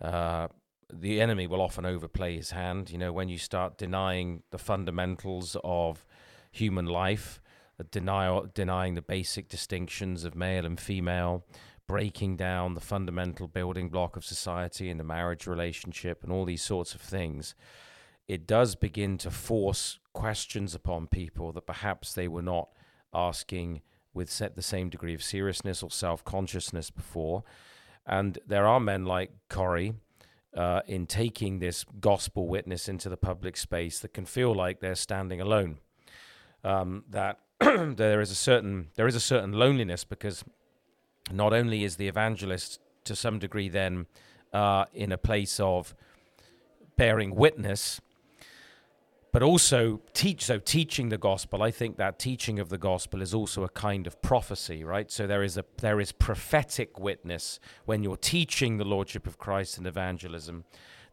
uh, 0.00 0.48
the 0.92 1.20
enemy 1.20 1.46
will 1.46 1.60
often 1.60 1.86
overplay 1.86 2.36
his 2.36 2.50
hand. 2.50 2.90
You 2.90 2.98
know, 2.98 3.12
when 3.12 3.28
you 3.28 3.38
start 3.38 3.78
denying 3.78 4.42
the 4.50 4.58
fundamentals 4.58 5.56
of 5.64 6.04
human 6.50 6.86
life, 6.86 7.40
uh, 7.78 7.84
denial, 7.90 8.48
denying 8.52 8.94
the 8.94 9.02
basic 9.02 9.48
distinctions 9.48 10.24
of 10.24 10.34
male 10.34 10.66
and 10.66 10.78
female, 10.78 11.44
breaking 11.86 12.36
down 12.36 12.74
the 12.74 12.80
fundamental 12.80 13.46
building 13.46 13.88
block 13.88 14.16
of 14.16 14.24
society 14.24 14.90
and 14.90 14.98
the 14.98 15.04
marriage 15.04 15.46
relationship, 15.46 16.22
and 16.22 16.32
all 16.32 16.44
these 16.44 16.62
sorts 16.62 16.94
of 16.94 17.00
things 17.00 17.54
it 18.28 18.46
does 18.46 18.74
begin 18.74 19.18
to 19.18 19.30
force 19.30 19.98
questions 20.12 20.74
upon 20.74 21.06
people 21.06 21.52
that 21.52 21.66
perhaps 21.66 22.14
they 22.14 22.28
were 22.28 22.42
not 22.42 22.68
asking 23.12 23.82
with 24.14 24.30
set 24.30 24.54
the 24.54 24.62
same 24.62 24.88
degree 24.88 25.14
of 25.14 25.22
seriousness 25.22 25.82
or 25.82 25.90
self 25.90 26.24
consciousness 26.24 26.90
before. 26.90 27.44
And 28.06 28.38
there 28.46 28.66
are 28.66 28.80
men 28.80 29.04
like 29.04 29.30
Cory 29.48 29.94
uh, 30.56 30.80
in 30.86 31.06
taking 31.06 31.58
this 31.58 31.84
gospel 32.00 32.46
witness 32.46 32.88
into 32.88 33.08
the 33.08 33.16
public 33.16 33.56
space 33.56 33.98
that 34.00 34.14
can 34.14 34.24
feel 34.24 34.54
like 34.54 34.80
they're 34.80 34.94
standing 34.94 35.40
alone. 35.40 35.78
Um, 36.62 37.04
that 37.10 37.40
there 37.60 38.20
is 38.20 38.30
a 38.30 38.34
certain 38.34 38.88
there 38.94 39.06
is 39.06 39.16
a 39.16 39.20
certain 39.20 39.52
loneliness 39.52 40.04
because 40.04 40.44
not 41.30 41.52
only 41.52 41.84
is 41.84 41.96
the 41.96 42.08
evangelist 42.08 42.80
to 43.04 43.14
some 43.14 43.38
degree 43.38 43.68
then 43.68 44.06
uh, 44.52 44.84
in 44.94 45.12
a 45.12 45.18
place 45.18 45.60
of 45.60 45.94
bearing 46.96 47.34
witness 47.34 48.00
but 49.34 49.42
also 49.42 50.00
teach 50.12 50.44
so 50.44 50.60
teaching 50.60 51.08
the 51.08 51.18
gospel 51.18 51.60
i 51.60 51.70
think 51.70 51.96
that 51.96 52.20
teaching 52.20 52.60
of 52.60 52.68
the 52.68 52.78
gospel 52.78 53.20
is 53.20 53.34
also 53.34 53.64
a 53.64 53.68
kind 53.68 54.06
of 54.06 54.22
prophecy 54.22 54.84
right? 54.84 55.10
So 55.10 55.26
there 55.26 55.42
is 55.42 55.58
a 55.58 55.64
there 55.78 56.00
is 56.00 56.12
prophetic 56.12 57.00
witness 57.00 57.58
when 57.84 58.04
you're 58.04 58.16
teaching 58.16 58.76
the 58.78 58.84
lordship 58.84 59.26
of 59.26 59.36
christ 59.36 59.76
and 59.76 59.86
evangelism 59.86 60.64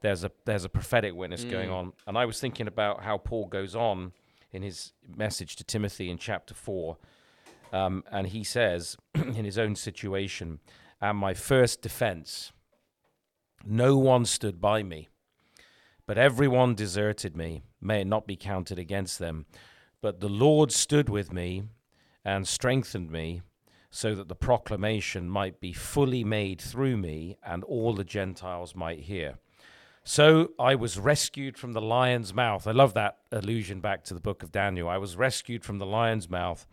there's 0.02 0.24
a 0.24 0.32
there's 0.46 0.64
a 0.64 0.70
prophetic 0.70 1.16
witness 1.16 1.44
mm. 1.44 1.50
going 1.50 1.72
on. 1.72 1.94
And 2.06 2.16
i 2.16 2.26
was 2.26 2.40
thinking 2.40 2.68
about 2.68 3.04
how 3.04 3.18
paul 3.18 3.48
goes 3.48 3.76
on 3.76 4.12
in 4.52 4.62
his 4.62 4.94
message 5.18 5.56
to 5.56 5.64
timothy 5.64 6.10
in 6.10 6.20
chapter 6.20 6.54
4 6.54 6.98
um, 7.74 8.04
and 8.12 8.28
he 8.28 8.44
says 8.44 8.98
in 9.16 9.46
his 9.46 9.58
own 9.58 9.76
situation 9.76 10.60
and 11.02 11.18
my 11.18 11.34
first 11.34 11.82
defense 11.82 12.52
no 13.66 13.98
one 13.98 14.26
stood 14.26 14.62
by 14.62 14.84
me 14.84 15.10
but 16.12 16.18
everyone 16.18 16.76
deserted 16.76 17.38
me 17.38 17.62
may 17.80 18.02
it 18.02 18.06
not 18.06 18.28
be 18.28 18.36
counted 18.36 18.78
against 18.78 19.18
them. 19.18 19.46
But 20.02 20.20
the 20.20 20.28
Lord 20.28 20.74
stood 20.74 21.08
with 21.08 21.32
me 21.32 21.64
and 22.26 22.46
strengthened 22.46 23.10
me, 23.10 23.44
so 23.90 24.14
that 24.16 24.28
the 24.28 24.36
proclamation 24.36 25.30
might 25.30 25.62
be 25.62 25.72
fully 25.72 26.26
made 26.26 26.60
through 26.60 26.98
me, 26.98 27.38
and 27.46 27.64
all 27.64 27.94
the 27.94 28.04
Gentiles 28.04 28.76
might 28.76 29.00
hear. 29.00 29.36
So 30.04 30.52
I 30.60 30.76
was 30.76 31.00
rescued 31.00 31.58
from 31.58 31.72
the 31.72 31.80
lion's 31.80 32.34
mouth. 32.34 32.68
I 32.68 32.72
love 32.72 32.94
that 32.96 33.20
allusion 33.32 33.80
back 33.80 34.04
to 34.04 34.14
the 34.14 34.20
book 34.20 34.44
of 34.44 34.52
Daniel. 34.52 34.90
I 34.90 34.98
was 34.98 35.16
rescued 35.16 35.64
from 35.64 35.78
the 35.78 35.86
lion's 35.86 36.30
mouth. 36.30 36.68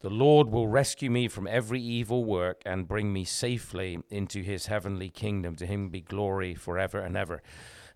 The 0.00 0.08
Lord 0.08 0.48
will 0.48 0.66
rescue 0.66 1.10
me 1.10 1.28
from 1.28 1.46
every 1.46 1.82
evil 1.82 2.24
work 2.24 2.62
and 2.64 2.88
bring 2.88 3.12
me 3.12 3.26
safely 3.26 3.98
into 4.08 4.40
his 4.40 4.64
heavenly 4.64 5.10
kingdom. 5.10 5.56
To 5.56 5.66
him 5.66 5.90
be 5.90 6.00
glory 6.00 6.54
forever 6.54 7.00
and 7.00 7.18
ever. 7.18 7.42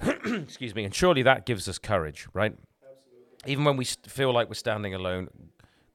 Excuse 0.24 0.74
me. 0.74 0.84
And 0.84 0.94
surely 0.94 1.22
that 1.22 1.46
gives 1.46 1.68
us 1.68 1.78
courage, 1.78 2.26
right? 2.32 2.54
Absolutely. 2.82 3.52
Even 3.52 3.64
when 3.64 3.76
we 3.76 3.84
feel 3.84 4.32
like 4.32 4.48
we're 4.48 4.54
standing 4.54 4.94
alone, 4.94 5.28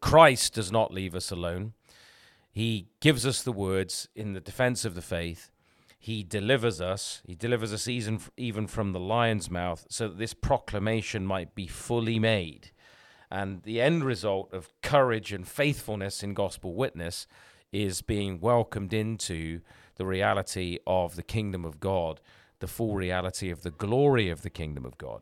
Christ 0.01 0.53
does 0.53 0.71
not 0.71 0.93
leave 0.93 1.15
us 1.15 1.31
alone. 1.31 1.73
He 2.51 2.87
gives 3.01 3.25
us 3.25 3.43
the 3.43 3.51
words 3.51 4.07
in 4.15 4.33
the 4.33 4.39
defense 4.39 4.85
of 4.85 4.95
the 4.95 5.01
faith. 5.01 5.51
He 5.99 6.23
delivers 6.23 6.79
us. 6.79 7.21
He 7.25 7.35
delivers 7.35 7.73
us 7.73 7.87
even, 7.87 8.19
even 8.37 8.67
from 8.67 8.93
the 8.93 8.99
lion's 8.99 9.51
mouth 9.51 9.85
so 9.89 10.07
that 10.07 10.17
this 10.17 10.33
proclamation 10.33 11.25
might 11.25 11.53
be 11.53 11.67
fully 11.67 12.19
made. 12.19 12.71
And 13.29 13.63
the 13.63 13.81
end 13.81 14.03
result 14.03 14.53
of 14.53 14.71
courage 14.81 15.33
and 15.33 15.47
faithfulness 15.47 16.23
in 16.23 16.33
gospel 16.33 16.73
witness 16.75 17.27
is 17.71 18.01
being 18.01 18.39
welcomed 18.39 18.93
into 18.93 19.61
the 19.95 20.05
reality 20.05 20.77
of 20.87 21.15
the 21.15 21.23
kingdom 21.23 21.65
of 21.65 21.79
God, 21.79 22.21
the 22.59 22.67
full 22.67 22.95
reality 22.95 23.49
of 23.49 23.61
the 23.61 23.71
glory 23.71 24.29
of 24.29 24.41
the 24.41 24.49
kingdom 24.49 24.85
of 24.85 24.97
God. 24.97 25.21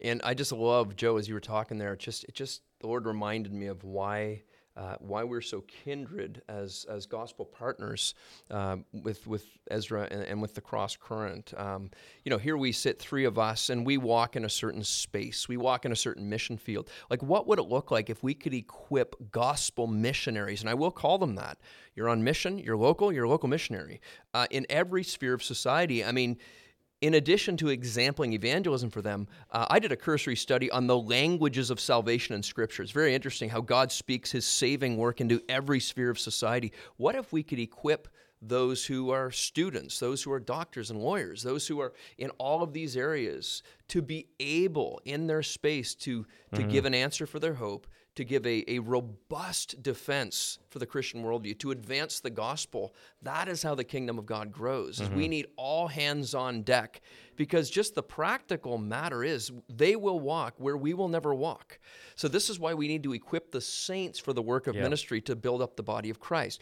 And 0.00 0.20
I 0.24 0.34
just 0.34 0.52
love 0.52 0.96
Joe 0.96 1.16
as 1.16 1.28
you 1.28 1.34
were 1.34 1.40
talking 1.40 1.78
there. 1.78 1.92
It 1.92 2.00
just 2.00 2.24
it 2.24 2.34
just 2.34 2.62
the 2.80 2.88
Lord 2.88 3.06
reminded 3.06 3.52
me 3.52 3.66
of 3.66 3.84
why 3.84 4.42
uh, 4.76 4.96
why 5.00 5.22
we're 5.22 5.42
so 5.42 5.60
kindred 5.62 6.42
as 6.48 6.86
as 6.88 7.04
gospel 7.06 7.44
partners 7.44 8.14
uh, 8.50 8.76
with 8.92 9.26
with 9.26 9.44
Ezra 9.70 10.08
and, 10.10 10.22
and, 10.22 10.42
with 10.42 10.54
the 10.54 10.60
cross 10.60 10.96
current. 10.96 11.52
Um, 11.56 11.90
you 12.24 12.30
know, 12.30 12.38
here 12.38 12.56
we 12.56 12.72
sit, 12.72 12.98
three 12.98 13.24
of 13.24 13.38
us, 13.38 13.68
and 13.68 13.84
we 13.84 13.98
walk 13.98 14.34
in 14.34 14.44
a 14.44 14.48
certain 14.48 14.82
space. 14.82 15.46
We 15.46 15.58
walk 15.58 15.84
in 15.84 15.92
a 15.92 15.96
certain 15.96 16.28
mission 16.28 16.56
field. 16.56 16.88
Like, 17.10 17.22
what 17.22 17.46
would 17.46 17.58
it 17.58 17.68
look 17.68 17.90
like 17.90 18.08
if 18.08 18.22
we 18.22 18.34
could 18.34 18.54
equip 18.54 19.30
gospel 19.30 19.86
missionaries? 19.86 20.62
And 20.62 20.70
I 20.70 20.74
will 20.74 20.90
call 20.90 21.18
them 21.18 21.34
that. 21.34 21.58
You're 21.94 22.08
on 22.08 22.24
mission. 22.24 22.58
You're 22.58 22.76
local. 22.76 23.12
You're 23.12 23.24
a 23.24 23.28
local 23.28 23.50
missionary 23.50 24.00
uh, 24.32 24.46
in 24.50 24.66
every 24.70 25.04
sphere 25.04 25.34
of 25.34 25.42
society. 25.42 26.02
I 26.02 26.12
mean 26.12 26.38
in 27.02 27.14
addition 27.14 27.56
to 27.58 27.68
exampling 27.68 28.32
evangelism 28.32 28.88
for 28.88 29.02
them, 29.02 29.26
uh, 29.50 29.66
I 29.68 29.80
did 29.80 29.90
a 29.90 29.96
cursory 29.96 30.36
study 30.36 30.70
on 30.70 30.86
the 30.86 30.96
languages 30.96 31.68
of 31.68 31.80
salvation 31.80 32.34
in 32.34 32.42
Scripture. 32.44 32.82
It's 32.82 32.92
very 32.92 33.12
interesting 33.12 33.50
how 33.50 33.60
God 33.60 33.90
speaks 33.90 34.30
his 34.30 34.46
saving 34.46 34.96
work 34.96 35.20
into 35.20 35.42
every 35.48 35.80
sphere 35.80 36.10
of 36.10 36.18
society. 36.18 36.72
What 36.96 37.16
if 37.16 37.32
we 37.32 37.42
could 37.42 37.58
equip 37.58 38.06
those 38.40 38.86
who 38.86 39.10
are 39.10 39.32
students, 39.32 39.98
those 39.98 40.22
who 40.22 40.32
are 40.32 40.40
doctors 40.40 40.90
and 40.90 41.00
lawyers, 41.00 41.42
those 41.42 41.66
who 41.66 41.80
are 41.80 41.92
in 42.18 42.30
all 42.38 42.62
of 42.62 42.72
these 42.72 42.96
areas 42.96 43.64
to 43.88 44.00
be 44.00 44.28
able 44.38 45.00
in 45.04 45.26
their 45.26 45.42
space 45.42 45.94
to, 45.96 46.24
to 46.54 46.60
mm-hmm. 46.60 46.70
give 46.70 46.84
an 46.84 46.94
answer 46.94 47.26
for 47.26 47.40
their 47.40 47.54
hope, 47.54 47.86
to 48.14 48.24
give 48.24 48.46
a, 48.46 48.70
a 48.70 48.78
robust 48.78 49.82
defense 49.82 50.58
for 50.68 50.78
the 50.78 50.86
Christian 50.86 51.22
worldview, 51.22 51.58
to 51.60 51.70
advance 51.70 52.20
the 52.20 52.30
gospel. 52.30 52.94
That 53.22 53.48
is 53.48 53.62
how 53.62 53.74
the 53.74 53.84
kingdom 53.84 54.18
of 54.18 54.26
God 54.26 54.52
grows. 54.52 55.00
Mm-hmm. 55.00 55.16
We 55.16 55.28
need 55.28 55.46
all 55.56 55.88
hands 55.88 56.34
on 56.34 56.62
deck 56.62 57.00
because 57.36 57.70
just 57.70 57.94
the 57.94 58.02
practical 58.02 58.76
matter 58.76 59.24
is 59.24 59.50
they 59.68 59.96
will 59.96 60.20
walk 60.20 60.54
where 60.58 60.76
we 60.76 60.92
will 60.92 61.08
never 61.08 61.34
walk. 61.34 61.78
So 62.14 62.28
this 62.28 62.50
is 62.50 62.58
why 62.58 62.74
we 62.74 62.86
need 62.86 63.02
to 63.04 63.14
equip 63.14 63.50
the 63.50 63.60
saints 63.60 64.18
for 64.18 64.32
the 64.32 64.42
work 64.42 64.66
of 64.66 64.74
yep. 64.74 64.84
ministry 64.84 65.20
to 65.22 65.34
build 65.34 65.62
up 65.62 65.76
the 65.76 65.82
body 65.82 66.10
of 66.10 66.20
Christ. 66.20 66.60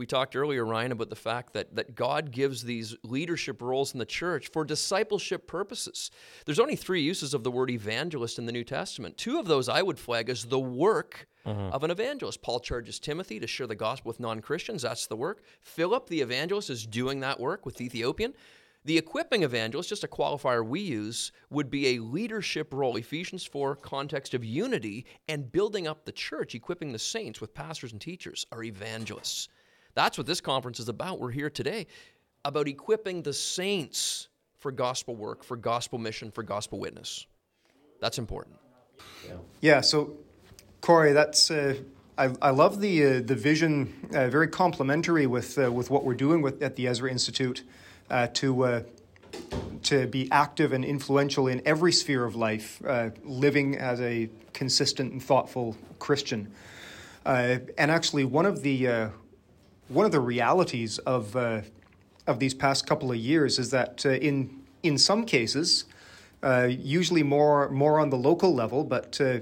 We 0.00 0.06
talked 0.06 0.34
earlier, 0.34 0.64
Ryan, 0.64 0.92
about 0.92 1.10
the 1.10 1.14
fact 1.14 1.52
that, 1.52 1.76
that 1.76 1.94
God 1.94 2.30
gives 2.30 2.62
these 2.62 2.96
leadership 3.02 3.60
roles 3.60 3.92
in 3.92 3.98
the 3.98 4.06
church 4.06 4.48
for 4.50 4.64
discipleship 4.64 5.46
purposes. 5.46 6.10
There's 6.46 6.58
only 6.58 6.74
three 6.74 7.02
uses 7.02 7.34
of 7.34 7.44
the 7.44 7.50
word 7.50 7.68
evangelist 7.68 8.38
in 8.38 8.46
the 8.46 8.52
New 8.52 8.64
Testament. 8.64 9.18
Two 9.18 9.38
of 9.38 9.44
those 9.44 9.68
I 9.68 9.82
would 9.82 9.98
flag 9.98 10.30
as 10.30 10.44
the 10.44 10.58
work 10.58 11.28
mm-hmm. 11.46 11.70
of 11.70 11.84
an 11.84 11.90
evangelist. 11.90 12.40
Paul 12.40 12.60
charges 12.60 12.98
Timothy 12.98 13.38
to 13.40 13.46
share 13.46 13.66
the 13.66 13.74
gospel 13.74 14.08
with 14.08 14.20
non 14.20 14.40
Christians. 14.40 14.80
That's 14.80 15.06
the 15.06 15.16
work. 15.16 15.42
Philip, 15.60 16.08
the 16.08 16.22
evangelist, 16.22 16.70
is 16.70 16.86
doing 16.86 17.20
that 17.20 17.38
work 17.38 17.66
with 17.66 17.76
the 17.76 17.84
Ethiopian. 17.84 18.32
The 18.86 18.96
equipping 18.96 19.42
evangelist, 19.42 19.90
just 19.90 20.04
a 20.04 20.08
qualifier 20.08 20.66
we 20.66 20.80
use, 20.80 21.30
would 21.50 21.70
be 21.70 21.88
a 21.88 22.02
leadership 22.02 22.72
role, 22.72 22.96
Ephesians 22.96 23.44
4, 23.44 23.76
context 23.76 24.32
of 24.32 24.46
unity 24.46 25.04
and 25.28 25.52
building 25.52 25.86
up 25.86 26.06
the 26.06 26.12
church, 26.12 26.54
equipping 26.54 26.90
the 26.90 26.98
saints 26.98 27.42
with 27.42 27.52
pastors 27.52 27.92
and 27.92 28.00
teachers, 28.00 28.46
are 28.50 28.62
evangelists. 28.62 29.50
That's 29.94 30.16
what 30.16 30.26
this 30.26 30.40
conference 30.40 30.80
is 30.80 30.88
about. 30.88 31.18
We're 31.18 31.30
here 31.30 31.50
today 31.50 31.86
about 32.44 32.68
equipping 32.68 33.22
the 33.22 33.32
saints 33.32 34.28
for 34.58 34.70
gospel 34.70 35.14
work, 35.14 35.42
for 35.42 35.56
gospel 35.56 35.98
mission, 35.98 36.30
for 36.30 36.42
gospel 36.42 36.78
witness. 36.78 37.26
That's 38.00 38.18
important. 38.18 38.56
Yeah. 39.26 39.34
Yeah. 39.60 39.80
So, 39.80 40.16
Cory, 40.80 41.12
that's 41.12 41.50
uh, 41.50 41.76
I, 42.16 42.30
I 42.40 42.50
love 42.50 42.80
the 42.80 43.04
uh, 43.04 43.20
the 43.20 43.34
vision. 43.34 44.08
Uh, 44.14 44.28
very 44.28 44.48
complementary 44.48 45.26
with 45.26 45.58
uh, 45.58 45.72
with 45.72 45.90
what 45.90 46.04
we're 46.04 46.14
doing 46.14 46.42
with 46.42 46.62
at 46.62 46.76
the 46.76 46.86
Ezra 46.86 47.10
Institute 47.10 47.64
uh, 48.10 48.28
to. 48.34 48.64
Uh, 48.64 48.82
to 49.82 50.06
be 50.06 50.28
active 50.30 50.72
and 50.72 50.84
influential 50.84 51.46
in 51.46 51.62
every 51.64 51.92
sphere 51.92 52.24
of 52.24 52.36
life, 52.36 52.82
living 53.24 53.78
as 53.78 54.00
a 54.00 54.28
consistent 54.52 55.12
and 55.12 55.22
thoughtful 55.22 55.74
Christian. 55.98 56.52
and 57.24 57.70
actually, 57.78 58.24
one 58.24 58.44
of 58.44 58.62
the 58.62 59.10
one 59.90 60.06
of 60.06 60.12
the 60.12 60.20
realities 60.20 60.98
of 60.98 61.36
uh, 61.36 61.62
of 62.26 62.38
these 62.38 62.54
past 62.54 62.86
couple 62.86 63.10
of 63.10 63.18
years 63.18 63.58
is 63.58 63.70
that 63.70 64.06
uh, 64.06 64.10
in 64.10 64.62
in 64.82 64.96
some 64.96 65.24
cases, 65.24 65.84
uh, 66.42 66.68
usually 66.70 67.22
more 67.22 67.68
more 67.70 67.98
on 67.98 68.08
the 68.08 68.16
local 68.16 68.54
level, 68.54 68.84
but 68.84 69.20
uh, 69.20 69.40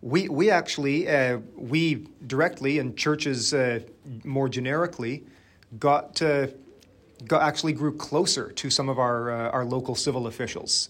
we 0.00 0.28
we 0.28 0.50
actually 0.50 1.06
uh, 1.08 1.38
we 1.54 2.06
directly 2.26 2.78
and 2.78 2.96
churches 2.96 3.52
uh, 3.52 3.80
more 4.24 4.48
generically 4.48 5.24
got 5.78 6.20
got 7.26 7.42
actually 7.42 7.74
grew 7.74 7.94
closer 7.94 8.50
to 8.52 8.70
some 8.70 8.88
of 8.88 8.98
our 8.98 9.30
our 9.30 9.64
local 9.64 9.94
civil 9.94 10.26
officials 10.26 10.88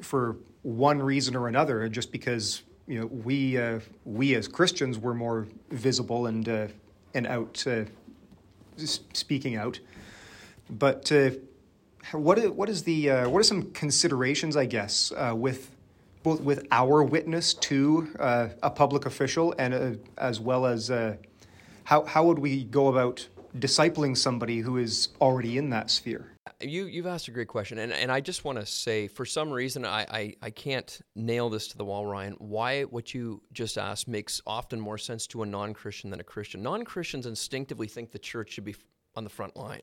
for 0.00 0.36
one 0.62 1.02
reason 1.02 1.36
or 1.36 1.48
another, 1.48 1.86
just 1.88 2.10
because 2.12 2.62
you 2.86 2.98
know 2.98 3.06
we 3.06 3.58
we 4.06 4.34
as 4.36 4.48
Christians 4.48 4.98
were 4.98 5.14
more 5.14 5.46
visible 5.70 6.26
and 6.26 6.72
and 7.14 7.26
out 7.26 7.64
uh, 7.66 7.84
speaking 8.76 9.56
out. 9.56 9.80
But 10.70 11.10
uh, 11.12 11.30
what 12.12 12.38
is, 12.38 12.50
what 12.50 12.68
is 12.68 12.82
the 12.84 13.10
uh, 13.10 13.28
what 13.28 13.40
are 13.40 13.44
some 13.44 13.70
considerations, 13.72 14.56
I 14.56 14.66
guess, 14.66 15.12
uh, 15.12 15.34
with 15.36 15.70
both 16.22 16.40
with 16.40 16.66
our 16.70 17.02
witness 17.02 17.54
to 17.54 18.08
uh, 18.18 18.48
a 18.62 18.70
public 18.70 19.06
official 19.06 19.54
and 19.58 19.74
uh, 19.74 19.90
as 20.18 20.40
well 20.40 20.66
as 20.66 20.90
how 21.84 22.04
how 22.04 22.24
would 22.24 22.38
we 22.38 22.64
go 22.64 22.88
about 22.88 23.26
discipling 23.58 24.16
somebody 24.16 24.60
who 24.60 24.78
is 24.78 25.08
already 25.20 25.58
in 25.58 25.70
that 25.70 25.90
sphere? 25.90 26.31
You 26.60 26.86
you've 26.86 27.06
asked 27.06 27.28
a 27.28 27.30
great 27.30 27.46
question, 27.46 27.78
and 27.78 27.92
and 27.92 28.10
I 28.10 28.20
just 28.20 28.44
want 28.44 28.58
to 28.58 28.66
say, 28.66 29.06
for 29.06 29.24
some 29.24 29.52
reason, 29.52 29.84
I, 29.84 30.06
I 30.10 30.34
I 30.42 30.50
can't 30.50 31.00
nail 31.14 31.48
this 31.48 31.68
to 31.68 31.78
the 31.78 31.84
wall, 31.84 32.04
Ryan. 32.04 32.34
Why 32.38 32.82
what 32.82 33.14
you 33.14 33.42
just 33.52 33.78
asked 33.78 34.08
makes 34.08 34.40
often 34.44 34.80
more 34.80 34.98
sense 34.98 35.28
to 35.28 35.42
a 35.44 35.46
non-Christian 35.46 36.10
than 36.10 36.18
a 36.18 36.24
Christian. 36.24 36.60
Non-Christians 36.62 37.26
instinctively 37.26 37.86
think 37.86 38.10
the 38.10 38.18
church 38.18 38.52
should 38.52 38.64
be 38.64 38.74
on 39.14 39.22
the 39.22 39.30
front 39.30 39.56
line, 39.56 39.82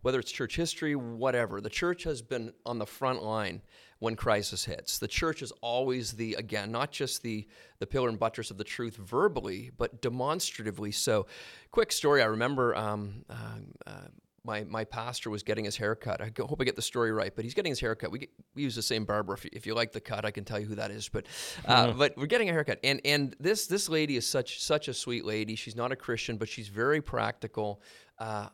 whether 0.00 0.18
it's 0.18 0.32
church 0.32 0.56
history, 0.56 0.96
whatever. 0.96 1.60
The 1.60 1.68
church 1.68 2.04
has 2.04 2.22
been 2.22 2.54
on 2.64 2.78
the 2.78 2.86
front 2.86 3.22
line 3.22 3.60
when 3.98 4.16
crisis 4.16 4.64
hits. 4.64 4.98
The 4.98 5.08
church 5.08 5.42
is 5.42 5.52
always 5.60 6.12
the 6.12 6.32
again, 6.34 6.72
not 6.72 6.92
just 6.92 7.22
the 7.22 7.46
the 7.78 7.86
pillar 7.86 8.08
and 8.08 8.18
buttress 8.18 8.50
of 8.50 8.56
the 8.56 8.64
truth 8.64 8.96
verbally, 8.96 9.70
but 9.76 10.00
demonstratively. 10.00 10.92
So, 10.92 11.26
quick 11.70 11.92
story. 11.92 12.22
I 12.22 12.26
remember. 12.26 12.74
Um, 12.74 13.26
uh, 13.28 13.34
uh, 13.86 14.08
my 14.44 14.64
my 14.64 14.84
pastor 14.84 15.30
was 15.30 15.42
getting 15.42 15.64
his 15.64 15.76
haircut. 15.76 16.20
I 16.20 16.30
hope 16.38 16.60
I 16.60 16.64
get 16.64 16.76
the 16.76 16.82
story 16.82 17.12
right, 17.12 17.34
but 17.34 17.44
he's 17.44 17.54
getting 17.54 17.70
his 17.70 17.80
haircut. 17.80 18.10
We, 18.10 18.20
get, 18.20 18.30
we 18.54 18.62
use 18.62 18.74
the 18.74 18.82
same 18.82 19.04
barber. 19.04 19.34
If 19.34 19.44
you, 19.44 19.50
if 19.52 19.66
you 19.66 19.74
like 19.74 19.92
the 19.92 20.00
cut, 20.00 20.24
I 20.24 20.30
can 20.30 20.44
tell 20.44 20.58
you 20.58 20.66
who 20.66 20.76
that 20.76 20.90
is. 20.90 21.08
But 21.08 21.26
uh, 21.66 21.92
but 21.98 22.16
we're 22.16 22.26
getting 22.26 22.48
a 22.48 22.52
haircut, 22.52 22.78
and 22.82 23.00
and 23.04 23.36
this 23.38 23.66
this 23.66 23.88
lady 23.88 24.16
is 24.16 24.26
such 24.26 24.62
such 24.62 24.88
a 24.88 24.94
sweet 24.94 25.24
lady. 25.24 25.54
She's 25.56 25.76
not 25.76 25.92
a 25.92 25.96
Christian, 25.96 26.36
but 26.36 26.48
she's 26.48 26.68
very 26.68 27.00
practical. 27.00 27.82
Uh, 28.18 28.48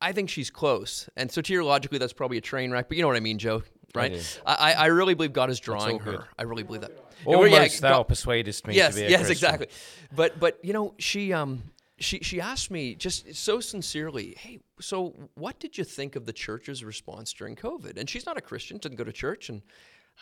I 0.00 0.12
think 0.12 0.30
she's 0.30 0.50
close, 0.50 1.08
and 1.16 1.28
soteriologically, 1.28 1.98
that's 1.98 2.12
probably 2.12 2.38
a 2.38 2.42
train 2.42 2.70
wreck. 2.70 2.88
But 2.88 2.96
you 2.96 3.02
know 3.02 3.08
what 3.08 3.16
I 3.16 3.20
mean, 3.20 3.38
Joe, 3.38 3.62
right? 3.94 4.40
I, 4.46 4.74
I 4.74 4.86
really 4.86 5.14
believe 5.14 5.32
God 5.32 5.50
is 5.50 5.60
drawing 5.60 5.98
her. 6.00 6.12
Good. 6.12 6.24
I 6.38 6.42
really 6.42 6.62
believe 6.62 6.82
that. 6.82 6.92
Almost 7.24 7.52
yeah, 7.52 7.68
thou 7.80 7.98
God, 7.98 8.08
persuadest 8.08 8.66
me 8.66 8.76
yes, 8.76 8.94
to 8.94 9.00
be 9.00 9.10
yes, 9.10 9.26
Christian. 9.26 9.32
exactly. 9.32 9.68
But 10.14 10.38
but 10.38 10.60
you 10.62 10.72
know 10.72 10.94
she 10.98 11.32
um 11.32 11.64
she 12.00 12.20
she 12.20 12.40
asked 12.40 12.70
me 12.70 12.94
just 12.94 13.34
so 13.34 13.60
sincerely, 13.60 14.34
"Hey, 14.38 14.60
so 14.80 15.14
what 15.34 15.58
did 15.58 15.76
you 15.76 15.84
think 15.84 16.16
of 16.16 16.26
the 16.26 16.32
church's 16.32 16.84
response 16.84 17.32
during 17.32 17.56
COVID?" 17.56 17.96
And 17.96 18.08
she's 18.08 18.26
not 18.26 18.36
a 18.36 18.40
Christian, 18.40 18.78
didn't 18.78 18.96
go 18.96 19.04
to 19.04 19.12
church, 19.12 19.48
and 19.48 19.62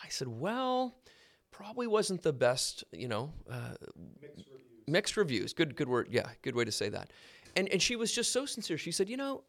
I 0.03 0.09
said, 0.09 0.27
"Well, 0.27 0.97
probably 1.51 1.87
wasn't 1.87 2.23
the 2.23 2.33
best, 2.33 2.83
you 2.91 3.07
know, 3.07 3.33
uh, 3.49 3.75
mixed, 4.21 4.49
reviews. 4.49 4.87
mixed 4.87 5.17
reviews. 5.17 5.53
Good 5.53 5.75
good 5.75 5.87
word. 5.87 6.07
Yeah, 6.11 6.29
good 6.41 6.55
way 6.55 6.65
to 6.65 6.71
say 6.71 6.89
that." 6.89 7.11
And 7.55 7.69
and 7.69 7.81
she 7.81 7.95
was 7.95 8.11
just 8.11 8.31
so 8.31 8.45
sincere. 8.45 8.77
She 8.77 8.91
said, 8.91 9.09
"You 9.09 9.17
know, 9.17 9.43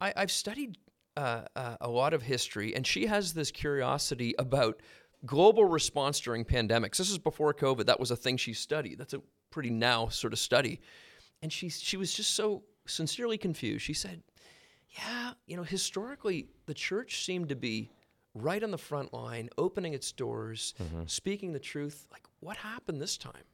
I, 0.00 0.12
have 0.16 0.30
studied 0.30 0.78
uh, 1.16 1.42
uh, 1.54 1.76
a 1.80 1.88
lot 1.88 2.14
of 2.14 2.22
history, 2.22 2.74
and 2.74 2.86
she 2.86 3.06
has 3.06 3.32
this 3.34 3.50
curiosity 3.50 4.34
about." 4.38 4.80
Global 5.26 5.66
response 5.66 6.18
during 6.18 6.46
pandemics. 6.46 6.96
This 6.96 7.10
is 7.10 7.18
before 7.18 7.52
COVID. 7.52 7.84
That 7.84 8.00
was 8.00 8.10
a 8.10 8.16
thing 8.16 8.38
she 8.38 8.54
studied. 8.54 8.96
That's 8.96 9.12
a 9.12 9.20
pretty 9.50 9.68
now 9.68 10.08
sort 10.08 10.32
of 10.32 10.38
study 10.38 10.80
and 11.42 11.52
she 11.52 11.68
she 11.68 11.96
was 11.96 12.12
just 12.12 12.34
so 12.34 12.62
sincerely 12.86 13.38
confused. 13.38 13.84
She 13.84 13.94
said, 13.94 14.22
"Yeah, 14.90 15.32
you 15.46 15.56
know, 15.56 15.62
historically 15.62 16.48
the 16.66 16.74
church 16.74 17.24
seemed 17.24 17.48
to 17.48 17.56
be 17.56 17.90
right 18.34 18.62
on 18.62 18.70
the 18.70 18.78
front 18.78 19.12
line, 19.12 19.48
opening 19.58 19.94
its 19.94 20.12
doors, 20.12 20.74
mm-hmm. 20.82 21.02
speaking 21.06 21.52
the 21.52 21.58
truth. 21.58 22.06
Like, 22.12 22.22
what 22.40 22.56
happened 22.56 23.00
this 23.00 23.16
time?" 23.16 23.44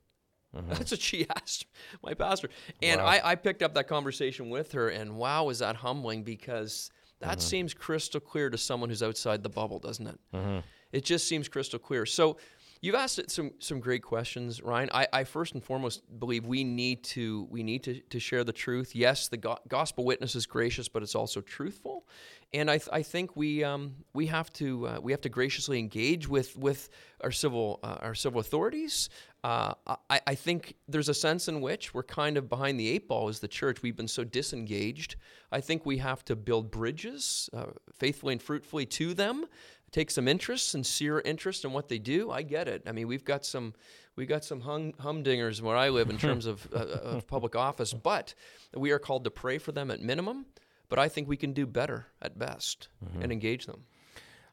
Mm-hmm. 0.55 0.69
That's 0.75 0.91
what 0.91 1.01
she 1.01 1.27
asked 1.37 1.67
my 2.03 2.15
pastor. 2.15 2.49
And 2.83 3.01
wow. 3.01 3.07
I, 3.07 3.33
I, 3.33 3.35
picked 3.35 3.63
up 3.63 3.75
that 3.75 3.89
conversation 3.89 4.51
with 4.51 4.73
her, 4.73 4.89
and 4.89 5.17
wow, 5.17 5.45
was 5.45 5.59
that 5.61 5.77
humbling 5.77 6.23
because 6.23 6.91
that 7.21 7.39
mm-hmm. 7.39 7.41
seems 7.41 7.75
crystal 7.75 8.21
clear 8.21 8.51
to 8.51 8.59
someone 8.59 8.89
who's 8.89 9.03
outside 9.03 9.43
the 9.43 9.49
bubble, 9.49 9.79
doesn't 9.79 10.07
it? 10.07 10.21
Mm-hmm. 10.35 10.59
It 10.93 11.05
just 11.05 11.29
seems 11.29 11.49
crystal 11.49 11.79
clear. 11.79 12.07
So 12.07 12.39
You've 12.81 12.95
asked 12.95 13.31
some 13.31 13.53
some 13.59 13.81
great 13.81 14.03
questions, 14.03 14.63
Ryan. 14.63 14.91
I, 14.93 15.07
I, 15.13 15.25
first 15.25 15.55
and 15.55 15.65
foremost 15.65 16.03
believe 16.21 16.47
we 16.47 16.63
need 16.63 17.05
to 17.05 17.47
we 17.51 17.63
need 17.63 17.83
to, 17.85 18.01
to 18.01 18.21
share 18.21 18.45
the 18.45 18.53
truth. 18.53 18.95
Yes, 18.95 19.29
the 19.29 19.39
go- 19.39 19.59
gospel 19.69 20.05
witness 20.05 20.35
is 20.35 20.47
gracious, 20.47 20.89
but 20.89 21.03
it's 21.03 21.15
also 21.15 21.41
truthful, 21.41 22.07
and 22.53 22.71
I, 22.71 22.79
th- 22.79 22.91
I 22.93 23.03
think 23.03 23.35
we 23.35 23.65
um, 23.65 23.97
we 24.13 24.27
have 24.27 24.53
to 24.55 24.89
uh, 24.89 24.99
we 25.01 25.13
have 25.13 25.23
to 25.23 25.29
graciously 25.29 25.79
engage 25.79 26.29
with 26.29 26.57
with 26.57 26.91
our 27.23 27.33
civil 27.33 27.81
uh, 27.83 27.97
our 28.03 28.15
civil 28.15 28.41
authorities. 28.41 29.09
Uh, 29.43 29.75
I, 30.11 30.21
I 30.27 30.35
think 30.35 30.75
there's 30.89 31.09
a 31.09 31.15
sense 31.15 31.47
in 31.47 31.61
which 31.61 31.95
we're 31.95 32.03
kind 32.03 32.37
of 32.37 32.49
behind 32.49 32.81
the 32.81 32.89
eight 32.89 33.07
ball 33.07 33.29
as 33.29 33.39
the 33.39 33.47
church. 33.47 33.81
We've 33.81 33.95
been 33.97 34.09
so 34.09 34.25
disengaged. 34.25 35.15
I 35.53 35.61
think 35.61 35.87
we 35.87 35.99
have 35.99 36.25
to 36.25 36.35
build 36.35 36.73
bridges 36.73 37.49
uh, 37.53 37.67
faithfully 37.97 38.33
and 38.33 38.43
fruitfully 38.43 38.87
to 38.87 39.15
them 39.15 39.47
take 39.93 40.11
some 40.11 40.29
interest, 40.29 40.71
sincere 40.71 41.21
interest 41.25 41.65
in 41.65 41.73
what 41.73 41.89
they 41.89 41.99
do, 41.99 42.31
I 42.31 42.43
get 42.43 42.69
it. 42.69 42.83
I 42.87 42.93
mean, 42.93 43.09
we've 43.09 43.25
got 43.25 43.45
some 43.45 43.75
we've 44.17 44.29
got 44.29 44.45
some 44.45 44.61
hum, 44.61 44.93
humdingers 45.01 45.61
where 45.61 45.77
I 45.77 45.91
live 45.91 46.11
in 46.11 46.19
terms 46.19 46.47
of, 46.47 46.67
uh, 46.73 46.79
uh, 46.79 47.17
of 47.17 47.27
public 47.27 47.55
office, 47.55 47.93
but 47.93 48.35
we 48.75 48.91
are 48.91 48.99
called 48.99 49.25
to 49.25 49.31
pray 49.31 49.59
for 49.59 49.73
them 49.73 49.91
at 49.91 50.01
minimum. 50.01 50.47
But 50.89 50.99
I 50.99 51.09
think 51.09 51.29
we 51.29 51.37
can 51.37 51.53
do 51.53 51.67
better 51.67 52.07
at 52.23 52.39
best 52.39 52.89
mm-hmm. 53.05 53.23
and 53.23 53.33
engage 53.33 53.67
them. 53.67 53.85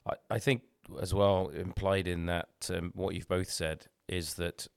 I, 0.07 0.13
I, 0.31 0.39
think 0.39 0.63
as 0.99 1.13
well 1.13 1.49
implied 1.49 2.07
in 2.07 2.25
that 2.25 2.69
um, 2.73 2.91
what 2.95 3.13
you've 3.13 3.27
both 3.27 3.51
said 3.51 3.85
is 4.09 4.33
that 4.33 4.67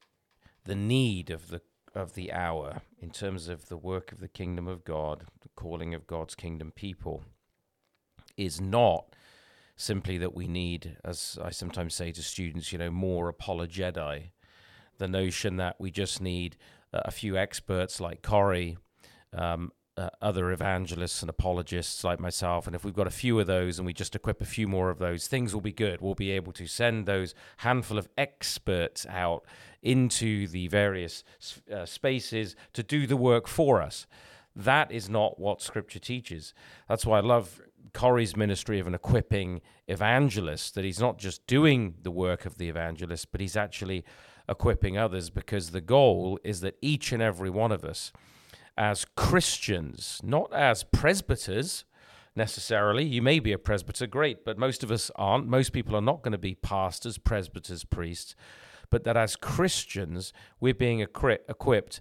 the 0.64 0.74
need 0.74 1.30
of 1.30 1.48
the 1.48 1.62
of 1.94 2.12
the 2.12 2.30
hour 2.30 2.82
in 3.00 3.10
terms 3.10 3.48
of 3.48 3.68
the 3.68 3.76
work 3.76 4.12
of 4.12 4.20
the 4.20 4.28
kingdom 4.28 4.68
of 4.68 4.84
God, 4.84 5.24
the 5.40 5.48
calling 5.56 5.94
of 5.94 6.06
God's 6.06 6.34
kingdom 6.34 6.70
people, 6.70 7.24
is 8.36 8.60
not 8.60 9.15
simply 9.76 10.18
that 10.18 10.34
we 10.34 10.46
need, 10.46 10.96
as 11.04 11.38
I 11.42 11.50
sometimes 11.50 11.94
say 11.94 12.12
to 12.12 12.22
students, 12.22 12.72
you 12.72 12.78
know, 12.78 12.90
more 12.90 13.32
apologeti. 13.32 14.30
The 14.98 15.08
notion 15.08 15.56
that 15.56 15.76
we 15.78 15.90
just 15.90 16.20
need 16.20 16.56
a 16.92 17.10
few 17.10 17.36
experts 17.36 18.00
like 18.00 18.22
Cory, 18.22 18.78
um, 19.34 19.72
uh, 19.98 20.10
other 20.20 20.52
evangelists 20.52 21.22
and 21.22 21.30
apologists 21.30 22.04
like 22.04 22.20
myself, 22.20 22.66
and 22.66 22.76
if 22.76 22.84
we've 22.84 22.94
got 22.94 23.06
a 23.06 23.10
few 23.10 23.38
of 23.40 23.46
those 23.46 23.78
and 23.78 23.86
we 23.86 23.94
just 23.94 24.14
equip 24.14 24.42
a 24.42 24.46
few 24.46 24.68
more 24.68 24.90
of 24.90 24.98
those, 24.98 25.26
things 25.26 25.54
will 25.54 25.62
be 25.62 25.72
good. 25.72 26.00
We'll 26.00 26.14
be 26.14 26.30
able 26.32 26.52
to 26.52 26.66
send 26.66 27.06
those 27.06 27.34
handful 27.58 27.98
of 27.98 28.08
experts 28.16 29.06
out 29.08 29.44
into 29.82 30.48
the 30.48 30.68
various 30.68 31.24
uh, 31.72 31.86
spaces 31.86 32.56
to 32.74 32.82
do 32.82 33.06
the 33.06 33.16
work 33.16 33.48
for 33.48 33.80
us. 33.80 34.06
That 34.54 34.90
is 34.90 35.08
not 35.08 35.38
what 35.38 35.62
Scripture 35.62 35.98
teaches. 35.98 36.54
That's 36.88 37.06
why 37.06 37.18
I 37.18 37.22
love 37.22 37.60
Cory's 37.92 38.36
ministry 38.36 38.78
of 38.78 38.86
an 38.86 38.94
equipping 38.94 39.60
evangelist, 39.88 40.74
that 40.74 40.84
he's 40.84 41.00
not 41.00 41.18
just 41.18 41.46
doing 41.46 41.94
the 42.02 42.10
work 42.10 42.46
of 42.46 42.58
the 42.58 42.68
evangelist, 42.68 43.32
but 43.32 43.40
he's 43.40 43.56
actually 43.56 44.04
equipping 44.48 44.96
others 44.96 45.30
because 45.30 45.70
the 45.70 45.80
goal 45.80 46.38
is 46.44 46.60
that 46.60 46.76
each 46.80 47.12
and 47.12 47.22
every 47.22 47.50
one 47.50 47.72
of 47.72 47.84
us, 47.84 48.12
as 48.76 49.04
Christians, 49.16 50.20
not 50.22 50.52
as 50.52 50.84
presbyters 50.84 51.84
necessarily, 52.34 53.04
you 53.04 53.22
may 53.22 53.38
be 53.38 53.52
a 53.52 53.58
presbyter, 53.58 54.06
great, 54.06 54.44
but 54.44 54.58
most 54.58 54.82
of 54.82 54.90
us 54.90 55.10
aren't. 55.16 55.46
Most 55.46 55.72
people 55.72 55.96
are 55.96 56.02
not 56.02 56.22
going 56.22 56.32
to 56.32 56.38
be 56.38 56.54
pastors, 56.54 57.18
presbyters, 57.18 57.84
priests, 57.84 58.36
but 58.90 59.04
that 59.04 59.16
as 59.16 59.34
Christians, 59.34 60.32
we're 60.60 60.74
being 60.74 61.00
equipped 61.00 62.00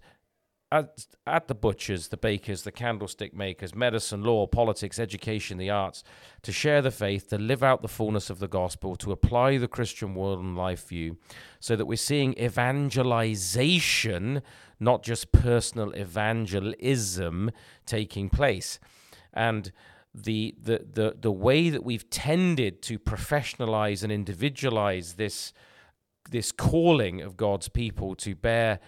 at, 0.72 1.06
at 1.28 1.48
the 1.48 1.56
butchers, 1.56 2.08
the 2.08 2.18
bakers, 2.18 2.64
the 2.64 2.72
candlestick 2.72 3.36
makers, 3.36 3.76
medicine, 3.76 4.24
law, 4.24 4.48
politics, 4.48 5.00
education, 5.00 5.58
the 5.58 5.70
arts, 5.70 6.04
to 6.42 6.52
share 6.52 6.82
the 6.82 6.92
faith, 6.92 7.30
to 7.30 7.38
live 7.38 7.64
out 7.64 7.82
the 7.82 7.88
fullness 7.88 8.30
of 8.30 8.40
the 8.40 8.48
gospel, 8.48 8.96
to 8.98 9.12
apply 9.12 9.58
the 9.58 9.68
Christian 9.68 10.16
world 10.16 10.40
and 10.40 10.58
life 10.58 10.88
view, 10.88 11.18
so 11.60 11.76
that 11.76 11.86
we're 11.86 11.96
seeing 11.96 12.38
evangelization, 12.40 14.42
not 14.80 15.04
just 15.04 15.32
personal 15.32 15.92
evangelism, 15.92 17.52
taking 17.86 18.30
place. 18.30 18.80
And 19.34 19.72
the, 20.14 20.56
the, 20.62 20.86
the, 20.92 21.16
the 21.20 21.32
way 21.32 21.70
that 21.70 21.84
we've 21.84 22.10
tended 22.10 22.82
to 22.84 22.98
professionalize 22.98 24.02
and 24.02 24.12
individualize 24.12 25.14
this, 25.14 25.54
this 26.32 26.52
calling 26.52 27.22
of 27.22 27.38
God's 27.38 27.70
people 27.70 28.16
to 28.16 28.34
bear 28.34 28.80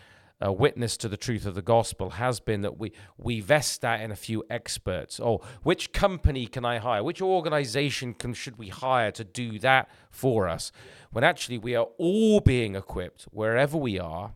uh, 0.43 0.51
witness 0.51 0.97
to 0.97 1.09
the 1.09 1.17
truth 1.17 1.45
of 1.45 1.55
the 1.55 1.61
gospel 1.61 2.11
has 2.11 2.39
been 2.39 2.61
that 2.61 2.77
we 2.77 2.91
we 3.17 3.39
vest 3.39 3.81
that 3.81 4.01
in 4.01 4.11
a 4.11 4.15
few 4.15 4.43
experts. 4.49 5.19
Oh, 5.19 5.41
which 5.63 5.91
company 5.91 6.45
can 6.45 6.63
I 6.63 6.77
hire? 6.77 7.03
Which 7.03 7.21
organization 7.21 8.13
can 8.13 8.33
should 8.33 8.57
we 8.57 8.69
hire 8.69 9.11
to 9.11 9.23
do 9.23 9.57
that 9.59 9.89
for 10.11 10.47
us? 10.47 10.71
When 11.11 11.23
actually 11.23 11.57
we 11.57 11.75
are 11.75 11.87
all 11.97 12.39
being 12.39 12.75
equipped 12.75 13.23
wherever 13.31 13.77
we 13.77 13.99
are 13.99 14.33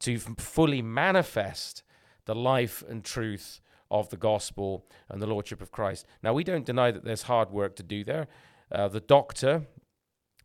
to 0.00 0.18
fully 0.18 0.82
manifest 0.82 1.82
the 2.24 2.34
life 2.34 2.82
and 2.88 3.04
truth 3.04 3.60
of 3.90 4.08
the 4.10 4.16
gospel 4.16 4.86
and 5.08 5.20
the 5.20 5.26
lordship 5.26 5.60
of 5.60 5.70
Christ. 5.70 6.06
Now 6.22 6.32
we 6.32 6.44
don't 6.44 6.64
deny 6.64 6.90
that 6.90 7.04
there's 7.04 7.22
hard 7.22 7.50
work 7.50 7.76
to 7.76 7.82
do 7.82 8.04
there. 8.04 8.28
Uh, 8.70 8.88
the 8.88 9.00
doctor, 9.00 9.66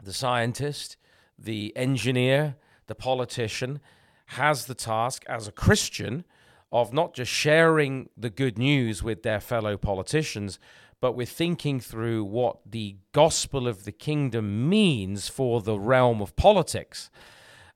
the 0.04 0.14
scientist, 0.14 0.98
the 1.38 1.72
engineer, 1.76 2.56
the 2.88 2.96
politician, 2.96 3.80
has 4.28 4.66
the 4.66 4.76
task 4.76 5.24
as 5.28 5.48
a 5.48 5.52
Christian 5.52 6.26
of 6.72 6.94
not 6.94 7.14
just 7.14 7.32
sharing 7.32 8.10
the 8.18 8.30
good 8.30 8.58
news 8.58 9.02
with 9.02 9.24
their 9.24 9.40
fellow 9.40 9.78
politicians, 9.78 10.60
but 11.00 11.14
with 11.14 11.30
thinking 11.30 11.80
through 11.80 12.24
what 12.24 12.58
the 12.66 12.98
gospel 13.12 13.68
of 13.68 13.86
the 13.86 13.92
kingdom 13.92 14.68
means 14.70 15.28
for 15.30 15.62
the 15.62 15.80
realm 15.80 16.22
of 16.22 16.36
politics. 16.36 17.10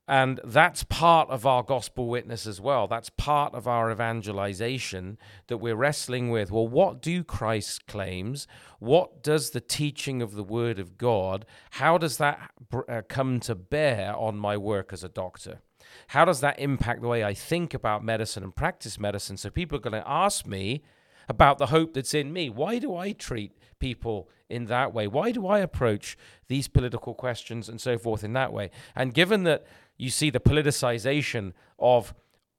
And 0.08 0.42
that's 0.44 0.84
part 0.84 1.30
of 1.30 1.46
our 1.46 1.64
gospel 1.64 2.08
witness 2.08 2.46
as 2.46 2.60
well. 2.60 2.88
That's 2.88 3.10
part 3.10 3.54
of 3.54 3.66
our 3.66 3.90
evangelization 3.90 5.18
that 5.48 5.60
we're 5.60 5.76
wrestling 5.76 6.32
with. 6.32 6.52
Well, 6.52 6.68
what 6.68 7.02
do 7.02 7.24
Christ's 7.24 7.80
claims? 7.80 8.46
What 8.80 9.24
does 9.24 9.52
the 9.52 9.62
teaching 9.62 10.22
of 10.22 10.34
the 10.34 10.44
Word 10.44 10.80
of 10.80 10.98
God, 10.98 11.46
how 11.72 11.98
does 11.98 12.18
that 12.18 12.52
uh, 12.90 13.04
come 13.08 13.40
to 13.42 13.56
bear 13.56 14.14
on 14.16 14.36
my 14.36 14.58
work 14.58 14.92
as 14.92 15.04
a 15.04 15.10
doctor? 15.10 15.62
How 16.08 16.26
does 16.26 16.42
that 16.42 16.60
impact 16.60 17.02
the 17.02 17.08
way 17.08 17.24
I 17.24 17.34
think 17.34 17.74
about 17.74 18.04
medicine 18.04 18.44
and 18.44 18.56
practice 18.56 19.00
medicine? 19.00 19.38
So 19.38 19.50
people 19.50 19.78
are 19.78 19.82
going 19.82 20.02
to 20.02 20.10
ask 20.10 20.46
me 20.46 20.84
about 21.30 21.58
the 21.58 21.68
hope 21.68 21.94
that's 21.94 22.14
in 22.14 22.34
me. 22.34 22.50
Why 22.50 22.80
do 22.80 22.96
I 22.96 23.14
treat 23.14 23.54
people 23.80 24.30
in 24.50 24.66
that 24.66 24.94
way? 24.94 25.08
Why 25.08 25.32
do 25.32 25.48
I 25.48 25.60
approach 25.60 26.18
these 26.48 26.68
political 26.68 27.14
questions 27.14 27.70
and 27.70 27.80
so 27.80 27.98
forth 27.98 28.24
in 28.24 28.34
that 28.34 28.54
way? 28.54 28.70
And 28.96 29.14
given 29.14 29.44
that 29.44 29.66
you 29.98 30.10
see 30.10 30.30
the 30.30 30.40
politicization 30.40 31.54
of 31.80 32.14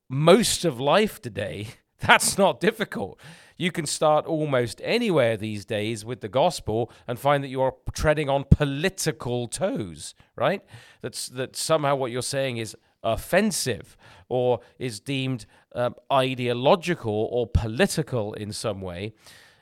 most 0.09 0.65
of 0.65 0.81
life 0.81 1.21
today, 1.21 1.69
that's 2.01 2.39
not 2.39 2.61
difficult. 2.61 3.19
You 3.57 3.71
can 3.71 3.87
start 3.87 4.27
almost 4.27 4.81
anywhere 4.83 5.37
these 5.37 5.65
days 5.65 6.05
with 6.05 6.21
the 6.21 6.29
gospel 6.29 6.91
and 7.07 7.19
find 7.19 7.45
that 7.45 7.49
you 7.49 7.61
are 7.63 7.75
treading 7.95 8.29
on 8.29 8.45
political 8.51 9.47
toes, 9.47 10.15
right? 10.35 10.65
That's 11.01 11.29
that 11.29 11.55
somehow 11.55 11.95
what 11.95 12.11
you're 12.11 12.23
saying 12.23 12.57
is 12.57 12.77
offensive 13.03 13.97
or 14.29 14.61
is 14.79 15.01
deemed 15.01 15.47
um, 15.75 15.95
ideological 16.13 17.29
or 17.31 17.47
political 17.47 18.33
in 18.35 18.53
some 18.53 18.81
way. 18.81 19.13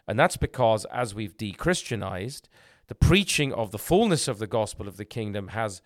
And 0.06 0.18
that's 0.18 0.36
because, 0.36 0.84
as 0.86 1.14
we've 1.14 1.36
de 1.36 1.52
Christianized, 1.52 2.48
the 2.88 2.94
preaching 2.94 3.52
of 3.52 3.70
the 3.70 3.78
fullness 3.78 4.26
of 4.26 4.38
the 4.38 4.46
gospel 4.46 4.88
of 4.88 4.96
the 4.96 5.04
kingdom 5.04 5.48
has 5.48 5.82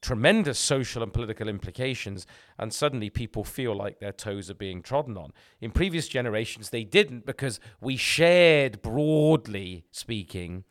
tremendous 0.00 0.58
social 0.58 1.02
and 1.02 1.12
political 1.12 1.48
implications, 1.48 2.26
and 2.58 2.72
suddenly 2.72 3.10
people 3.10 3.44
feel 3.44 3.74
like 3.74 3.98
their 3.98 4.12
toes 4.12 4.48
are 4.48 4.54
being 4.54 4.80
trodden 4.80 5.16
on. 5.16 5.32
In 5.60 5.70
previous 5.70 6.08
generations, 6.08 6.70
they 6.70 6.84
didn't 6.84 7.26
because 7.26 7.60
we 7.80 7.96
shared, 7.96 8.80
broadly 8.80 9.84
speaking, 9.90 10.64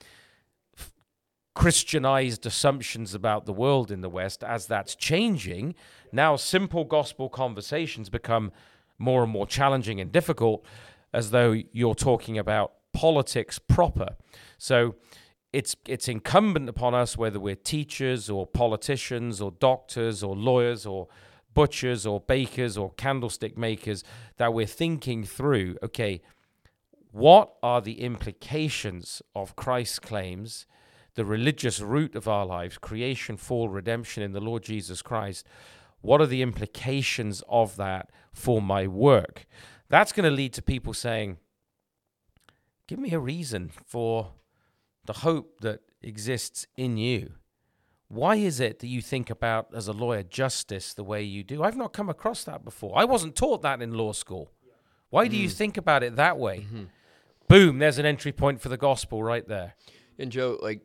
Christianized 1.58 2.46
assumptions 2.46 3.16
about 3.16 3.48
the 3.48 3.52
world 3.52 3.90
in 3.90 4.02
the 4.02 4.12
West. 4.12 4.44
As 4.44 4.68
that's 4.68 4.94
changing, 4.94 5.74
now, 6.12 6.36
simple 6.36 6.86
gospel 6.86 7.30
conversations 7.30 8.12
become 8.12 8.52
more 9.00 9.24
and 9.24 9.32
more 9.32 9.48
challenging 9.48 10.00
and 10.00 10.12
difficult 10.12 10.64
as 11.12 11.32
though 11.32 11.56
you're 11.72 11.96
talking 11.96 12.38
about 12.38 12.74
politics 12.94 13.58
proper. 13.58 14.10
So, 14.60 14.98
it's 15.52 15.76
it's 15.88 16.08
incumbent 16.08 16.70
upon 16.70 16.94
us, 16.94 17.18
whether 17.18 17.40
we're 17.40 17.56
teachers 17.56 18.30
or 18.30 18.46
politicians 18.46 19.42
or 19.42 19.50
doctors 19.50 20.22
or 20.22 20.36
lawyers 20.36 20.86
or 20.86 21.08
butchers 21.56 22.06
or 22.06 22.20
bakers 22.20 22.78
or 22.78 22.92
candlestick 22.98 23.58
makers, 23.58 24.04
that 24.38 24.54
we're 24.54 24.68
thinking 24.68 25.24
through. 25.24 25.76
Okay, 25.82 26.22
what 27.10 27.56
are 27.64 27.82
the 27.82 28.02
implications 28.02 29.24
of 29.34 29.56
Christ's 29.56 29.98
claims, 29.98 30.68
the 31.18 31.26
religious 31.26 31.80
root 31.82 32.16
of 32.16 32.28
our 32.28 32.46
lives, 32.46 32.78
creation, 32.78 33.38
fall, 33.38 33.70
redemption 33.70 34.22
in 34.22 34.34
the 34.34 34.40
Lord 34.40 34.62
Jesus 34.62 35.02
Christ? 35.02 35.48
What 36.02 36.22
are 36.22 36.28
the 36.28 36.44
implications 36.44 37.42
of 37.50 37.76
that 37.78 38.12
for 38.32 38.62
my 38.62 38.86
work? 38.86 39.48
That's 39.90 40.12
going 40.12 40.30
to 40.30 40.36
lead 40.36 40.54
to 40.54 40.62
people 40.62 40.94
saying, 40.94 41.38
Give 42.88 43.00
me 43.00 43.12
a 43.14 43.20
reason 43.20 43.72
for 43.86 44.32
the 45.06 45.14
hope 45.14 45.60
that 45.62 45.82
exists 46.02 46.68
in 46.78 46.98
you. 46.98 47.34
Why 48.10 48.36
is 48.36 48.60
it 48.60 48.80
that 48.80 48.88
you 48.88 49.02
think 49.02 49.32
about, 49.32 49.70
as 49.74 49.88
a 49.88 49.94
lawyer, 49.94 50.22
justice 50.22 50.94
the 50.94 51.04
way 51.04 51.24
you 51.24 51.44
do? 51.44 51.64
I've 51.64 51.76
not 51.76 51.94
come 51.94 52.10
across 52.10 52.44
that 52.44 52.64
before. 52.64 52.94
I 52.96 53.04
wasn't 53.06 53.36
taught 53.36 53.64
that 53.64 53.82
in 53.82 53.92
law 53.92 54.14
school. 54.14 54.52
Why 55.10 55.28
do 55.28 55.36
you 55.36 55.50
mm. 55.50 55.54
think 55.54 55.78
about 55.78 56.04
it 56.04 56.16
that 56.16 56.38
way? 56.38 56.60
Mm-hmm. 56.60 56.84
Boom, 57.50 57.80
there's 57.80 57.98
an 57.98 58.06
entry 58.06 58.32
point 58.32 58.62
for 58.62 58.70
the 58.70 58.78
gospel 58.78 59.24
right 59.24 59.48
there. 59.48 59.74
And 60.20 60.32
Joe, 60.32 60.58
like 60.62 60.82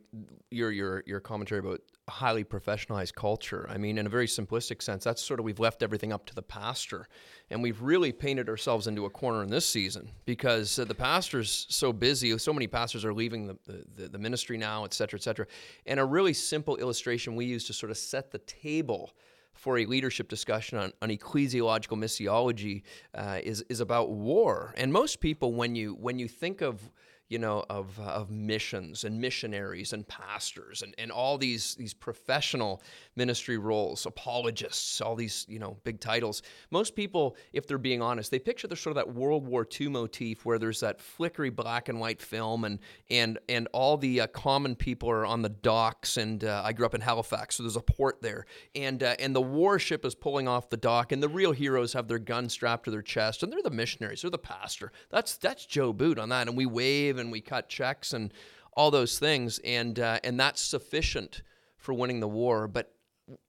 your 0.51 0.71
your 0.71 1.03
your 1.05 1.19
commentary 1.19 1.59
about 1.59 1.81
highly 2.09 2.43
professionalized 2.43 3.15
culture. 3.15 3.65
I 3.69 3.77
mean, 3.77 3.97
in 3.97 4.05
a 4.05 4.09
very 4.09 4.27
simplistic 4.27 4.81
sense, 4.81 5.03
that's 5.03 5.23
sort 5.23 5.39
of 5.39 5.45
we've 5.45 5.59
left 5.59 5.81
everything 5.81 6.13
up 6.13 6.25
to 6.27 6.35
the 6.35 6.41
pastor, 6.41 7.07
and 7.49 7.63
we've 7.63 7.81
really 7.81 8.11
painted 8.11 8.49
ourselves 8.49 8.87
into 8.87 9.05
a 9.05 9.09
corner 9.09 9.41
in 9.41 9.49
this 9.49 9.65
season 9.65 10.11
because 10.25 10.77
uh, 10.77 10.85
the 10.85 10.95
pastor's 10.95 11.65
so 11.69 11.93
busy. 11.93 12.37
So 12.37 12.53
many 12.53 12.67
pastors 12.67 13.05
are 13.05 13.13
leaving 13.13 13.47
the, 13.47 13.57
the 13.95 14.09
the 14.09 14.19
ministry 14.19 14.57
now, 14.57 14.85
et 14.85 14.93
cetera, 14.93 15.17
et 15.17 15.23
cetera. 15.23 15.47
And 15.85 15.99
a 15.99 16.05
really 16.05 16.33
simple 16.33 16.75
illustration 16.77 17.35
we 17.35 17.45
use 17.45 17.65
to 17.67 17.73
sort 17.73 17.89
of 17.89 17.97
set 17.97 18.31
the 18.31 18.39
table 18.39 19.13
for 19.53 19.77
a 19.77 19.85
leadership 19.85 20.27
discussion 20.27 20.77
on, 20.77 20.91
on 21.01 21.09
ecclesiological 21.09 21.97
missiology 21.97 22.83
uh, 23.15 23.39
is 23.43 23.63
is 23.69 23.79
about 23.79 24.11
war. 24.11 24.73
And 24.77 24.91
most 24.91 25.19
people, 25.19 25.53
when 25.53 25.75
you 25.75 25.93
when 25.93 26.19
you 26.19 26.27
think 26.27 26.61
of 26.61 26.91
you 27.33 27.39
know, 27.39 27.65
of, 27.67 27.99
uh, 27.99 28.03
of 28.03 28.29
missions 28.29 29.03
and 29.03 29.19
missionaries 29.19 29.91
and 29.91 30.07
pastors 30.07 30.83
and, 30.83 30.93
and 30.99 31.11
all 31.11 31.35
these, 31.35 31.73
these 31.73 31.91
professional 31.91 32.79
ministry 33.15 33.57
roles, 33.57 34.05
apologists, 34.05 35.01
all 35.01 35.15
these, 35.15 35.43
you 35.49 35.57
know, 35.57 35.75
big 35.83 35.99
titles. 35.99 36.43
Most 36.69 36.95
people, 36.95 37.35
if 37.51 37.65
they're 37.65 37.79
being 37.79 38.03
honest, 38.03 38.29
they 38.29 38.37
picture 38.37 38.67
the 38.67 38.75
sort 38.75 38.95
of 38.95 39.03
that 39.03 39.15
World 39.15 39.47
War 39.47 39.67
II 39.67 39.89
motif 39.89 40.45
where 40.45 40.59
there's 40.59 40.79
that 40.81 41.01
flickery 41.01 41.49
black 41.49 41.89
and 41.89 41.99
white 41.99 42.21
film 42.21 42.65
and, 42.65 42.77
and, 43.09 43.39
and 43.49 43.67
all 43.73 43.97
the 43.97 44.21
uh, 44.21 44.27
common 44.27 44.75
people 44.75 45.09
are 45.09 45.25
on 45.25 45.41
the 45.41 45.49
docks. 45.49 46.17
And 46.17 46.43
uh, 46.43 46.61
I 46.63 46.71
grew 46.71 46.85
up 46.85 46.93
in 46.93 47.01
Halifax, 47.01 47.55
so 47.55 47.63
there's 47.63 47.75
a 47.75 47.81
port 47.81 48.21
there. 48.21 48.45
And, 48.75 49.01
uh, 49.01 49.15
and 49.17 49.35
the 49.35 49.41
warship 49.41 50.05
is 50.05 50.13
pulling 50.13 50.47
off 50.47 50.69
the 50.69 50.77
dock, 50.77 51.11
and 51.11 51.23
the 51.23 51.29
real 51.29 51.51
heroes 51.51 51.93
have 51.93 52.07
their 52.07 52.19
gun 52.19 52.47
strapped 52.47 52.85
to 52.85 52.91
their 52.91 53.01
chest, 53.01 53.41
and 53.41 53.51
they're 53.51 53.63
the 53.63 53.71
missionaries, 53.71 54.21
they're 54.21 54.29
the 54.29 54.37
pastor. 54.37 54.91
That's, 55.09 55.37
that's 55.37 55.65
Joe 55.65 55.93
Boot 55.93 56.19
on 56.19 56.29
that. 56.29 56.47
And 56.47 56.55
we 56.55 56.67
wave 56.67 57.22
we 57.31 57.41
cut 57.41 57.69
checks 57.69 58.13
and 58.13 58.33
all 58.75 58.91
those 58.91 59.19
things, 59.19 59.59
and 59.63 59.99
uh, 59.99 60.19
and 60.23 60.39
that's 60.39 60.61
sufficient 60.61 61.41
for 61.77 61.93
winning 61.93 62.19
the 62.19 62.27
war. 62.27 62.67
But 62.67 62.93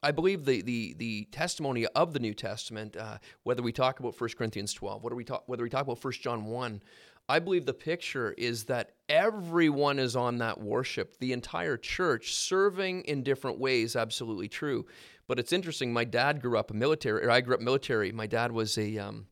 I 0.03 0.12
believe 0.12 0.45
the 0.45 0.62
the 0.62 0.95
the 0.95 1.25
testimony 1.33 1.87
of 1.87 2.12
the 2.12 2.20
New 2.20 2.35
Testament, 2.35 2.97
uh, 2.97 3.18
whether 3.43 3.62
we 3.62 3.72
talk 3.72 4.01
about 4.01 4.20
1 4.20 4.31
Corinthians 4.37 4.72
12, 4.72 5.03
whether 5.03 5.16
we 5.16 5.25
talk 5.25 5.45
whether 5.47 5.62
we 5.62 5.70
talk 5.70 5.83
about 5.83 6.03
1 6.03 6.12
John 6.14 6.45
1, 6.47 6.83
I 7.29 7.39
believe 7.39 7.64
the 7.64 7.75
picture 7.75 8.35
is 8.37 8.64
that 8.64 8.93
everyone 9.09 9.99
is 9.99 10.14
on 10.14 10.39
that 10.39 10.61
warship, 10.61 11.18
the 11.18 11.33
entire 11.33 11.77
church 11.77 12.35
serving 12.35 13.03
in 13.03 13.22
different 13.22 13.59
ways. 13.59 13.97
Absolutely 13.97 14.49
true. 14.49 14.87
But 15.27 15.39
it's 15.39 15.53
interesting. 15.53 15.93
My 15.93 16.05
dad 16.05 16.43
grew 16.43 16.59
up 16.59 16.70
a 16.70 16.75
military, 16.75 17.25
or 17.25 17.31
I 17.31 17.41
grew 17.41 17.55
up 17.55 17.61
military. 17.62 18.12
My 18.12 18.27
dad 18.27 18.53
was 18.53 18.77
a 18.77 18.99
um, 18.99 19.27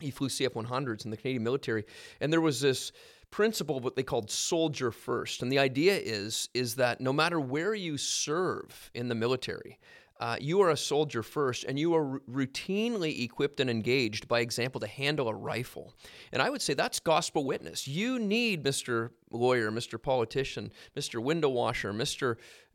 he 0.00 0.10
flew 0.10 0.28
CF 0.28 0.54
100s 0.54 1.04
in 1.04 1.10
the 1.10 1.16
Canadian 1.16 1.44
military, 1.44 1.84
and 2.20 2.32
there 2.32 2.40
was 2.40 2.60
this 2.60 2.90
principle 3.30 3.80
what 3.80 3.96
they 3.96 4.02
called 4.02 4.30
soldier 4.30 4.90
first. 4.90 5.42
And 5.42 5.50
the 5.50 5.58
idea 5.58 5.96
is 5.96 6.48
is 6.54 6.76
that 6.76 7.00
no 7.00 7.12
matter 7.12 7.40
where 7.40 7.74
you 7.74 7.96
serve 7.96 8.90
in 8.94 9.08
the 9.08 9.14
military 9.14 9.78
uh, 10.20 10.36
you 10.38 10.60
are 10.60 10.70
a 10.70 10.76
soldier 10.76 11.22
first 11.22 11.64
and 11.64 11.78
you 11.78 11.94
are 11.94 12.12
r- 12.12 12.20
routinely 12.30 13.24
equipped 13.24 13.58
and 13.58 13.68
engaged 13.70 14.28
by 14.28 14.40
example 14.40 14.78
to 14.80 14.86
handle 14.86 15.28
a 15.28 15.34
rifle. 15.34 15.94
And 16.32 16.40
i 16.42 16.48
would 16.50 16.62
say 16.62 16.74
that's 16.74 17.00
gospel 17.00 17.44
witness. 17.44 17.88
You 17.88 18.18
need 18.18 18.62
mr 18.62 19.10
lawyer 19.32 19.70
mr 19.70 20.00
politician 20.02 20.72
mr 20.96 21.22
window 21.22 21.48
washer 21.48 21.92
mr 21.92 22.34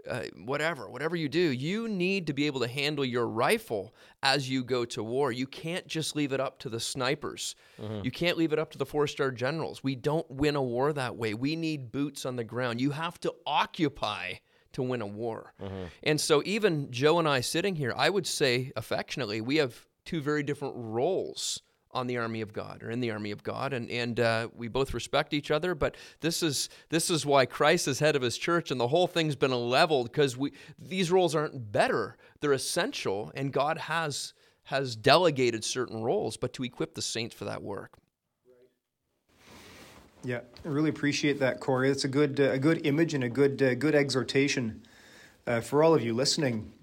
uh, 0.10 0.22
whatever 0.46 0.90
whatever 0.90 1.14
you 1.18 1.28
do 1.28 1.40
you 1.52 1.90
need 1.90 2.26
to 2.28 2.34
be 2.34 2.46
able 2.48 2.62
to 2.62 2.68
handle 2.68 3.04
your 3.04 3.28
rifle 3.28 3.94
as 4.24 4.50
you 4.50 4.64
go 4.64 4.86
to 4.86 5.04
war. 5.04 5.32
You 5.32 5.46
can't 5.48 5.86
just 5.86 6.16
leave 6.16 6.32
it 6.34 6.40
up 6.40 6.58
to 6.60 6.70
the 6.70 6.80
snipers. 6.80 7.56
You 8.04 8.12
can't 8.12 8.38
leave 8.38 8.54
it 8.54 8.60
up 8.60 8.72
to 8.72 8.78
the 8.78 8.86
four 8.86 9.06
star 9.08 9.30
generals. 9.32 9.84
We 9.84 9.96
don't 9.96 10.30
win 10.32 10.56
a 10.56 10.64
war 10.64 10.94
that 10.94 11.16
way. 11.16 11.34
We 11.34 11.56
need 11.56 11.92
boots 11.92 12.26
on 12.26 12.36
the 12.38 12.44
ground. 12.44 12.82
You 12.82 12.92
have 12.92 13.20
to 13.22 13.34
occupy 13.46 14.36
to 14.76 14.84
win 14.84 15.02
a 15.02 15.08
war. 15.08 15.54
And 16.04 16.22
so, 16.22 16.42
even 16.46 16.92
Joe 16.92 17.20
and 17.20 17.28
I 17.28 17.42
sitting 17.42 17.76
here, 17.76 17.94
I 17.96 18.10
would 18.10 18.28
say 18.28 18.72
affectionately, 18.76 19.42
we 19.42 19.56
have 19.58 19.86
two 20.06 20.22
very 20.22 20.44
different 20.44 20.76
roles 20.78 21.62
on 21.92 22.08
the 22.08 22.18
army 22.18 22.42
of 22.42 22.52
God 22.52 22.84
or 22.84 22.92
in 22.92 23.00
the 23.00 23.10
army 23.12 23.32
of 23.32 23.42
God, 23.42 23.72
and 23.74 23.90
and 23.90 24.20
uh, 24.20 24.50
we 24.54 24.68
both 24.68 24.94
respect 24.94 25.34
each 25.34 25.50
other. 25.50 25.74
But 25.74 25.96
this 26.20 26.44
is 26.44 26.70
this 26.90 27.10
is 27.10 27.26
why 27.26 27.46
Christ 27.46 27.88
is 27.88 28.00
head 28.00 28.16
of 28.16 28.22
His 28.22 28.38
church, 28.38 28.70
and 28.70 28.80
the 28.80 28.90
whole 28.90 29.08
thing's 29.08 29.36
been 29.36 29.52
leveled 29.52 30.12
because 30.12 30.38
we 30.38 30.52
these 30.78 31.10
roles 31.10 31.34
aren't 31.34 31.72
better; 31.72 32.18
they're 32.42 32.54
essential, 32.54 33.32
and 33.34 33.52
God 33.52 33.78
has 33.78 34.34
has 34.64 34.96
delegated 34.96 35.64
certain 35.64 36.04
roles, 36.04 36.38
but 36.38 36.52
to 36.54 36.64
equip 36.64 36.96
the 36.96 37.02
saints 37.02 37.34
for 37.34 37.46
that 37.46 37.64
work. 37.64 37.98
Yeah, 40.26 40.40
I 40.66 40.70
really 40.70 40.90
appreciate 40.90 41.40
that, 41.40 41.60
Cory. 41.60 41.92
It's 41.92 42.04
a 42.04 42.08
good 42.08 42.40
uh, 42.40 42.52
a 42.52 42.58
good 42.58 42.86
image 42.86 43.14
and 43.14 43.24
a 43.24 43.30
good 43.30 43.62
uh, 43.62 43.76
good 43.76 43.94
exhortation 43.94 44.82
uh, 45.46 45.62
for 45.62 45.84
all 45.84 45.94
of 45.94 46.02
you 46.04 46.16
listening. 46.16 46.74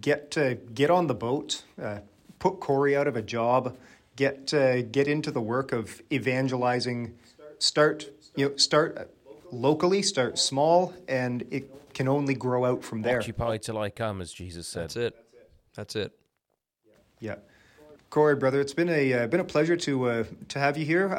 Get 0.00 0.36
uh, 0.38 0.54
get 0.72 0.90
on 0.90 1.06
the 1.06 1.14
boat. 1.14 1.62
Uh, 1.80 1.98
put 2.38 2.58
Cory 2.58 2.96
out 2.96 3.06
of 3.06 3.14
a 3.14 3.20
job. 3.20 3.76
Get 4.16 4.54
uh, 4.54 4.80
get 4.82 5.08
into 5.08 5.30
the 5.30 5.42
work 5.42 5.72
of 5.72 6.00
evangelizing. 6.10 7.14
Start 7.58 8.06
you 8.34 8.48
know 8.48 8.56
start 8.56 9.10
locally. 9.52 10.00
Start 10.00 10.38
small, 10.38 10.94
and 11.06 11.44
it 11.50 11.70
can 11.92 12.08
only 12.08 12.34
grow 12.34 12.64
out 12.64 12.82
from 12.82 13.02
there. 13.02 13.20
Occupy 13.20 13.58
till 13.58 13.76
I 13.76 13.90
come, 13.90 14.22
as 14.22 14.32
Jesus 14.32 14.66
said. 14.66 14.84
That's 14.84 14.96
it. 14.96 15.16
That's 15.74 15.96
it. 15.96 16.12
Yeah, 17.20 17.36
Cory, 18.08 18.36
brother, 18.36 18.62
it's 18.62 18.74
been 18.74 18.88
a 18.88 19.12
uh, 19.12 19.26
been 19.26 19.40
a 19.40 19.44
pleasure 19.44 19.76
to 19.76 20.08
uh, 20.08 20.24
to 20.48 20.58
have 20.58 20.78
you 20.78 20.86
here. 20.86 21.14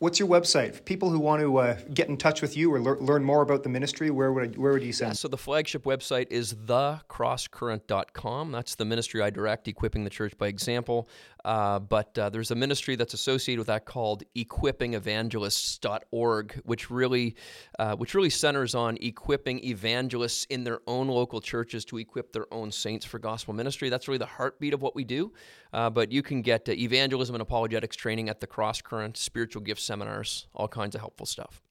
What's 0.00 0.18
your 0.18 0.28
website? 0.28 0.74
For 0.76 0.80
people 0.80 1.10
who 1.10 1.18
want 1.20 1.42
to 1.42 1.58
uh, 1.58 1.76
get 1.92 2.08
in 2.08 2.16
touch 2.16 2.40
with 2.40 2.56
you 2.56 2.72
or 2.72 2.80
lear- 2.80 2.96
learn 3.00 3.22
more 3.22 3.42
about 3.42 3.64
the 3.64 3.68
ministry, 3.68 4.08
where 4.10 4.32
would 4.32 4.42
I, 4.56 4.58
where 4.58 4.72
would 4.72 4.80
you 4.80 4.88
Yeah, 4.88 4.92
send? 4.94 5.18
so 5.18 5.28
the 5.28 5.36
flagship 5.36 5.84
website 5.84 6.28
is 6.30 6.54
thecrosscurrent.com. 6.54 8.50
That's 8.50 8.76
the 8.76 8.86
ministry 8.86 9.20
I 9.20 9.28
direct, 9.28 9.68
equipping 9.68 10.04
the 10.04 10.10
church 10.10 10.38
by 10.38 10.46
example. 10.46 11.06
Uh, 11.44 11.78
but 11.78 12.18
uh, 12.18 12.30
there's 12.30 12.50
a 12.50 12.54
ministry 12.54 12.96
that's 12.96 13.12
associated 13.14 13.58
with 13.58 13.68
that 13.68 13.84
called 13.84 14.22
equippingevangelists.org, 14.36 16.60
which 16.64 16.90
really, 16.90 17.36
uh, 17.78 17.94
which 17.96 18.14
really 18.14 18.30
centers 18.30 18.74
on 18.74 18.96
equipping 19.00 19.64
evangelists 19.64 20.46
in 20.46 20.64
their 20.64 20.80
own 20.86 21.06
local 21.08 21.40
churches 21.40 21.84
to 21.84 21.98
equip 21.98 22.32
their 22.32 22.52
own 22.52 22.72
saints 22.72 23.06
for 23.06 23.18
gospel 23.18 23.52
ministry. 23.54 23.88
That's 23.88 24.06
really 24.08 24.18
the 24.18 24.26
heartbeat 24.26 24.74
of 24.74 24.82
what 24.82 24.94
we 24.94 25.04
do. 25.04 25.32
Uh, 25.72 25.88
but 25.88 26.12
you 26.12 26.22
can 26.22 26.42
get 26.42 26.68
uh, 26.68 26.72
evangelism 26.72 27.34
and 27.34 27.40
apologetics 27.42 27.96
training 27.96 28.28
at 28.28 28.40
the 28.40 28.46
Cross 28.46 28.82
Current, 28.82 29.16
spiritual 29.16 29.62
gift 29.62 29.80
seminars, 29.80 30.46
all 30.54 30.68
kinds 30.68 30.94
of 30.94 31.00
helpful 31.00 31.24
stuff. 31.26 31.62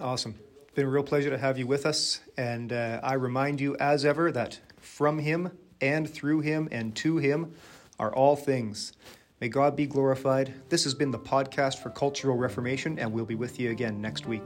Awesome. 0.00 0.36
Been 0.74 0.86
a 0.86 0.90
real 0.90 1.02
pleasure 1.02 1.30
to 1.30 1.38
have 1.38 1.58
you 1.58 1.66
with 1.66 1.86
us. 1.86 2.20
And 2.36 2.72
uh, 2.72 3.00
I 3.02 3.14
remind 3.14 3.60
you, 3.62 3.76
as 3.76 4.04
ever, 4.04 4.30
that 4.32 4.60
from 4.78 5.18
Him 5.18 5.52
and 5.80 6.08
through 6.08 6.40
Him 6.40 6.68
and 6.70 6.94
to 6.96 7.16
Him 7.16 7.54
are 7.98 8.14
all 8.14 8.36
things. 8.36 8.92
May 9.40 9.48
God 9.48 9.76
be 9.76 9.86
glorified. 9.86 10.54
This 10.68 10.84
has 10.84 10.94
been 10.94 11.10
the 11.10 11.18
podcast 11.18 11.82
for 11.82 11.90
Cultural 11.90 12.36
Reformation, 12.36 12.98
and 12.98 13.12
we'll 13.12 13.26
be 13.26 13.34
with 13.34 13.60
you 13.60 13.70
again 13.70 14.00
next 14.00 14.26
week. 14.26 14.44